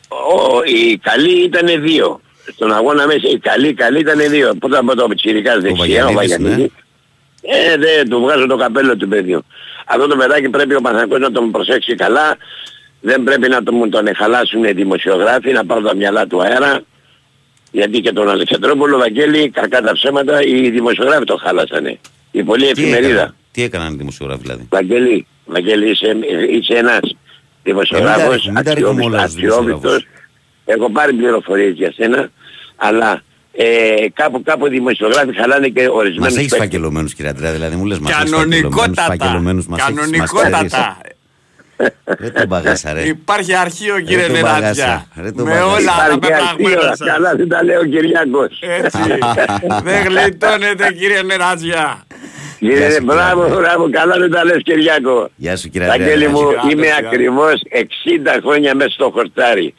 [0.08, 2.22] Ο, οι καλοί ήταν δύο.
[2.54, 4.56] Στον αγώνα μέσα οι καλοί, οι καλοί ήταν δύο.
[4.60, 6.48] Πρώτα από το Τσιρικάς δεξιά, ο Βαγιανίδης, ναι.
[6.50, 6.72] Βαγιανίδης.
[7.42, 9.46] Ε, δεν του βγάζω το καπέλο του παιδιού.
[9.86, 12.38] Αυτό το παιδάκι πρέπει ο Παναθηναϊκός να τον προσέξει καλά.
[13.02, 16.82] Δεν πρέπει να τον, τον εχαλάσουν οι δημοσιογράφοι, να πάρουν τα μυαλά του αέρα.
[17.72, 22.00] Γιατί και τον Αλεξανδρόπουλο Βαγγέλη, κακά τα ψέματα, οι δημοσιογράφοι το χάλασανε.
[22.32, 23.08] Η πολλή Τι εφημερίδα.
[23.12, 26.18] έκαναν, τι έκαναν οι δημοσιογράφοι δηλαδή; Βαγγέλη, Βαγγέλη είσαι,
[26.52, 27.25] είσαι ένας Ε,
[27.66, 29.66] δημοσιογράφος, μην τα- μην τα ρίχνουμε όλα στους αξιόπιστος.
[29.66, 30.08] δημοσιογράφους.
[30.66, 32.30] Έχω πάρει πληροφορίες για σένα,
[32.76, 33.22] αλλά
[33.58, 33.66] ε,
[34.14, 36.68] κάπου κάπου οι δημοσιογράφοι χαλάνε και Μας ορισμένους έχεις παίκτες.
[36.68, 39.18] φακελωμένους, κύριε Αντρέα, δηλαδή μου λε μας Κανονικότατα.
[39.18, 40.98] Κανονικότατα.
[42.18, 43.02] Δεν τον παγάσα, ρε.
[43.08, 44.54] Υπάρχει αρχείο κύριε τον Νεράτια.
[44.62, 45.68] παγάσα, ρε, τον Με παγάσα.
[45.76, 47.08] όλα τα Υπάρχει αρχείο, πεπραγμένα σας.
[47.08, 48.60] καλά δεν τα λέει ο Κυριάκος.
[48.62, 49.00] Έτσι.
[49.88, 52.05] Δεν γλιτώνετε κύριε Νεράτια.
[52.60, 53.60] Κύριε, Γεια σου, μπράβο, κύριε.
[53.60, 55.30] μπράβο, καλά δεν τα λες Κυριάκο.
[55.36, 56.30] Γεια σου, κύριε Αγγέλη Αντρέα.
[56.30, 56.96] μου, Σιγά, είμαι σιγά.
[57.08, 59.74] ακριβώς 60 χρόνια μέσα στο χορτάρι.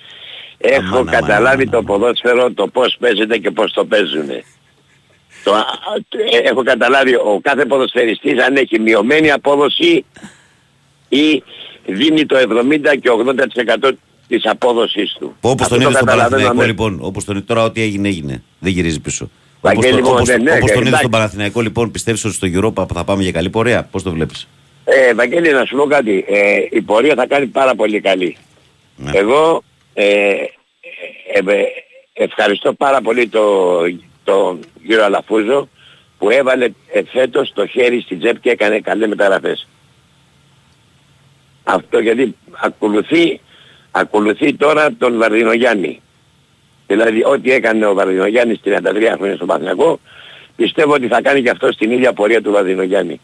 [0.58, 1.84] Έχω Αμάν, αμάν, καταλάβει αμάν, το αμάν.
[2.00, 4.28] ποδόσφαιρο, το πώς παίζεται και πώς το παίζουν.
[5.44, 5.64] Το, α,
[6.32, 10.04] ε, έχω καταλάβει ο κάθε ποδοσφαιριστής αν έχει μειωμένη απόδοση
[11.08, 11.42] ή
[11.86, 13.92] δίνει το 70 και 80%
[14.28, 15.36] της απόδοσης του.
[15.40, 16.66] Όπως Αυτό τον το είδες στον καταλαβαίνω Παναθηναϊκό, αμέσως.
[16.68, 16.98] λοιπόν.
[17.08, 18.42] Όπως τον, τώρα, ό,τι έγινε, έγινε.
[18.58, 19.30] Δεν γυρίζει πίσω.
[19.60, 20.96] Όπως Βαγγέλη μου, όπως, ναι, ναι, όπως τον είδες εντάξει.
[20.96, 24.48] στον Παναθηναϊκό, λοιπόν, πιστεύεις ότι στο Europa θα πάμε για καλή πορεία; Πώς το βλέπεις;
[24.84, 26.24] Ε, Βαγγέλη, να σου πω κάτι.
[26.28, 28.36] Ε, η πορεία θα κάνει πάρα πολύ καλή.
[28.96, 29.10] Ναι.
[29.14, 29.62] Εγώ
[29.94, 30.30] ε,
[31.32, 31.64] ε, ε,
[32.12, 33.78] ευχαριστώ πάρα πολύ το,
[34.24, 35.68] το κύριο Αλαφούζο
[36.18, 39.68] που έβαλε ε, φέτος το χέρι στην τσέπη και έκανε καλές μεταγραφές.
[41.64, 43.40] Αυτό γιατί ακολουθεί,
[43.90, 46.00] ακολουθεί τώρα τον Βαρδινογιάννη.
[46.86, 48.70] Δηλαδή ό,τι έκανε ο Βαρδινογιάννης 33
[49.16, 50.00] χρόνια στο Παθηνακό
[50.56, 53.20] πιστεύω ότι θα κάνει και αυτό στην ίδια πορεία του Βαρδινογιάννη.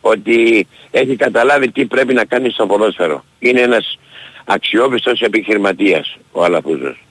[0.00, 3.24] Ότι έχει καταλάβει τι πρέπει να κάνει στο ποδόσφαιρο.
[3.38, 3.98] Είναι ένας
[4.44, 7.04] αξιόπιστος επιχειρηματίας ο Αλαφούζος.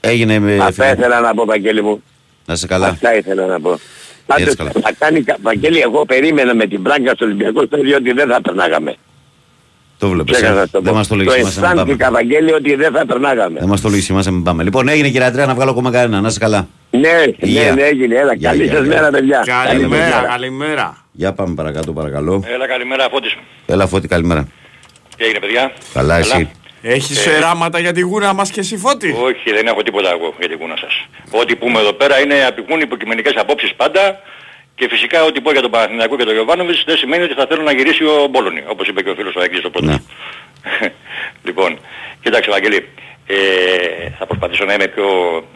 [0.00, 0.58] Έγινε με.
[0.62, 2.02] Αυτά ήθελα να πω Βαγγέλη μου.
[2.46, 2.86] Να σε καλά.
[2.86, 3.78] Αυτά ήθελα να πω.
[4.26, 4.70] Πάντως Έτσι καλά.
[4.82, 8.40] θα κάνει, κα- Βαγγέλη, εγώ περίμενα με την πράγκα στο Ολυμπιακό στάδιο ότι δεν θα
[8.40, 8.94] περνάγαμε.
[10.00, 10.36] Το βλέπεις.
[10.36, 10.98] Ξέχασα να το Δεν πω.
[10.98, 11.50] μας το Το λέγει σήμερα.
[11.50, 11.80] μην πάμε.
[11.80, 13.58] αισθάνθηκα Βαγγέλη ότι δεν θα περνάγαμε.
[13.58, 14.62] Δεν μας το λέγει σήμερα, μην πάμε.
[14.62, 16.20] Λοιπόν, έγινε κύριε Αντρέα να βγάλω ακόμα κανένα.
[16.20, 16.68] Να είσαι καλά.
[16.90, 17.72] Ναι, ναι, Γεια.
[17.74, 18.14] ναι, έγινε.
[18.14, 18.94] Έλα, Γεια, καλή γεια, σας γεια.
[18.94, 19.42] μέρα παιδιά.
[19.46, 20.96] Καλημέρα, Καλή καλημέρα.
[21.12, 22.44] Για πάμε παρακάτω, παρακαλώ.
[22.54, 23.36] Έλα καλημέρα Φώτης.
[23.66, 24.48] Έλα, φώτη, καλημέρα.
[25.16, 26.50] Τι έγινε παιδιά; Καλά, εσύ.
[26.82, 27.30] Έχεις Ε.
[27.36, 30.58] εράματα για τη γούνα μας και εσύ Φώτη; Όχι δεν έχω τίποτα εγώ για την
[30.58, 31.06] κούνα σας.
[31.40, 34.20] Ό,τι πούμε εδώ πέρα είναι απεικούν υποκειμενικές απόψεις πάντα
[34.80, 37.62] και φυσικά ό,τι πω για τον Παναθηναϊκό και τον Γιωβάνοβιτς δεν σημαίνει ότι θα θέλω
[37.62, 39.86] να γυρίσει ο Μπόλωνη όπως είπε και ο φίλος ο Αγγλής το πρώτο.
[39.86, 39.96] Ναι.
[41.46, 41.78] λοιπόν,
[42.22, 42.88] κοίταξε Βαγγέλη,
[43.26, 43.36] ε,
[44.18, 45.06] θα προσπαθήσω να είμαι πιο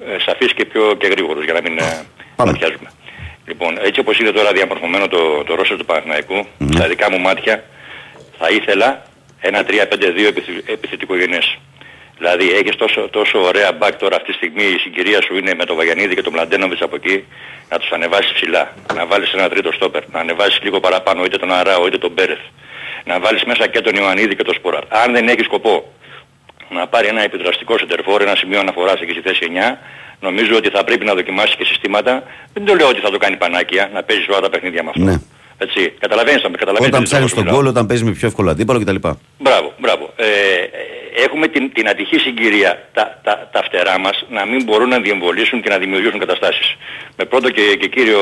[0.08, 2.02] ε, σαφής και πιο και γρήγορος για να μην ε,
[2.36, 2.50] Πάμε.
[2.50, 2.88] ματιάζουμε.
[3.46, 6.76] Λοιπόν, έτσι όπως είναι τώρα διαμορφωμένο το, το ρόστερ του Παναθηναϊκού, Ναι.
[6.76, 7.64] στα δικά μου μάτια
[8.38, 9.02] θα ήθελα
[9.40, 11.58] ένα 3-5-2 επιθυ- επιθετικό γενές.
[12.18, 15.64] Δηλαδή έχεις τόσο, τόσο ωραία μπακ τώρα αυτή τη στιγμή η συγκυρία σου είναι με
[15.64, 17.24] τον Βαγιανίδη και τον Μλαντένοβιτς από εκεί
[17.68, 21.52] να τους ανεβάσεις ψηλά, να βάλεις ένα τρίτο στόπερ, να ανεβάσεις λίγο παραπάνω είτε τον
[21.52, 22.38] Αράο είτε τον Μπέρεθ,
[23.04, 24.82] να βάλεις μέσα και τον Ιωαννίδη και τον Σποράρ.
[24.88, 25.92] Αν δεν έχεις σκοπό
[26.68, 29.76] να πάρει ένα επιδραστικό σεντερφόρ, ένα σημείο αναφοράς εκεί στη θέση 9,
[30.20, 32.22] νομίζω ότι θα πρέπει να δοκιμάσεις και συστήματα.
[32.52, 35.04] Δεν το λέω ότι θα το κάνει πανάκια, να παίζεις όλα τα παιχνίδια με αυτό.
[35.04, 35.16] Ναι.
[35.66, 37.56] Έτσι, καταλαβαίνεις, καταλαβαίνεις Όταν τι ψάχνεις θέλω τον να μιλάω.
[37.56, 38.96] κόλλο, όταν παίζεις με πιο εύκολο αντίπαλο κτλ.
[39.38, 40.04] Μπράβο, μπράβο.
[40.16, 44.88] Ε, ε, έχουμε την, την ατυχή συγκυρία τα, τα, τα φτερά μας να μην μπορούν
[44.88, 46.76] να διεμβολήσουν και να δημιουργήσουν καταστάσεις.
[47.16, 48.20] Με πρώτο και, και κύριο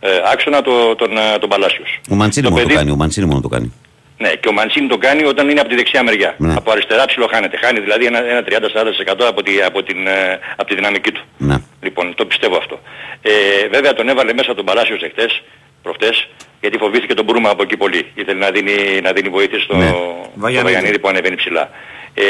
[0.00, 2.00] ε, άξονα το, τον, ε, τον Παλάσιος.
[2.10, 2.90] Ο Μαντσίνη Το μόνο το παιδί- κάνει.
[2.90, 3.72] Ο Μαντσίνη μόνο το κάνει.
[4.18, 6.34] Ναι, και ο Μαντσίνη το κάνει όταν είναι από τη δεξιά μεριά.
[6.38, 6.54] Ναι.
[6.56, 7.56] Από αριστερά ψιλοχάνεται.
[7.56, 11.22] Χάνει δηλαδή ένα, ένα 30-40% από τη, από, την, ε, από τη δυναμική του.
[11.38, 11.56] Ναι.
[11.82, 12.80] Λοιπόν, το πιστεύω αυτό.
[13.22, 13.30] Ε,
[13.70, 15.42] βέβαια τον έβαλε μέσα τον Παλάσιος εχθές,
[15.84, 16.28] προχτές,
[16.60, 18.02] γιατί φοβήθηκε τον Μπρούμα από εκεί πολύ.
[18.14, 19.86] Ήθελε να δίνει, να δίνει βοήθεια στο, Ναι.
[19.88, 20.72] στο Βαγιανίδη.
[20.72, 21.70] Βαγιανίδη που ανεβαίνει ψηλά.
[22.14, 22.24] Ε,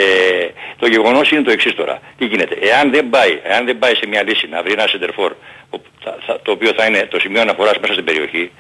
[0.76, 2.01] το γεγονός είναι το εξής τώρα.
[2.18, 2.55] Τι γίνεται.
[2.60, 5.32] Εάν δεν πάει, εάν δεν πάει σε μια λύση να βρει ένα σεντερφόρ,
[6.43, 8.51] το οποίο θα είναι το σημείο αναφοράς μέσα στην περιοχή,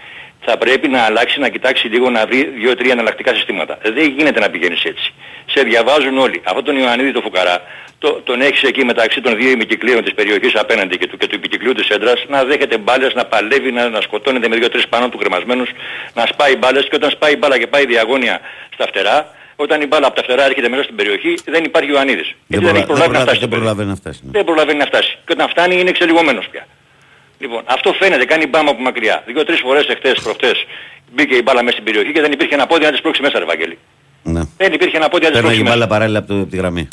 [0.44, 3.78] θα πρέπει να αλλάξει, να κοιτάξει λίγο να βρει δύο-τρία εναλλακτικά συστήματα.
[3.82, 5.12] Δεν γίνεται να πηγαίνεις έτσι.
[5.46, 6.40] Σε διαβάζουν όλοι.
[6.44, 7.62] Αυτό τον Ιωαννίδη το Φουκαρά,
[7.98, 11.34] το, τον έχεις εκεί μεταξύ των δύο ημικυκλίων της περιοχής απέναντι και του, και του
[11.34, 15.18] ημικυκλίου της έντρας, να δέχεται μπάλες, να παλεύει, να, να σκοτώνεται με δύο-τρεις πάνω του
[15.18, 15.70] κρεμασμένους,
[16.14, 18.40] να σπάει μπάλες και όταν σπάει η μπάλα και πάει διαγώνια
[18.74, 21.94] στα φτερά, όταν η μπάλα από τα φτερά έρχεται μέσα στην περιοχή, δεν υπάρχει ο
[21.94, 22.26] Ιωαννίδης.
[22.26, 23.00] Δεν, Γιατί δεν έχει προλα...
[23.04, 23.38] προλάβει να φτάσει.
[23.38, 23.60] δεν στο παιδί.
[23.60, 24.20] προλαβαίνει να φτάσει.
[24.24, 24.30] ναι.
[24.30, 25.18] Δεν προλαβαίνει να φτάσει.
[25.26, 26.66] Και όταν φτάνει είναι εξελιγωμένος πια.
[27.44, 29.22] Λοιπόν, αυτό φαίνεται, κάνει μπάμα από μακριά.
[29.26, 30.56] Δύο-τρεις φορές εχθές, προχτές,
[31.14, 33.38] μπήκε η μπάλα μέσα στην περιοχή και δεν υπήρχε ένα πόδι να της σπρώξει μέσα,
[33.38, 33.78] ρε Βαγγέλη.
[34.22, 34.42] Ναι.
[34.56, 36.88] Δεν υπήρχε να πω ότι Παίρναγε αντιστροφή μπάλα παράλληλα από, το, από τη γραμμή.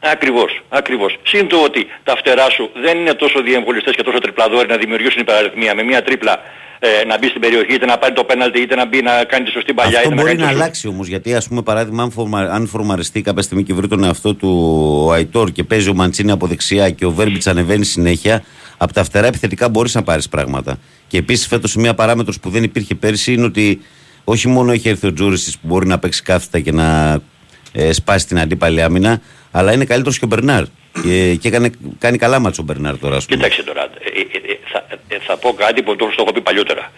[0.00, 1.18] Ακριβώς, ακριβώς.
[1.22, 5.20] Συν το ότι τα φτερά σου δεν είναι τόσο διεμβολιστές και τόσο τριπλαδόροι να δημιουργήσουν
[5.20, 6.40] υπεραριθμία με μια τρίπλα
[6.78, 9.44] ε, να μπει στην περιοχή είτε να πάρει το πέναλτι είτε να μπει να κάνει
[9.44, 10.62] τη σωστή παλιά Αυτό είτε να μπορεί κάνει να το σωστό.
[10.62, 11.06] αλλάξει όμως.
[11.08, 14.48] Γιατί, ας πούμε, παράδειγμα, αν, φορμα, αν φορμαριστεί κάποια στιγμή και βρει τον εαυτό του
[15.06, 18.44] ο Αϊτόρ και παίζει ο Μαντσίνη από δεξιά και ο Βέρμπιτς ανεβαίνει συνέχεια,
[18.76, 20.78] από τα φτερά επιθετικά μπορείς να πάρεις πράγματα.
[21.08, 23.80] Και επίσης φέτος μια παράμετρος που δεν υπήρχε πέρσι είναι ότι
[24.24, 27.18] όχι μόνο έχει έρθει ο Τζούριστη που μπορεί να παίξει κάθετα και να
[27.72, 29.20] ε, σπάσει την αντίπαλη άμυνα,
[29.50, 30.64] αλλά είναι καλύτερος και ο Μπερνάρ.
[31.02, 33.36] Και, και έκανε, κάνει καλά μάτσο ο Μπερνάρ τώρα, ας πούμε.
[33.36, 36.40] Κοίταξε τώρα, ε, ε, ε, θα, ε, θα πω κάτι που το, το έχω πει
[36.40, 36.92] παλιότερα.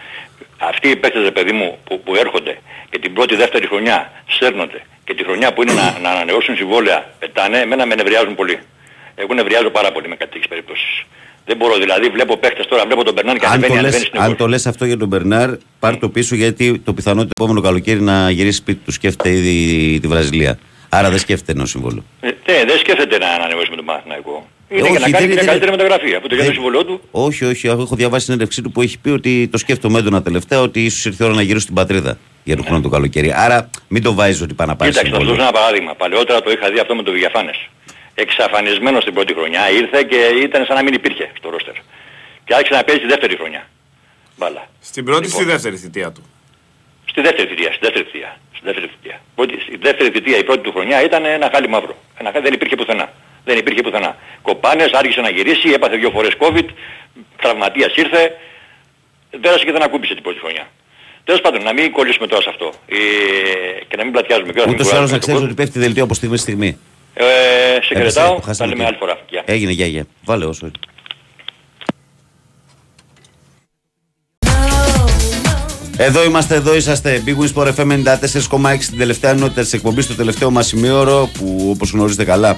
[0.58, 2.58] Αυτοί οι παίκτες, ρε παιδί μου, που, που έρχονται
[2.90, 7.14] και την πρώτη, δεύτερη χρονιά σέρνονται και τη χρονιά που είναι να, να ανανεώσουν συμβόλαια
[7.18, 8.58] πετάνε, εμένα με νευριάζουν πολύ.
[9.14, 11.04] Εγώ νευριάζω πάρα πολύ με κάτι τέτοιες περιπτώσεις.
[11.48, 14.06] Δεν μπορώ δηλαδή, βλέπω παίκτες τώρα, βλέπω τον Μπερνάν και Αν ανεβαίνει, το, ανεβαίνει λες,
[14.06, 14.42] στην αν Ευρώπη.
[14.42, 18.00] το λες αυτό για τον Μπερνάρ, πάρ το πίσω γιατί το πιθανό το επόμενο καλοκαίρι
[18.00, 20.58] να γυρίσει σπίτι του σκέφτεται ήδη τη Βραζιλία.
[20.88, 22.04] Άρα δεν σκέφτεται νέο συμβόλαιο.
[22.20, 24.46] Ε, ναι, δεν σκέφτεται να ανανεώσει με τον Παναθηναϊκό.
[24.68, 26.14] Είναι όχι, για να δεν- κάνει δεν- μια καλύτερη μεταγραφή.
[26.14, 27.00] Από το για το δεν- συμβολό του.
[27.10, 27.66] Όχι, όχι.
[27.66, 31.24] Έχω διαβάσει συνέντευξή του που έχει πει ότι το σκέφτομαι έντονα τελευταία ότι ίσως ήρθε
[31.24, 33.32] η ώρα να γυρίσω στην πατρίδα για τον χρόνο του καλοκαίρι.
[33.36, 35.56] Άρα μην το βάζεις ότι πάει να πάρει Κοίταξε, θα σου δώσω συμβόλαιο.
[35.58, 35.94] ένα παράδειγμα.
[35.94, 37.56] Παλαιότερα το είχα δει αυτό με το Βηγιαφάνες.
[38.24, 40.16] Εξαφανισμένο στην πρώτη χρονιά ήρθε και
[40.46, 41.74] ήταν σαν να μην υπήρχε στο ρόστερ.
[42.44, 43.62] Και άρχισε να παίζει τη δεύτερη χρονιά.
[44.38, 44.62] Μπάλα.
[44.80, 45.40] Στην πρώτη Λοιπόν.
[45.40, 46.22] στη δεύτερη θητεία του;
[47.12, 48.30] Στη δεύτερη θητεία, στη δεύτερη θητεία.
[48.56, 49.16] Στη δεύτερη θητεία.
[49.34, 51.94] Ότι Στη δεύτερη θητεία η πρώτη του χρονιά ήταν ένα χάλι μαύρο.
[52.20, 53.06] Ένα, χάλι- δεν υπήρχε πουθενά.
[53.44, 54.16] Δεν υπήρχε πουθενά.
[54.42, 56.66] Κοπάνες, άρχισε να γυρίσει, έπαθε δύο φορές COVID,
[57.42, 58.36] τραυματίας ήρθε,
[59.40, 60.64] πέρασε και δεν ακούμπησε την πρώτη χρονιά.
[61.24, 62.96] Τέλος πάντων, να μην κολλήσουμε τώρα σε αυτό ε,
[63.88, 66.14] και να μην πλατιάζουμε και όλα Ούτως ή άλλως να ξέρεις ότι πέφτει δελτίο από
[66.14, 66.78] στιγμή στη στιγμή.
[67.20, 69.18] Ε, σε Έπεσε, χαιρετάω, το τα χάσαμε λέμε και- άλλη φορά.
[69.30, 69.42] Γεια.
[69.46, 70.04] Έγινε, γεια, γεια.
[70.24, 70.70] Βάλε όσο.
[75.96, 77.22] Εδώ είμαστε, εδώ είσαστε.
[77.26, 81.66] Big Wins Sport FM 94,6 την τελευταία ενότητα της εκπομπής, το τελευταίο μας ημίωρο που
[81.74, 82.56] όπως γνωρίζετε καλά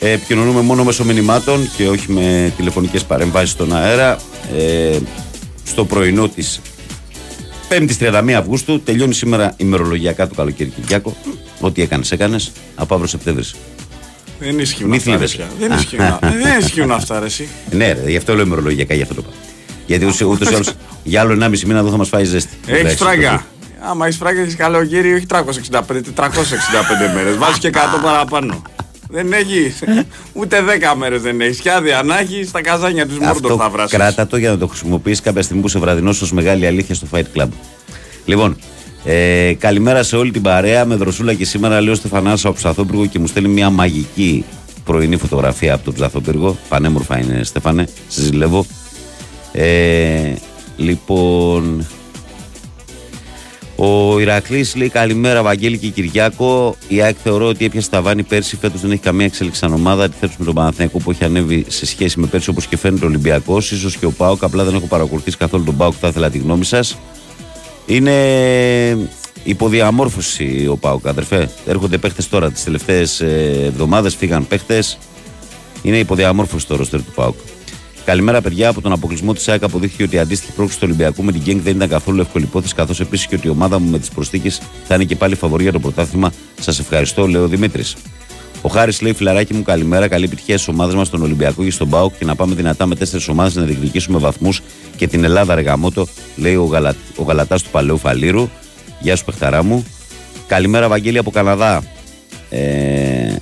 [0.00, 4.18] ε, επικοινωνούμε μόνο μέσω μηνυμάτων και όχι με τηλεφωνικές παρεμβάσεις στον αέρα.
[4.56, 4.98] Ε,
[5.64, 6.60] στο πρωινό της
[7.68, 11.16] 5η 31 Αυγούστου τελειώνει σήμερα ημερολογιακά το καλοκαίρι Κυριάκο.
[11.60, 13.54] Ό,τι έκανες, έκανες από αύριο Σεπτέμβρης.
[14.38, 15.10] Δεν ισχύουν Μη αυτά.
[15.10, 15.36] ρε, θλίβεσαι.
[15.36, 15.46] πια.
[15.68, 17.48] Δεν ισχύουν, α- δεν ισχύουν αυτά ρε εσύ.
[17.70, 19.36] Ναι, ρε, γι' αυτό λέω ημερολογιακά, γι' αυτό το είπα.
[19.86, 20.72] Γιατί ούτως ή άλλως
[21.04, 22.50] για άλλο 1,5 μήνα εδώ θα μας φάει ζέστη.
[22.66, 23.46] Έχεις Εντάξει, φράγκα.
[23.90, 27.36] Άμα έχεις φράγκα έχεις καλοκαίρι όχι 365, 465 μέρες.
[27.42, 28.62] Βάζεις και 100 παραπάνω.
[29.10, 29.82] Δεν έχεις.
[30.32, 30.62] Ούτε
[30.92, 31.58] 10 μέρες δεν έχεις.
[31.60, 33.96] Και άδεια να έχεις στα καζάνια της Μόρντορ Αυτό θα βράσεις.
[33.96, 37.06] κράτα το για να το χρησιμοποιήσεις κάποια στιγμή που σε βραδινώσει ως μεγάλη αλήθεια στο
[37.12, 37.48] Fight Club.
[38.24, 38.56] Λοιπόν,
[39.10, 40.84] ε, καλημέρα σε όλη την παρέα.
[40.84, 44.44] Με δροσούλα και σήμερα λέω Στεφανάσα από Ψαθόπυργο και μου στέλνει μια μαγική
[44.84, 46.56] πρωινή φωτογραφία από τον Ψαθόπυργο.
[46.68, 47.88] Πανέμορφα είναι, Στεφάνε.
[48.08, 48.66] Σε ζηλεύω.
[49.52, 50.32] Ε,
[50.76, 51.86] λοιπόν,
[53.76, 56.76] ο Ηρακλής λέει καλημέρα, Βαγγέλη και Κυριάκο.
[56.88, 58.56] Η ΑΕΚ θεωρώ ότι έπιασε τα βάνη πέρσι.
[58.56, 60.04] Φέτος δεν έχει καμία εξέλιξη σαν ομάδα.
[60.04, 63.08] Αντιθέτως με τον Παναθηναϊκό που έχει ανέβει σε σχέση με πέρσι όπως και φαίνεται ο
[63.08, 63.64] Ολυμπιακός.
[63.64, 64.42] σω και ο Πάοκ.
[64.42, 65.94] Απλά δεν έχω παρακολουθήσει καθόλου τον Πάοκ.
[66.00, 66.98] Θα ήθελα τη γνώμη σας.
[67.88, 69.08] Είναι
[69.44, 71.50] υποδιαμόρφωση ο Πάοκ, αδερφέ.
[71.66, 72.50] Έρχονται παίχτες τώρα.
[72.50, 74.98] Τις τελευταίες εβδομάδες φύγαν παίχτες.
[75.82, 77.34] Είναι υποδιαμόρφωση το ρόστερ του Πάοκ.
[78.04, 78.68] Καλημέρα, παιδιά.
[78.68, 81.60] Από τον αποκλεισμό της ΑΕΚ αποδείχθηκε ότι η αντίστοιχη πρόκληση του Ολυμπιακού με την Γκένγκ
[81.60, 84.60] δεν ήταν καθόλου εύκολη υπόθεση, καθώς επίσης και ότι η ομάδα μου με τις προσθήκες
[84.84, 86.32] θα είναι και πάλι φαβορή για το πρωτάθλημα.
[86.60, 87.96] Σας ευχαριστώ, λέει ο Δημήτρης.
[88.62, 90.08] Ο Χάρης λέει: Φιλαράκι μου, καλημέρα.
[90.08, 92.94] Καλή επιτυχία στις ομάδες μας, στον Ολυμπιακό και στον Πάοκ και να πάμε δυνατά με
[92.94, 94.62] τέσσερις ομάδες να διεκδικήσουμε βαθμούς
[94.98, 96.06] και την Ελλάδα, Ρεγαμότο,
[96.36, 96.94] λέει ο, Γαλα...
[97.16, 98.48] ο Γαλατάς του Παλαιού Φαλήρου.
[99.00, 99.86] Γεια σου, παιχταρά μου.
[100.46, 101.82] Καλημέρα, Βαγγέλη από Καναδά.
[102.50, 103.36] Ε,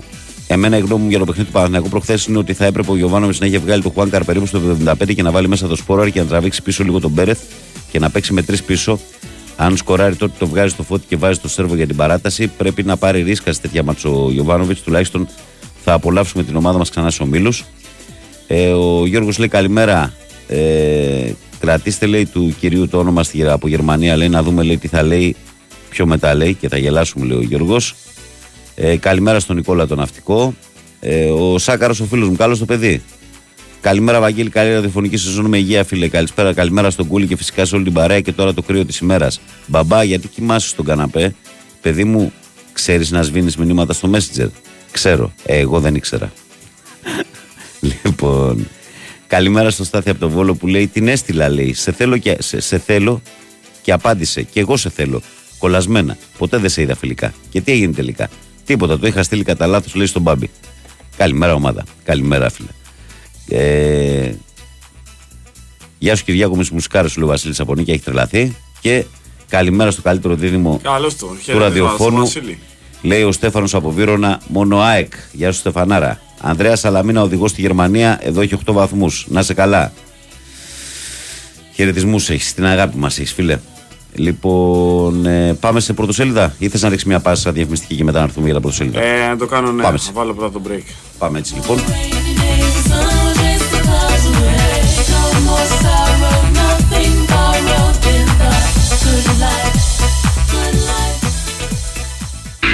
[0.46, 2.96] εμένα η γνώμη μου για το παιχνίδι του Παναθηναϊκού προχθές είναι ότι θα έπρεπε ο
[2.96, 6.10] Γιωβάνοβιτς να έχει βγάλει το Χουάνκαρ περίπου στο 75 και να βάλει μέσα το Σπόραρ
[6.10, 7.40] και να τραβήξει πίσω λίγο τον Μπέρεθ
[7.90, 8.98] και να παίξει με τρεις πίσω.
[9.56, 12.46] Αν σκοράρει τότε το βγάζει στο φώτι και βάζει το σερβο για την παράταση.
[12.48, 14.80] Πρέπει να πάρει ρίσκα σε τέτοια μάτσο ο Γιωβάνοβιτς.
[14.80, 15.28] Τουλάχιστον
[15.84, 17.64] θα απολαύσουμε την ομάδα μας ξανά στους ομίλους.
[18.46, 20.12] Ε, ο Γιώργος λέει καλημέρα.
[20.48, 24.16] Ε, κρατήστε λέει του κυρίου το όνομα στη, από Γερμανία.
[24.16, 25.36] Λέει να δούμε λέει, τι θα λέει
[25.88, 27.94] πιο μετά λέει και θα γελάσουμε λέει ο Γιώργος.
[28.74, 30.54] Ε, καλημέρα στον Νικόλα τον Ναυτικό.
[31.00, 33.02] Ε, ο Σάκαρος ο φίλος μου, καλό το παιδί.
[33.80, 34.50] Καλημέρα, Βαγγέλη.
[34.50, 36.08] Καλή ραδιοφωνική σεζόν με υγεία, φίλε.
[36.08, 38.98] Καλησπέρα, καλημέρα στον Κούλι και φυσικά σε όλη την παρέα και τώρα το κρύο της
[38.98, 39.40] ημέρας.
[39.66, 41.34] Μπαμπά, γιατί κοιμάσαι στον καναπέ;
[41.80, 42.32] Παιδί μου,
[42.72, 44.48] ξέρεις να σβήνεις μηνύματα στο Messenger;
[44.90, 45.32] Ξέρω.
[45.44, 46.32] Ε, εγώ δεν ήξερα.
[48.02, 48.66] λοιπόν.
[49.26, 51.74] Καλημέρα στο Στάθη από το Βόλο που λέει την έστειλα, λέει.
[51.74, 53.22] Σε θέλω και, σε, σε θέλω
[53.82, 54.42] και απάντησε.
[54.42, 55.22] Και εγώ σε θέλω.
[55.58, 56.16] Κολλασμένα.
[56.38, 57.34] Ποτέ δεν σε είδα φιλικά.
[57.50, 58.28] Και τι έγινε τελικά.
[58.64, 58.98] Τίποτα.
[58.98, 60.50] Το είχα στείλει κατά λάθος, λέει στον Μπάμπη.
[61.16, 61.84] Καλημέρα, ομάδα.
[62.04, 62.68] Καλημέρα, φίλε.
[63.48, 64.34] Ε,
[65.98, 68.56] γεια σου Κυριάκο, μη μουσικάρο σου λέει ο Βασίλης Απονίκη, έχει τρελαθεί.
[68.80, 69.04] Και
[69.48, 71.26] καλημέρα στο καλύτερο δίδυμο Καλώς το.
[71.26, 72.18] του Χαίρετε, ραδιοφώνου.
[72.18, 72.58] Βασίλη.
[73.02, 75.12] Λέει ο Στέφανος από Βύρονα, μόνο ΑΕΚ.
[75.32, 76.20] Γεια σου Στεφανάρα.
[76.48, 79.26] Ανδρέας Σαλαμίνα, οδηγός στη Γερμανία, εδώ έχει 8 βαθμούς.
[79.28, 79.92] Να σε καλά.
[81.74, 83.58] Χαιρετισμούς έχεις, την αγάπη μας έχεις, φίλε.
[84.14, 88.24] Λοιπόν, ε, πάμε σε πρωτοσέλιδα ή θες να ρίξεις μια πάσα διαφημιστική και μετά να
[88.24, 89.82] έρθουμε για τα πρωτοσέλιδα; Ε, να το κάνω ναι.
[89.82, 90.10] Πάμε Θα σε.
[90.14, 90.82] βάλω πρώτα το break.
[91.18, 91.78] Πάμε έτσι λοιπόν.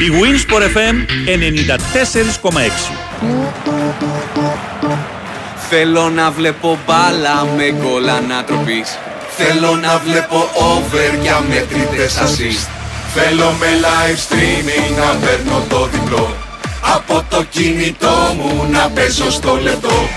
[0.06, 0.96] Η Winsport FM
[1.26, 3.11] 94,6
[5.68, 8.98] Θέλω να βλέπω μπάλα με γκολ ανατροπής.
[9.36, 12.68] Θέλω να βλέπω over για μετρητές assist
[13.14, 16.36] Θέλω με live streaming να παίρνω το διπλό.
[16.94, 20.08] Από το κινητό μου να παίζω στο λεπτό.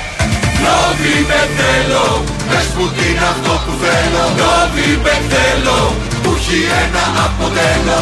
[0.64, 4.24] Νόβιμπετ θέλω, πες που είναι αυτό που θέλω.
[4.40, 8.00] Νόβιμπετ θέλω, που έχει ένα αποτέλο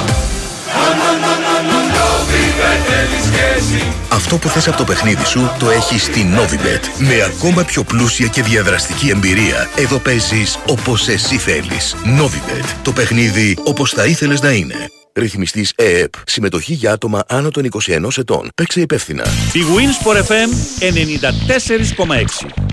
[4.09, 6.81] Αυτό που θες από το παιχνίδι σου το έχεις στη Novibet.
[6.97, 9.69] Με ακόμα πιο πλούσια και διαδραστική εμπειρία.
[9.75, 11.95] Εδώ παίζεις όπως εσύ θέλεις.
[12.19, 12.65] Novibet.
[12.83, 14.75] Το παιχνίδι όπως θα ήθελες να είναι.
[15.13, 16.13] Ρυθμιστής ΕΕΠ.
[16.25, 18.49] Συμμετοχή για άτομα άνω των 21 ετών.
[18.55, 19.23] Παίξε υπεύθυνα.
[19.53, 20.49] Η Winsport FM
[20.79, 22.72] 94,6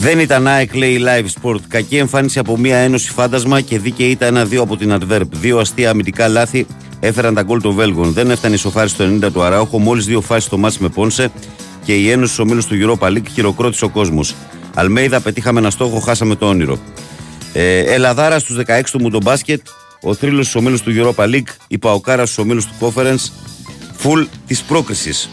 [0.00, 1.60] Δεν ήταν ΑΕΚ, λέει Live Sport.
[1.68, 5.26] Κακή εμφάνιση από μια ένωση φάντασμα και δίκαιη ήταν ένα-δύο από την Adverb.
[5.30, 6.66] Δύο αστεία αμυντικά λάθη
[7.00, 8.12] έφεραν τα γκολ των Βέλγων.
[8.12, 11.30] Δεν έφτανε η σοφάρι στο 90 του Αράοχο, μόλις δύο φάσεις στο μάτς με Πόνσε
[11.84, 14.34] και η ένωση στους ομίλους του Europa League χειροκρότησε ο κόσμος.
[14.74, 16.78] Αλμέιδα, πετύχαμε ένα στόχο, χάσαμε το όνειρο.
[17.52, 19.60] Ε, Ελαδάρα στους 16 του Μουντομπάσκετ,
[20.02, 23.30] ο θρύλος στους ομίλους του Europa League, η Παοκάρα στους ομίλους του Conference,
[24.02, 25.30] full της πρόκρισης.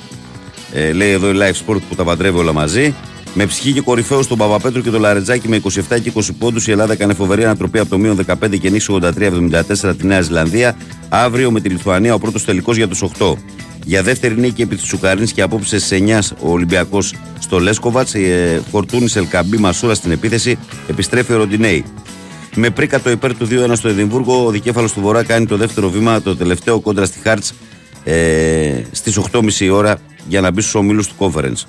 [0.73, 2.95] Ε, λέει εδώ η Live Sport που τα παντρεύει όλα μαζί.
[3.39, 6.71] Με ψυχή και κορυφαίους τον Παπαπέτρου και τον Λαρετζάκη με 27 και 20 πόντους, η
[6.71, 10.77] Ελλάδα έκανε φοβερή ανατροπή από το μείον 15 και νίξη 83-74 τη Νέα Ζηλανδία.
[11.09, 13.33] Αύριο με τη Λιθουανία ο πρώτος τελικός για τους 8.
[13.85, 18.13] Για δεύτερη νίκη επί της Ουκρανίας και απόψε σε 9 ο Ολυμπιακός στο Λέσκοβατς.
[18.13, 20.57] Ε, Φορτούνης Ελκαμπή Μασούρα στην επίθεση.
[20.87, 21.83] Επιστρέφει ο Ροντινέη.
[22.55, 25.89] Με πρίκα το υπέρ του 2-1 στο Εδιμβούργο, ο δικέφαλος του Βορρά κάνει το δεύτερο
[25.89, 27.53] βήμα, το τελευταίο κόντρα στη Χάρτς
[28.03, 29.97] ε, στις 8.30 η ώρα
[30.27, 31.63] για να μπει στους ομίλους του Conference.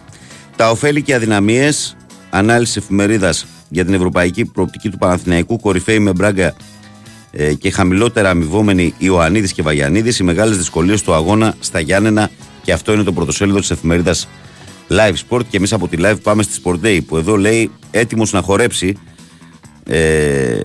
[0.59, 1.97] Τα ωφέλη και αδυναμίες,
[2.31, 6.55] ανάλυση εφημερίδας για την ευρωπαϊκή προοπτική του Παναθηναϊκού, κορυφαίοι με μπράγκα
[7.31, 12.31] ε, και χαμηλότερα αμοιβόμενοι Ιωαννίδης και Βαγιανίδη, οι μεγάλες δυσκολίες του αγώνα στα Γιάννενα
[12.63, 14.29] και αυτό είναι το πρωτοσέλιδο της εφημερίδας
[14.89, 15.41] Live Sport.
[15.51, 18.97] Και εμείς από τη Live πάμε στη Sport Day που εδώ λέει έτοιμος να χορέψει.
[19.85, 20.61] Ε,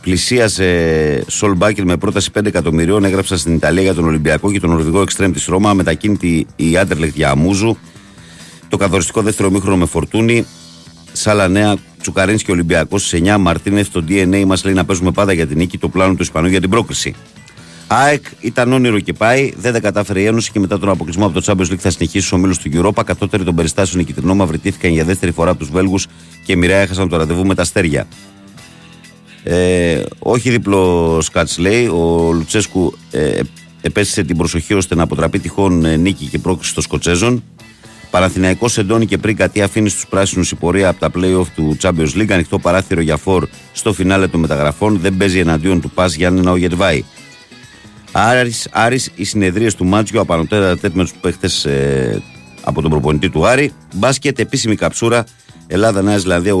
[0.00, 3.04] πλησίασε Σολ Μπάκερ με πρόταση 5 εκατομμυρίων.
[3.04, 5.74] Έγραψα στην Ιταλία για τον Ολυμπιακό και τον Νορβηγό Εξτρέμ της Ρώμα.
[5.74, 7.76] Μετακίνητη η Άντερλεχτ για Αμούζου.
[8.70, 10.46] Το καθοριστικό δεύτερο μήχρονο με φορτούνη.
[11.12, 13.36] Σάλα νέα, Τσουκαρίνη και Ολυμπιακός στι 9.
[13.38, 15.78] Μαρτίνεθ στο DNA μας λέει να παίζουμε πάντα για την νίκη.
[15.78, 17.14] Το πλάνο του Ισπανού για την πρόκριση.
[17.86, 19.52] ΑΕΚ ήταν όνειρο και πάει.
[19.56, 22.26] Δεν τα κατάφερε η Ένωση και μετά τον αποκλεισμό από το Champions League θα συνεχίσει
[22.26, 23.02] στου ομίλου του Europa.
[23.04, 26.06] Κατώτεροι των περιστάσεων οι Κιτρινό μαυριτήθηκαν για δεύτερη φορά από τους Βέλγους
[26.44, 28.06] και μοιραία έχασαν το ραντεβού με τα αστέρια.
[29.42, 31.86] Ε, όχι διπλό σκάτς λέει.
[31.86, 33.40] Ο Λουτσέσκου ε,
[33.80, 37.42] επέστησε την προσοχή ώστε να αποτραπεί τυχόν ε, νίκη και πρόκληση των Σκοτσέζων.
[38.10, 42.16] Παναθηναϊκός εντώνει και πριν κάτι αφήνει στους πράσινους η πορεία από τα playoff του Champions
[42.16, 42.30] League.
[42.30, 44.98] Ανοιχτό παράθυρο για φόρ στο φινάλε των μεταγραφών.
[45.00, 47.04] Δεν παίζει εναντίον του Πας Γιάννενα ο Γετβάη.
[48.12, 52.22] Άρης, Άρης, οι συνεδρίες του Μάτζιο απανοτέρα τέτ με τους παίχτες ε,
[52.62, 53.72] από τον προπονητή του Άρη.
[53.94, 55.24] Μπάσκετ, επίσημη καψούρα.
[55.66, 56.54] Ελλάδα-Νέα Ζηλανδία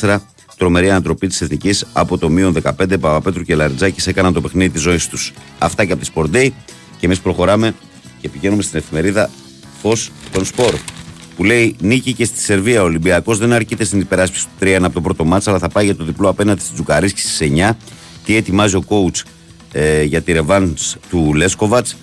[0.00, 0.18] 83-74.
[0.56, 2.72] Τρομερή ανατροπή της Εθνικής από το μείον 15.
[2.88, 5.32] Παπαπέτρου και Λαριτζάκης έκαναν το παιχνίδι της ζωής τους.
[5.58, 6.48] Αυτά και από τη Sport Day.
[6.98, 7.74] Και εμείς προχωράμε
[8.20, 9.30] και πηγαίνουμε στην εφημερίδα
[9.82, 10.74] Φως των Σπορ.
[11.36, 12.82] Που λέει νίκη και στη Σερβία.
[12.82, 15.84] Ο Ολυμπιακός δεν αρκείται στην υπεράσπιση του 3-1 από το πρώτο μάτσα, αλλά θα πάει
[15.84, 17.70] για το διπλό απέναντι στη Τζουκαρίσκη στις 9.
[18.24, 19.22] Τι ετοιμάζει ο coach
[19.72, 20.76] ε, για τη ρεβάν
[21.10, 21.96] του Λέσκοβατς.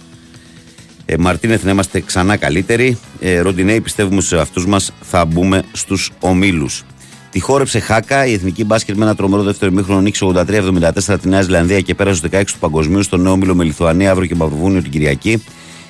[1.05, 2.97] Ε, Μαρτίνεθ να είμαστε ξανά καλύτεροι.
[3.19, 6.83] Ε, Ροντινέη πιστεύουμε σε αυτού μας θα μπούμε στους ομίλους.
[7.31, 11.41] Τη χόρεψε Χάκα, η εθνική μπάσκετ με ένα τρομερό δεύτερο μήχρονο νίκησε 83-74 τη Νέα
[11.41, 14.81] Ζηλανδία και πέρασε στους 16 του Παγκοσμίου στο νέο όμιλο με Λιθουανία αύριο και Μαυροβούνιο
[14.81, 15.43] την Κυριακή.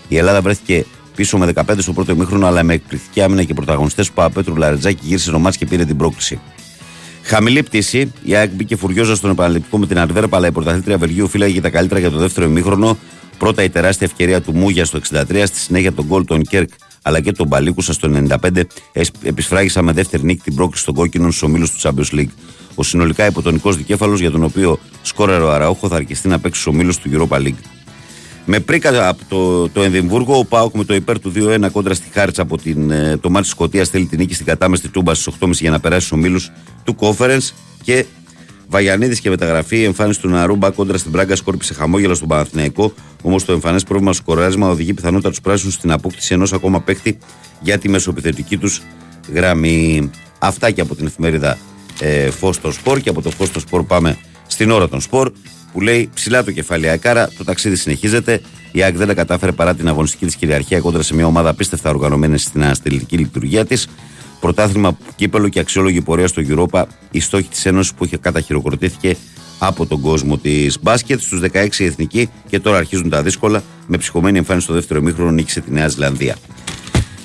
[0.07, 0.85] Η Ελλάδα βρέθηκε
[1.19, 4.99] πίσω με 15 στο πρώτο μήχρονο, αλλά με εκπληκτική άμυνα και πρωταγωνιστές που Παπέτρου Λαρετζάκη
[5.05, 6.39] γύρισε το μάτς και πήρε την πρόκληση.
[7.23, 11.27] Χαμηλή πτήση, η ΑΕΚ μπήκε φουριόζα στον επαναληπτικό με την Αρβέρπα, αλλά η πρωταθλήτρια Βελγίου
[11.27, 12.97] φύλαγε τα καλύτερα για το δεύτερο ημίχρονο.
[13.37, 16.69] Πρώτα η τεράστια ευκαιρία του Μούγια στο 63, στη συνέχεια τον γκολ των Κέρκ
[17.01, 18.09] αλλά και τον Παλίκουσα στο
[18.41, 22.29] 95 εσ- επισφράγισαν με δεύτερη νίκη την πρόκληση των κόκκινων στους ομίλους του Champions League.
[22.75, 26.73] Ο συνολικά υποτονικός δικέφαλος για τον οποίο σκόραρε ο Αραούχο θα αρκεστεί να παίξει στους
[26.73, 27.61] ομίλους του Europa League.
[28.45, 32.09] Με πρίκα από το, το Ενδιμβούργο, ο Πάοκ με το υπέρ του 2-1 κόντρα στη
[32.11, 35.33] Χάρτσα από την, ε, το μάτι της Σκωτίας θέλει την νίκη στην κατάμεστη τούμπα στις
[35.39, 36.51] 8.30 για να περάσει στους ομίλους
[36.83, 37.49] του Conference
[37.83, 38.05] και
[38.67, 42.93] Βαγιανίδης και μεταγραφή, η εμφάνιση του Ναρούμπα κόντρα στην Πράγκα σκόρπισε χαμόγελα στον Παναθηναϊκό.
[43.21, 47.17] Όμως το εμφανές πρόβλημα στο σκοράρισμα οδηγεί πιθανότατα τους πράσινους στην απόκτηση ενός ακόμα παίκτη
[47.61, 48.81] για τη μεσοπιθετική τους
[49.33, 50.09] γραμμή.
[50.39, 51.57] Αυτά και από την εφημερίδα
[51.99, 52.99] ε, Φω στο Σπορ.
[52.99, 54.17] Και από το Φω στο Σπορ πάμε
[54.47, 55.31] στην ώρα των Σπορ
[55.71, 57.29] που λέει ψηλά το κεφάλι η Ακάρα.
[57.37, 58.41] Το ταξίδι συνεχίζεται.
[58.71, 61.89] Η ΑΕΚ δεν τα κατάφερε παρά την αγωνιστική της κυριαρχία κόντρα σε μια ομάδα απίστευτα
[61.89, 63.87] οργανωμένη στην αναστηλική λειτουργία της.
[64.39, 66.83] Πρωτάθλημα κύπελο και αξιόλογη πορεία στο Europa.
[67.11, 69.15] Η στόχη της Ένωσης που είχε καταχειροκροτήθηκε
[69.59, 71.21] από τον κόσμο της μπάσκετ.
[71.21, 73.63] Στους 16 εθνικοί και τώρα αρχίζουν τα δύσκολα.
[73.87, 76.35] Με ψυχωμένη εμφάνιση στο δεύτερο μήχρονο νίκησε τη Νέα Ζηλανδία.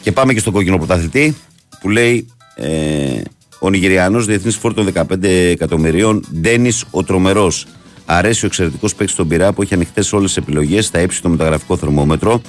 [0.00, 1.36] Και πάμε και στον κόκκινο πρωταθλητή
[1.80, 3.20] που λέει ε,
[3.58, 7.66] ο Νιγηριανός διεθνής φόρτο 15 εκατομμυρίων Ντένις ο Τρομερός.
[8.06, 11.28] Αρέσει ο εξαιρετικός παίκτης στον Πειρά που έχει ανοιχτές όλες τις επιλογές, θα έψει το
[11.28, 12.40] μεταγραφικό θερμόμετρο.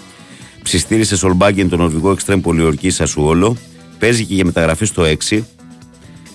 [0.64, 3.58] Ψιστήρισε Σολμπάγκεν τον Νορβηγό Εξτρέμ Πολιορκή Σασουόλο.
[4.00, 5.40] Παίζει και για μεταγραφή στο 6.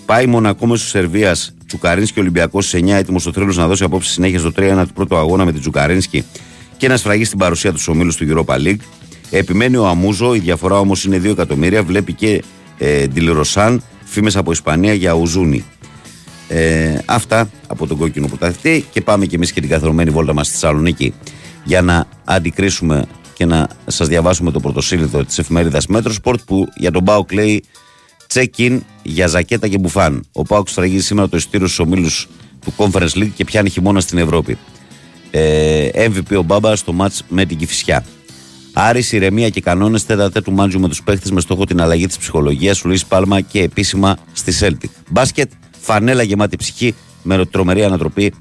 [0.05, 4.51] Πάει Μονακό μέσω Σερβίας Τσουκαρίνσκι Ολυμπιακός 9, έτοιμος στο τρέλο να δώσει απόψη συνέχεια στο
[4.55, 6.23] 3-1 του πρώτου αγώνα με την Τσουκαρίνσκι
[6.77, 8.79] και να σφραγεί στην παρουσία τους στου ομίλους του Europa League.
[9.29, 11.83] Επιμένει ο Αμούζο, η διαφορά όμως είναι 2 εκατομμύρια.
[11.83, 12.43] Βλέπει και
[12.77, 15.63] ε, Ντιλεροσάν, φήμες από Ισπανία για Ουζούνι.
[16.53, 20.47] Ε, αυτά από τον κόκκινο πρωταθλητή και πάμε και εμείς και την καθορωμένη βόλτα μας
[20.47, 21.13] στη Θεσσαλονίκη
[21.63, 27.03] για να αντικρίσουμε και να σας διαβάσουμε το πρωτοσύλληδο της εφημερίδας Metrosport που για τον
[27.03, 27.63] Πάοκ λέει
[28.33, 30.23] check-in για ζακέτα και μπουφάν.
[30.31, 32.27] Ο Πάοκ σφραγίζει σήμερα το εισιτήριο στους ομίλους
[32.61, 34.57] του Conference League και πιάνει χειμώνα στην Ευρώπη.
[35.31, 38.05] Ε, MVP ο Μπάμπα στο μάτς με την Κηφισιά.
[38.73, 42.17] Άρης, ηρεμία και κανόνες τέταρτε του μάντζου με τους παίχτες με στόχο την αλλαγή της
[42.17, 44.89] ψυχολογίας του Λουίς Πάλμα και επίσημα στη Celtic.
[45.09, 48.33] Μπάσκετ, φανέλα γεμάτη ψυχή με τρομερή ανατροπή.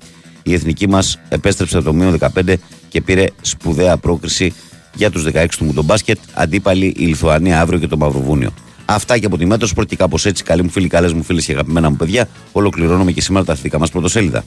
[0.42, 2.54] Η εθνική μας επέστρεψε από το μείον 15
[2.88, 4.54] και πήρε σπουδαία πρόκριση
[4.94, 6.18] για τους 16 του Μουντομπάσκετ.
[6.34, 8.52] Αντίπαλοι η Λιθουανία αύριο και το Μαυροβούνιο.
[8.84, 11.44] Αυτά και από τη Μέτρος Σπορ και κάπω έτσι, καλοί μου φίλοι, καλές μου φίλες
[11.44, 14.44] και αγαπημένα μου παιδιά, ολοκληρώνουμε και σήμερα τα αθλητικά μας πρωτοσέλιδα.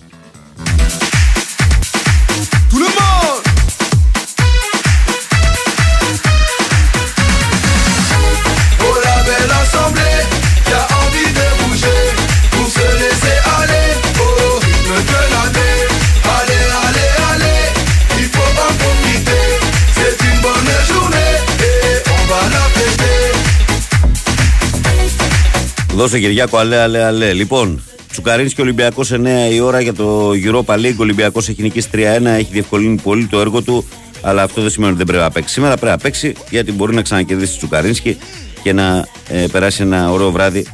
[25.96, 27.34] Δώσε Κυριάκο, αλέ, αλέ, αλέ.
[27.34, 29.18] Λοιπόν, Τσουκαρίνης και Ολυμπιακός 9
[29.52, 30.96] η ώρα για το Europa League.
[30.98, 33.86] Ο Ολυμπιακός έχει νικήσει 3-1, έχει διευκολύνει πολύ το έργο του.
[34.22, 35.54] Αλλά αυτό δεν σημαίνει ότι δεν πρέπει να παίξει.
[35.54, 38.18] Σήμερα πρέπει να παίξει γιατί μπορεί να ξανακερδίσει Τσουκαρίνσκι
[38.64, 40.66] και να ε, περάσει ένα ωραίο βράδυ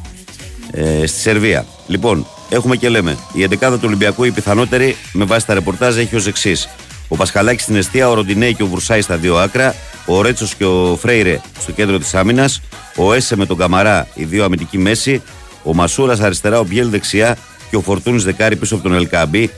[0.70, 1.66] ε, στη Σερβία.
[1.86, 3.16] Λοιπόν, έχουμε και λέμε.
[3.32, 6.68] Η 11η του Ολυμπιακού, η πιθανότερη με βάση τα ρεπορτάζ, έχει ως εξής.
[7.12, 9.74] Ο Πασχαλάκης στην αιστεία, ο Ροντινέη και ο Βρουσάη στα δύο άκρα,
[10.06, 12.60] ο Ρέτσος και ο Φρέιρε στο κέντρο της άμυνας,
[12.96, 15.22] ο Έσε με τον Καμαρά, οι δύο αμυντικοί μέση,
[15.62, 17.36] ο Μασούρας αριστερά, ο Μπιέλ δεξιά
[17.70, 19.50] και ο Φορτούνης δεκάρι πίσω από τον Ελκαμπή.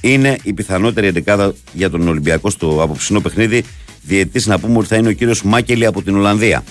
[0.00, 3.64] Είναι η πιθανότερη εντεκάδα για τον Ολυμπιακό στο απόψινό παιχνίδι.
[4.02, 6.64] Διετή να πούμε ότι θα είναι ο κύριος Μάκελη από την Ολλανδία.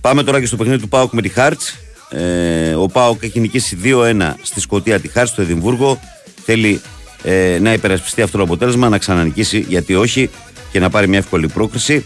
[0.00, 1.76] Πάμε τώρα και στο παιχνίδι του Πάουκ με τη Χάρτς.
[2.10, 6.00] Ε, ο Πάουκ έχει νικήσει 2-1 στη Σκωτία τη Χάρτς στο Εδιμβούργο.
[6.44, 6.80] Θέλει
[7.22, 10.30] ε, να υπερασπιστεί αυτό το αποτέλεσμα, να ξανανικήσει γιατί όχι
[10.72, 12.04] και να πάρει μια εύκολη πρόκριση.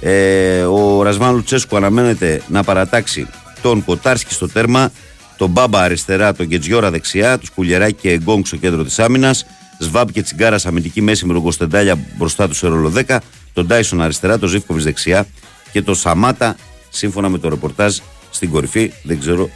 [0.00, 3.28] Ε, ο Ρασβάν Λουτσέσκου αναμένεται να παρατάξει
[3.62, 4.92] τον Κοτάρσκι στο τέρμα,
[5.36, 9.46] τον Μπάμπα αριστερά, τον Γκετζιόρα δεξιά, τους Κουλιεράκη και Εγκόγκ στο κέντρο της άμυνας,
[9.78, 13.18] Σβάμπ και Τσιγκάρας αμυντική μέση με τον Κωνσταντάλια μπροστά του σε ρόλο 10,
[13.52, 15.26] τον Τάισον αριστερά, τον Ζήφκοβιτς δεξιά
[15.72, 16.56] και τον Σαμάτα
[16.88, 17.98] σύμφωνα με το ρεπορτάζ
[18.30, 18.92] στην κορυφή.
[19.02, 19.50] Δεν ξέρω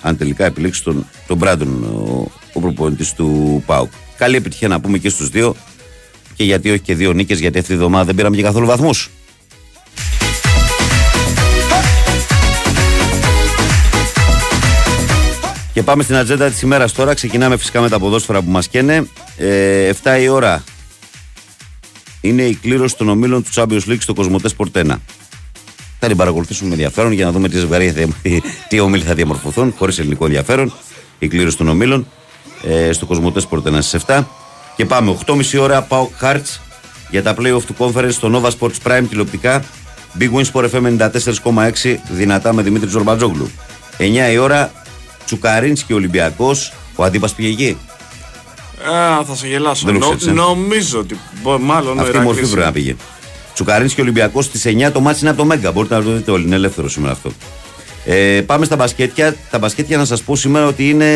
[0.00, 3.90] αν τελικά επιλέξει τον, τον Μπράντον, ο, ο προπονητής του ΠΑΟΚ.
[4.22, 5.56] Καλή επιτυχία να πούμε και στους δύο.
[6.34, 9.10] Και γιατί όχι και δύο νίκες, γιατί αυτή τη βδομάδα δεν πήραμε και καθόλου βαθμούς.
[15.72, 17.14] Και πάμε στην ατζέντα της ημέρας τώρα.
[17.14, 19.06] Ξεκινάμε φυσικά με τα ποδόσφαιρα που μας καίνε.
[19.36, 20.64] Ε, 7 η ώρα
[22.20, 25.00] είναι η κλήρωση των ομίλων του Champions League στο Κοσμοτές Πορτένα.
[25.98, 28.08] Θα την παρακολουθήσουμε με ενδιαφέρον για να δούμε τι, ζευγάρια θα-
[28.68, 30.72] τι ομίλοι θα διαμορφωθούν, χωρίς ελληνικό ενδιαφέρον.
[31.18, 32.06] Η κλήρωση των ομίλων
[32.62, 34.24] ε, στο Κοσμοτέ Πορτένα στις 7.
[34.76, 36.58] Και πάμε 8.30 ώρα πάω Hearts
[37.10, 39.62] για τα playoff του conference στο Nova Sports Prime τηλεοπτικά.
[40.18, 41.10] Big Win Sport FM
[41.44, 43.50] 94,6 δυνατά με Δημήτρης Ζορμπατζόγλου.
[43.98, 44.72] 9 η ώρα
[45.24, 46.72] Τσουκαρίνσκι Ολυμπιακός.
[46.96, 47.78] Ο αντίπας πήγε εκεί.
[48.92, 49.86] Α, θα σε γελάσω.
[49.86, 50.30] Δεν το Νο- ξέρεις, ε.
[50.40, 51.18] νομίζω ότι.
[51.42, 52.72] μπο- Μάλλον ο Αυτή η μορφή Ηράκλης πρέπει να είναι.
[52.72, 52.96] πήγε.
[53.54, 55.72] Τσουκαρίνη και Ολυμπιακός στις 9 το μάτι είναι από το Μέγκα.
[55.72, 56.44] Μπορείτε να το δείτε όλοι.
[56.44, 57.30] Είναι ελεύθερο σήμερα αυτό.
[58.04, 59.36] Ε, πάμε στα μπασκέτια.
[59.50, 61.06] Τα μπασκέτια να σας πω σήμερα ότι είναι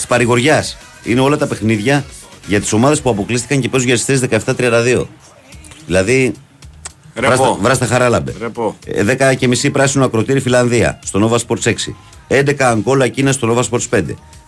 [0.00, 0.76] της παρηγοριάς.
[1.04, 2.04] Είναι όλα τα παιχνίδια
[2.46, 5.06] για τις ομάδες που αποκλείστηκαν και παίζουν για τις θέσει 17-32.
[5.86, 6.32] Δηλαδή.
[7.14, 7.34] Ρεπό.
[7.34, 8.34] Βράστα, βράστα χαράλαμπε.
[8.40, 8.76] Ρεπό.
[8.86, 11.74] Ε, 10 και μισή πράσινο ακροτήρι Φιλανδία στο Nova Sports 6.
[12.28, 14.04] 11 Αγκόλα Κίνα στο Nova Sports 5.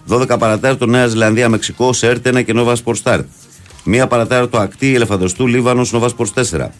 [0.09, 3.25] 12 παρατέταρτο Νέα Ζηλανδία Μεξικό σε ΕΡΤ 1 και Nova Sports Start.
[3.85, 6.71] Μία παρατέταρτο Ακτή Ελεφαντοστού Λίβανος Nova Sports 4.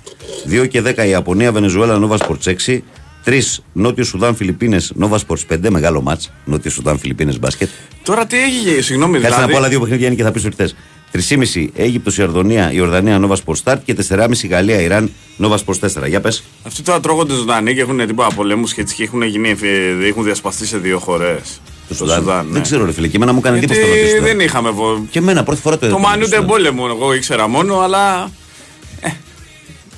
[0.49, 2.79] 2 και 10 Ιαπωνία Βενεζουέλα Nova Sports 6.
[3.25, 3.41] 3
[3.73, 5.71] Νότιο Σουδάν Φιλιππίνες Nova Sports 5.
[5.71, 6.33] Μεγάλο μάτς.
[6.45, 7.69] Νότιο Σουδάν Φιλιππίνες μπάσκετ.
[8.03, 9.47] Τώρα τι έγινε, συγγνώμη Κάτσε δηλαδή.
[9.47, 10.75] να πω άλλα δύο παιχνίδια είναι και θα πεις ότι θες.
[11.13, 15.11] 3,5 Αίγυπτος Ιορδανία Ιορδανία Nova Sports Start και 4,5 Γαλλία Ιράν
[15.43, 16.09] Nova Sports 4.
[16.09, 16.43] Για πες.
[16.67, 20.25] Αυτοί τώρα τρώγονται ζωντανοί και έχουν τίποτα πολέμου και έτσι και έχουν, γίνει, ε, έχουν
[20.25, 21.61] διασπαστεί σε δύο χώρες.
[21.89, 22.47] Το Σουδάν.
[22.51, 24.33] Δεν ξέρω, ρε φίλε, και εμένα μου έκανε Γιατί εντύπωση το ρωτήσω τώρα.
[24.33, 24.71] δεν είχαμε.
[24.71, 25.99] βο- Και εμένα πρώτη φορά το Το είδα.
[26.09, 28.31] Μανούτε πόλεμο, εγώ ήξερα μόνο, αλλά.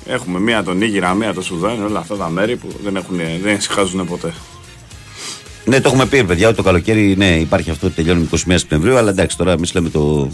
[0.05, 3.19] Ε, έχουμε μία τον Νίγηρα, μία το Σουδάν, όλα αυτά τα μέρη που δεν, έχουν,
[3.43, 4.33] δεν συχάζουν ποτέ.
[5.65, 8.97] Ναι, το έχουμε πει, παιδιά, ότι το καλοκαίρι ναι, υπάρχει αυτό ότι τελειώνει 21 Σεπτεμβρίου,
[8.97, 10.29] αλλά εντάξει, τώρα εμείς λέμε το,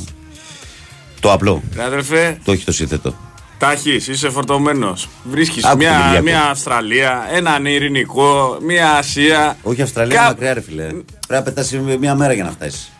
[1.19, 1.63] το απλό.
[1.75, 3.15] Ρε αδερφέ, Το όχι το σύνθετο.
[3.57, 5.07] τάχει, είσαι φορτωμένος.
[5.23, 6.23] Βρίσκεις Άκου τον μία, Κυριακό.
[6.23, 9.57] μία Αυστραλία, έναν Ειρηνικό, μία Ασία.
[9.63, 10.83] Όχι Αυστραλία, Κα- μακριά, ρε φίλε.
[10.83, 12.91] Πρέπει να πετάσει μία μέρα για να φτάσεις.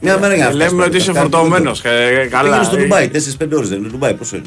[0.00, 0.70] Μία μέρα για να Ε, φτάσεις.
[0.72, 1.80] λέμε ότι είσαι φορτωμένος.
[1.80, 2.42] Καλά.
[2.42, 3.88] Πήγαινε στο ε, Ντουμπάι, 4-5 ώρες δεν είναι.
[3.88, 4.46] Ντουμπάι, πόσο είναι;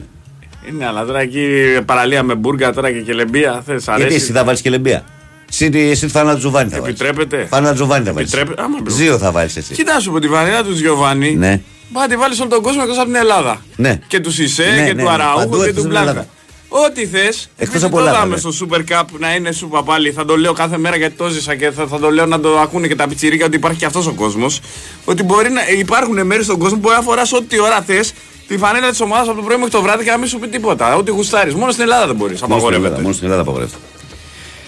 [0.70, 1.48] Είναι, αλλά τώρα εκεί
[1.86, 3.64] παραλία με μπουργκα τώρα και κελεμπία.
[3.66, 4.08] Θες, αρέσει.
[4.08, 5.06] Γιατί εσύ θα βάλεις και λεμπία.
[5.50, 7.00] Εσύ, εσύ φάνα Τζοβάνι θα βάλεις.
[7.00, 7.46] Επιτρέπεται.
[7.50, 8.34] Φάνα Τζοβάνι θα βάλεις.
[8.34, 8.64] Επιτρέπεται.
[8.64, 8.94] Άμα, μπρο.
[8.94, 9.74] Ζίο θα βάλεις εσύ.
[9.74, 11.36] Κοιτάξτε από τη βαριά του Γιωβάνι.
[11.36, 11.62] Ναι.
[11.94, 13.62] Πάει να τη βάλεις όλο τον κόσμο εκτός από την Ελλάδα.
[13.76, 14.00] Ναι.
[14.08, 15.14] Και τους Ισέ Ναι, και ναι, του ναι.
[15.14, 16.10] Αραούχου Παντού και εκτός του από την Μπλάνκα.
[16.10, 16.28] Ελλάδα.
[16.70, 17.50] Ό,τι θες.
[17.58, 18.52] Εκτός το από Ελλάδα, δάμε ναι.
[18.52, 20.12] στο Super Cup να είναι σου παπάλι.
[20.12, 22.60] Θα το λέω κάθε μέρα γιατί το ζήσα και θα, θα το λέω να το
[22.60, 24.60] ακούνε και τα πιτσιρίκια ότι υπάρχει και αυτός ο κόσμος.
[25.06, 28.14] Ότι μπορεί να υπάρχουν μέρη στον κόσμο που μπορεί να φοράς ό,τι ώρα θες
[28.48, 30.48] τη φανέλα της ομάδας από το πρωί μέχρι το βράδυ και να μην σου πει
[30.48, 30.96] τίποτα.
[30.96, 31.54] Ό,τι γουστάρεις.
[31.54, 32.42] Μόνο στην Ελλάδα δεν μπορείς.
[32.42, 33.02] Μόνο στην Ελλάδα, Απαγορεύεται.
[33.02, 33.78] μόνο στην Ελλάδα απαγορεύεται.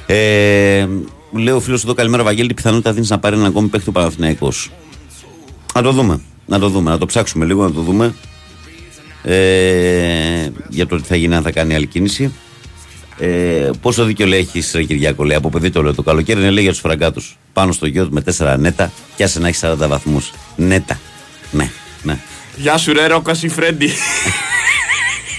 [0.09, 0.87] Ε,
[1.31, 3.91] λέει ο φίλος εδώ, καλημέρα Βαγγέλη, τι πιθανότητα δίνεις να πάρει έναν ακόμη παίχτη ο
[3.91, 4.71] Παναθηναϊκός.
[5.73, 6.21] Να το δούμε.
[6.45, 8.13] Να το δούμε, να το ψάξουμε λίγο, να το δούμε.
[9.23, 12.33] Ε, για το τι θα γίνει αν θα κάνει άλλη κίνηση.
[13.19, 15.93] Ε, πόσο δίκιο λέει έχεις, Ρε Κυριακό, λέει από παιδί το λέω.
[15.93, 17.37] Το καλοκαίρι είναι λέει για τους φραγκάτους.
[17.53, 20.31] Πάνω στο γιο του με 4 νέτα, και άσε να έχει 40 βαθμούς.
[20.55, 20.99] Νέτα.
[21.51, 21.71] Ναι,
[22.03, 22.19] ναι.
[22.59, 23.89] Γεια σου, ρε Ρόκα η Φρέντι.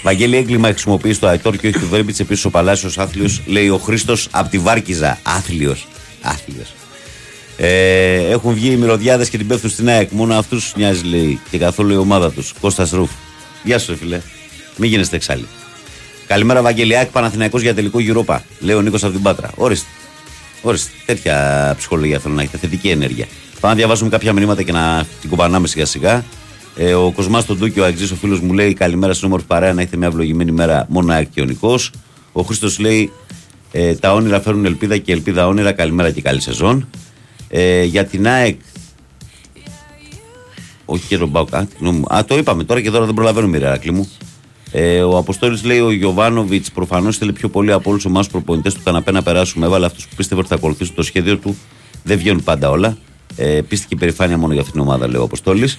[0.02, 2.20] Βαγγέλη έγκλημα χρησιμοποιείς το Αϊτόρ και όχι του Βέρμπιτ.
[2.20, 5.18] Επίσης ο Παλάσιος άθλιος, λέει ο Χρήστος από τη Βάρκιζα.
[5.22, 5.86] Άθλιος.
[6.22, 6.72] Άθλιος.
[7.56, 10.10] Ε, έχουν βγει οι μυρωδιάδες και την πέφτουν στην ΑΕΚ.
[10.10, 12.52] Μόνο αυτούς του νοιάζει, λέει, και καθόλου η ομάδα τους.
[12.60, 13.10] Κώστας Ρουφ.
[13.62, 14.20] Γεια σου, ρε φίλε.
[14.76, 15.46] Μην γίνεστε εξάλλοι.
[16.26, 16.96] Καλημέρα, Βαγγέλη.
[16.96, 18.38] ΑΕΚ Παναθηναϊκός για τελικό Europa.
[18.58, 19.50] Λέει ο Νίκος από την Πάτρα.
[19.54, 19.88] Ορίστε.
[20.62, 20.90] Ορίστε.
[21.06, 22.58] Τέτοια ψυχολογία θέλω να έχετε.
[22.58, 23.26] Θετική ενέργεια.
[23.60, 26.24] Πάμε να διαβάσουμε κάποια μηνύματα και να την κουπανάμε σιγά σιγά.
[26.80, 29.72] Ε, ο Κοσμάς τον Τούκιο, ο Αγγζή, ο φίλος μου λέει: Καλημέρα στην όμορφη παρέα,
[29.72, 31.90] να έχετε μια ευλογημένη μέρα μόνο ΑΕΚ και ο Νικός.
[32.32, 33.12] Ο Χρήστος λέει:
[33.72, 35.72] ε, Τα όνειρα φέρουν ελπίδα και ελπίδα όνειρα.
[35.72, 36.88] Καλημέρα και καλή σεζόν.
[37.48, 38.60] Ε, για την ΑΕΚ.
[40.84, 41.54] Όχι και τον Μπάουκ.
[41.54, 42.14] Α, τη γνώμη μου.
[42.14, 44.10] Α, το είπαμε τώρα και τώρα δεν προλαβαίνουμε, ρε Ρακλή μου.
[44.72, 48.74] Ε, ο Αποστόλης λέει: Ο Γιωβάνοβιτς προφανώς θέλει πιο πολύ από όλους εμάς του προπονητές
[48.74, 49.66] του καναπέ να περάσουμε.
[49.66, 51.56] Έβαλε αυτούς που πίστευε ότι θα ακολουθήσουν το σχέδιο του.
[52.02, 52.98] Δεν βγαίνουν πάντα όλα.
[53.36, 55.78] Ε, πίστηκε υπερηφάνεια μόνο για αυτήν την ομάδα, λέει ο Αποστόλης.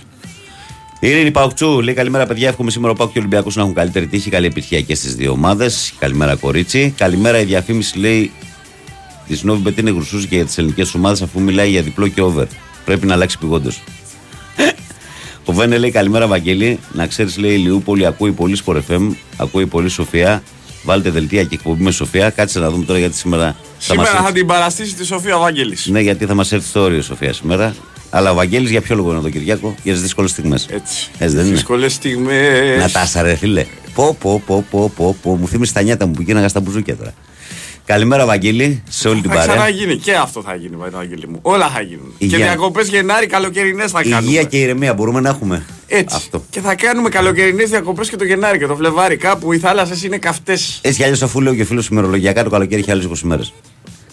[1.02, 2.48] Η Ειρήνη Παουκτσού λέει: Καλημέρα, παιδιά.
[2.48, 4.30] Εύχομαι σήμερα ο Πάουκ και ο Ολυμπιακός να έχουν καλύτερη τύχη.
[4.30, 5.94] Καλή επιτυχία και στις δύο ομάδες.
[6.00, 6.94] Καλημέρα, κορίτσι.
[6.98, 8.32] Καλημέρα, η διαφήμιση λέει
[9.28, 12.46] της Νόβιμπετ είναι γρουσούζη και για τις ελληνικές ομάδες αφού μιλάει για διπλό και over.
[12.86, 13.82] Πρέπει να αλλάξει πηγόντως.
[15.46, 16.80] Ο Βένε λέει καλημέρα, Βαγγέλη.
[16.94, 20.44] Να ξέρεις, λέει η Λιούπολη, ακούει πολύ Sport FM, ακούει πολύ Σοφία.
[20.84, 22.30] Βάλτε δελτία και εκπομπή με Σοφία.
[22.30, 25.78] Κάτσε να δούμε τώρα γιατί σήμερα θα Σήμερα μας θα την παραστήσει τη Σοφία Βάγγελη.
[25.86, 27.76] Ναι, γιατί θα μας έρθει στο όριο η Σοφία σήμερα.
[28.10, 30.68] Αλλά ο Βαγγέλης για ποιο λόγο είναι εδώ, Κυριάκο, για τις δύσκολες στιγμές.
[30.70, 31.10] Έτσι.
[31.18, 32.94] Έτσι δεν είναι; Δύσκολες στιγμές.
[32.94, 33.66] Να τα ρε φίλε.
[33.94, 35.36] Πω, πω, πω, πω, πω, πω.
[35.36, 37.14] Μου θύμισε τα νιάτα μου που γίναγα στα μπουζούκια τώρα.
[37.86, 39.56] Καλημέρα, Βαγγέλη, σε όλη την Θα παρέα.
[39.56, 41.40] ξαναγίνει και αυτό θα γίνει, Βαγγέλη μου.
[41.42, 42.14] Όλα θα γίνουν.
[42.18, 42.38] Υγεία.
[42.38, 44.22] Και διακοπές Γενάρη, καλοκαιρινές θα κάνουμε.
[44.22, 45.66] Υγεία και ηρεμία μπορούμε να έχουμε.
[45.88, 46.16] Έτσι.
[46.16, 46.44] Αυτό.
[46.50, 49.18] Και θα κάνουμε καλοκαιρινές διακοπές και το Γενάρη και το Φλεβάρι.
[49.18, 50.80] Κάπου οι θάλασσες είναι καυτές.
[50.82, 53.54] Έτσι κι αλλιώς, αφού λέω και φίλος ημερολογιακά, το καλοκαίρι έχει άλλες 20 μέρες.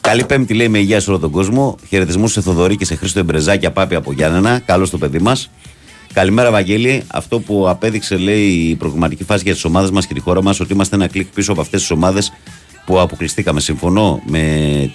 [0.06, 1.76] Καλή Πέμπτη, λέει με υγεία σε όλο τον κόσμο.
[1.88, 4.58] Χαιρετισμού σε Θοδωρή και σε Χρήστο Εμπρεζάκια Πάπη από Γιάννενα.
[4.58, 5.50] Καλώ το παιδί μας.
[6.12, 7.02] Καλημέρα, Βαγγέλη.
[7.06, 10.60] Αυτό που απέδειξε, λέει, η προγραμματική φάση για τις ομάδες μας και τη χώρα μας,
[10.60, 12.32] ότι είμαστε ένα κλικ πίσω από αυτές τις ομάδες
[12.86, 13.60] που αποκλειστήκαμε.
[13.60, 14.40] Συμφωνώ με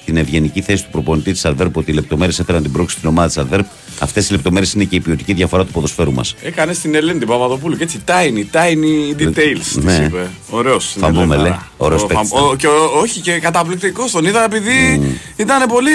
[0.06, 3.28] την ευγενική θέση του προπονητή της Αδέρπ ότι οι λεπτομέρειες έφεραν την πρόκληση στην ομάδα
[3.28, 3.66] της Αδέρπ.
[4.00, 6.36] Αυτές οι λεπτομέρειες είναι και η ποιοτική διαφορά του ποδοσφαίρου μας.
[6.42, 9.82] Έκανε στην Ελένη την Παπαδοπούλου και έτσι tiny, tiny details.
[9.84, 9.98] Ναι.
[9.98, 10.06] Ναι.
[10.06, 10.30] είπε.
[10.50, 10.96] Ωραίος.
[11.00, 11.56] Φαμπούμε, λέει.
[11.78, 12.56] Ωραίος παίκτης ήταν.
[12.58, 14.12] Και ο- όχι και καταπληκτικός.
[14.12, 15.02] Τον είδα επειδή
[15.36, 15.92] ήταν πολύ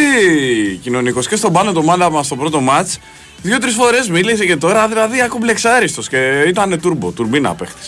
[0.83, 1.29] κοινωνικός.
[1.29, 2.99] Και στον πάνω το μάνα μας στο πρώτο μάτς.
[3.43, 7.81] Δύο-τρεις φορές μίλησε και τώρα δηλαδή ακομπλεξάριστο και ήταν τούρμπο, τουρμπίνα παίχτη.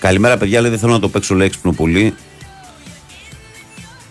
[0.00, 0.60] Καλημέρα, παιδιά.
[0.60, 2.14] Λέει δεν θέλω να το παίξω λέει έξυπνο πολύ.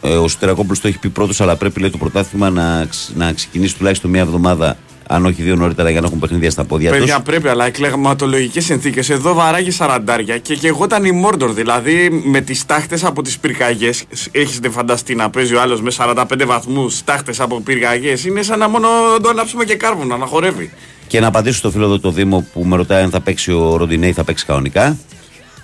[0.06, 3.34] Ε, ο Σουτερακόπουλο το έχει πει πρώτος, αλλά πρέπει λέει, το πρωτάθλημα να, ξ- να
[3.34, 4.78] ξεκινήσει τουλάχιστον μία εβδομάδα,
[5.08, 7.00] αν όχι δύο νωρίτερα, για να έχουν παιχνίδια στα πόδια τους.
[7.00, 9.10] Παιδιά πρέπει, αλλά εκλεγματολογικές συνθήκες.
[9.10, 11.52] Εδώ βαράγει σαραντάρια και, και εγώ ήταν η Μόρντορ.
[11.52, 14.04] Δηλαδή με τις τάχτε από τις πυρκαγιές.
[14.32, 18.26] Έχετε φανταστεί να παίζει ο άλλος με 45 βαθμούς τάχτε από πυρκαγιές.
[18.26, 18.88] Είναι σαν να μόνο
[19.22, 20.72] το ανάψουμε και κάρβουνα να χορεύει.
[21.08, 23.76] Και να απαντήσω στο φίλο εδώ το Δήμο που με ρωτάει αν θα παίξει ο
[23.78, 24.98] Ροντινέη, θα παίξει κανονικά.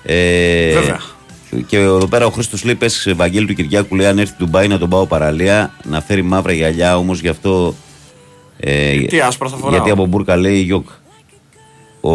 [0.03, 0.99] Ε, Βέβαια.
[1.68, 4.68] Και εδώ πέρα ο Χρήστος λέει: Πε Βαγγέλη του Κυριάκου, λέει: Αν έρθει του Ντουμπάι
[4.68, 7.76] να τον πάω παραλία, να φέρει μαύρα γυαλιά, όμως γι' αυτό.
[8.57, 10.88] Ε, Τι άσπρα θα φοράω; Γιατί από μπουρκα λέει Γιώκ.
[12.02, 12.11] Ο,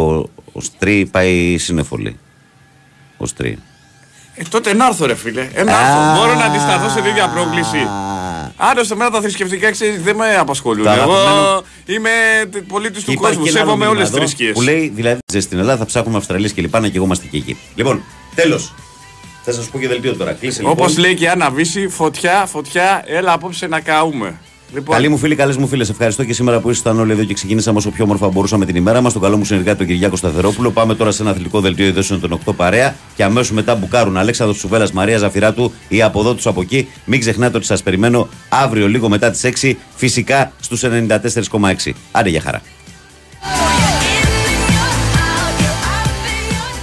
[0.53, 2.19] ο Στρί πάει σύννεφο, λέει.
[3.17, 3.59] Ο Στρί.
[4.35, 5.49] Ε, τότε να έρθω, ρε φίλε.
[5.55, 6.21] Ε, να έρθω.
[6.21, 7.87] Μπορώ να αντισταθώ σε τέτοια πρόκληση.
[8.57, 10.85] Άλλωστε, μένα τα θρησκευτικά ξέρεις, δεν με απασχολούν.
[10.85, 12.11] Τα Εγώ αγαπημένο- είμαι
[12.69, 13.45] πολίτης Και του υπάρχει κόσμου.
[13.45, 14.53] και ένα άλλο Σέβομαι μήνυμα όλες τις εδώ θρησκείες.
[14.53, 17.37] Που λέει, δηλαδή, στην Ελλάδα θα ψάχνουμε Αυστραλίες και λοιπά να και εγώ είμαστε και
[17.37, 17.57] εκεί.
[17.75, 18.03] Λοιπόν,
[18.35, 18.75] τέλος.
[19.49, 20.33] Θα σα πω και δελτίο τώρα.
[20.33, 21.05] Κλείσε Όπως λοιπόν.
[21.05, 24.39] λέει και η Άννα Βύση, φωτιά, φωτιά, έλα απόψε να καούμε.
[24.75, 27.35] Λοιπόν, Καλή μου φίλη, καλές μου φίλες, ευχαριστώ και σήμερα που ήσασταν όλοι εδώ και
[27.35, 29.13] ξεκινήσαμε όσο πιο όμορφα μπορούσαμε την ημέρα μας.
[29.13, 30.71] Τον καλό μου συνεργάτη τον Κυριάκο Σταθερόπουλο.
[30.71, 34.59] Πάμε τώρα σε ένα αθλητικό δελτίο ειδήσεων των 8 παρέα και αμέσως μετά μπουκάρουν Αλέξανδρος
[34.59, 36.89] Σουβέλλα, Μαρία Ζαφυράτου ή από εδώ τους από εκεί.
[37.05, 41.93] Μην ξεχνάτε ότι σας περιμένω αύριο λίγο μετά τις 6 φυσικά στους 94,6.
[42.13, 42.63] Άντε για χαρά.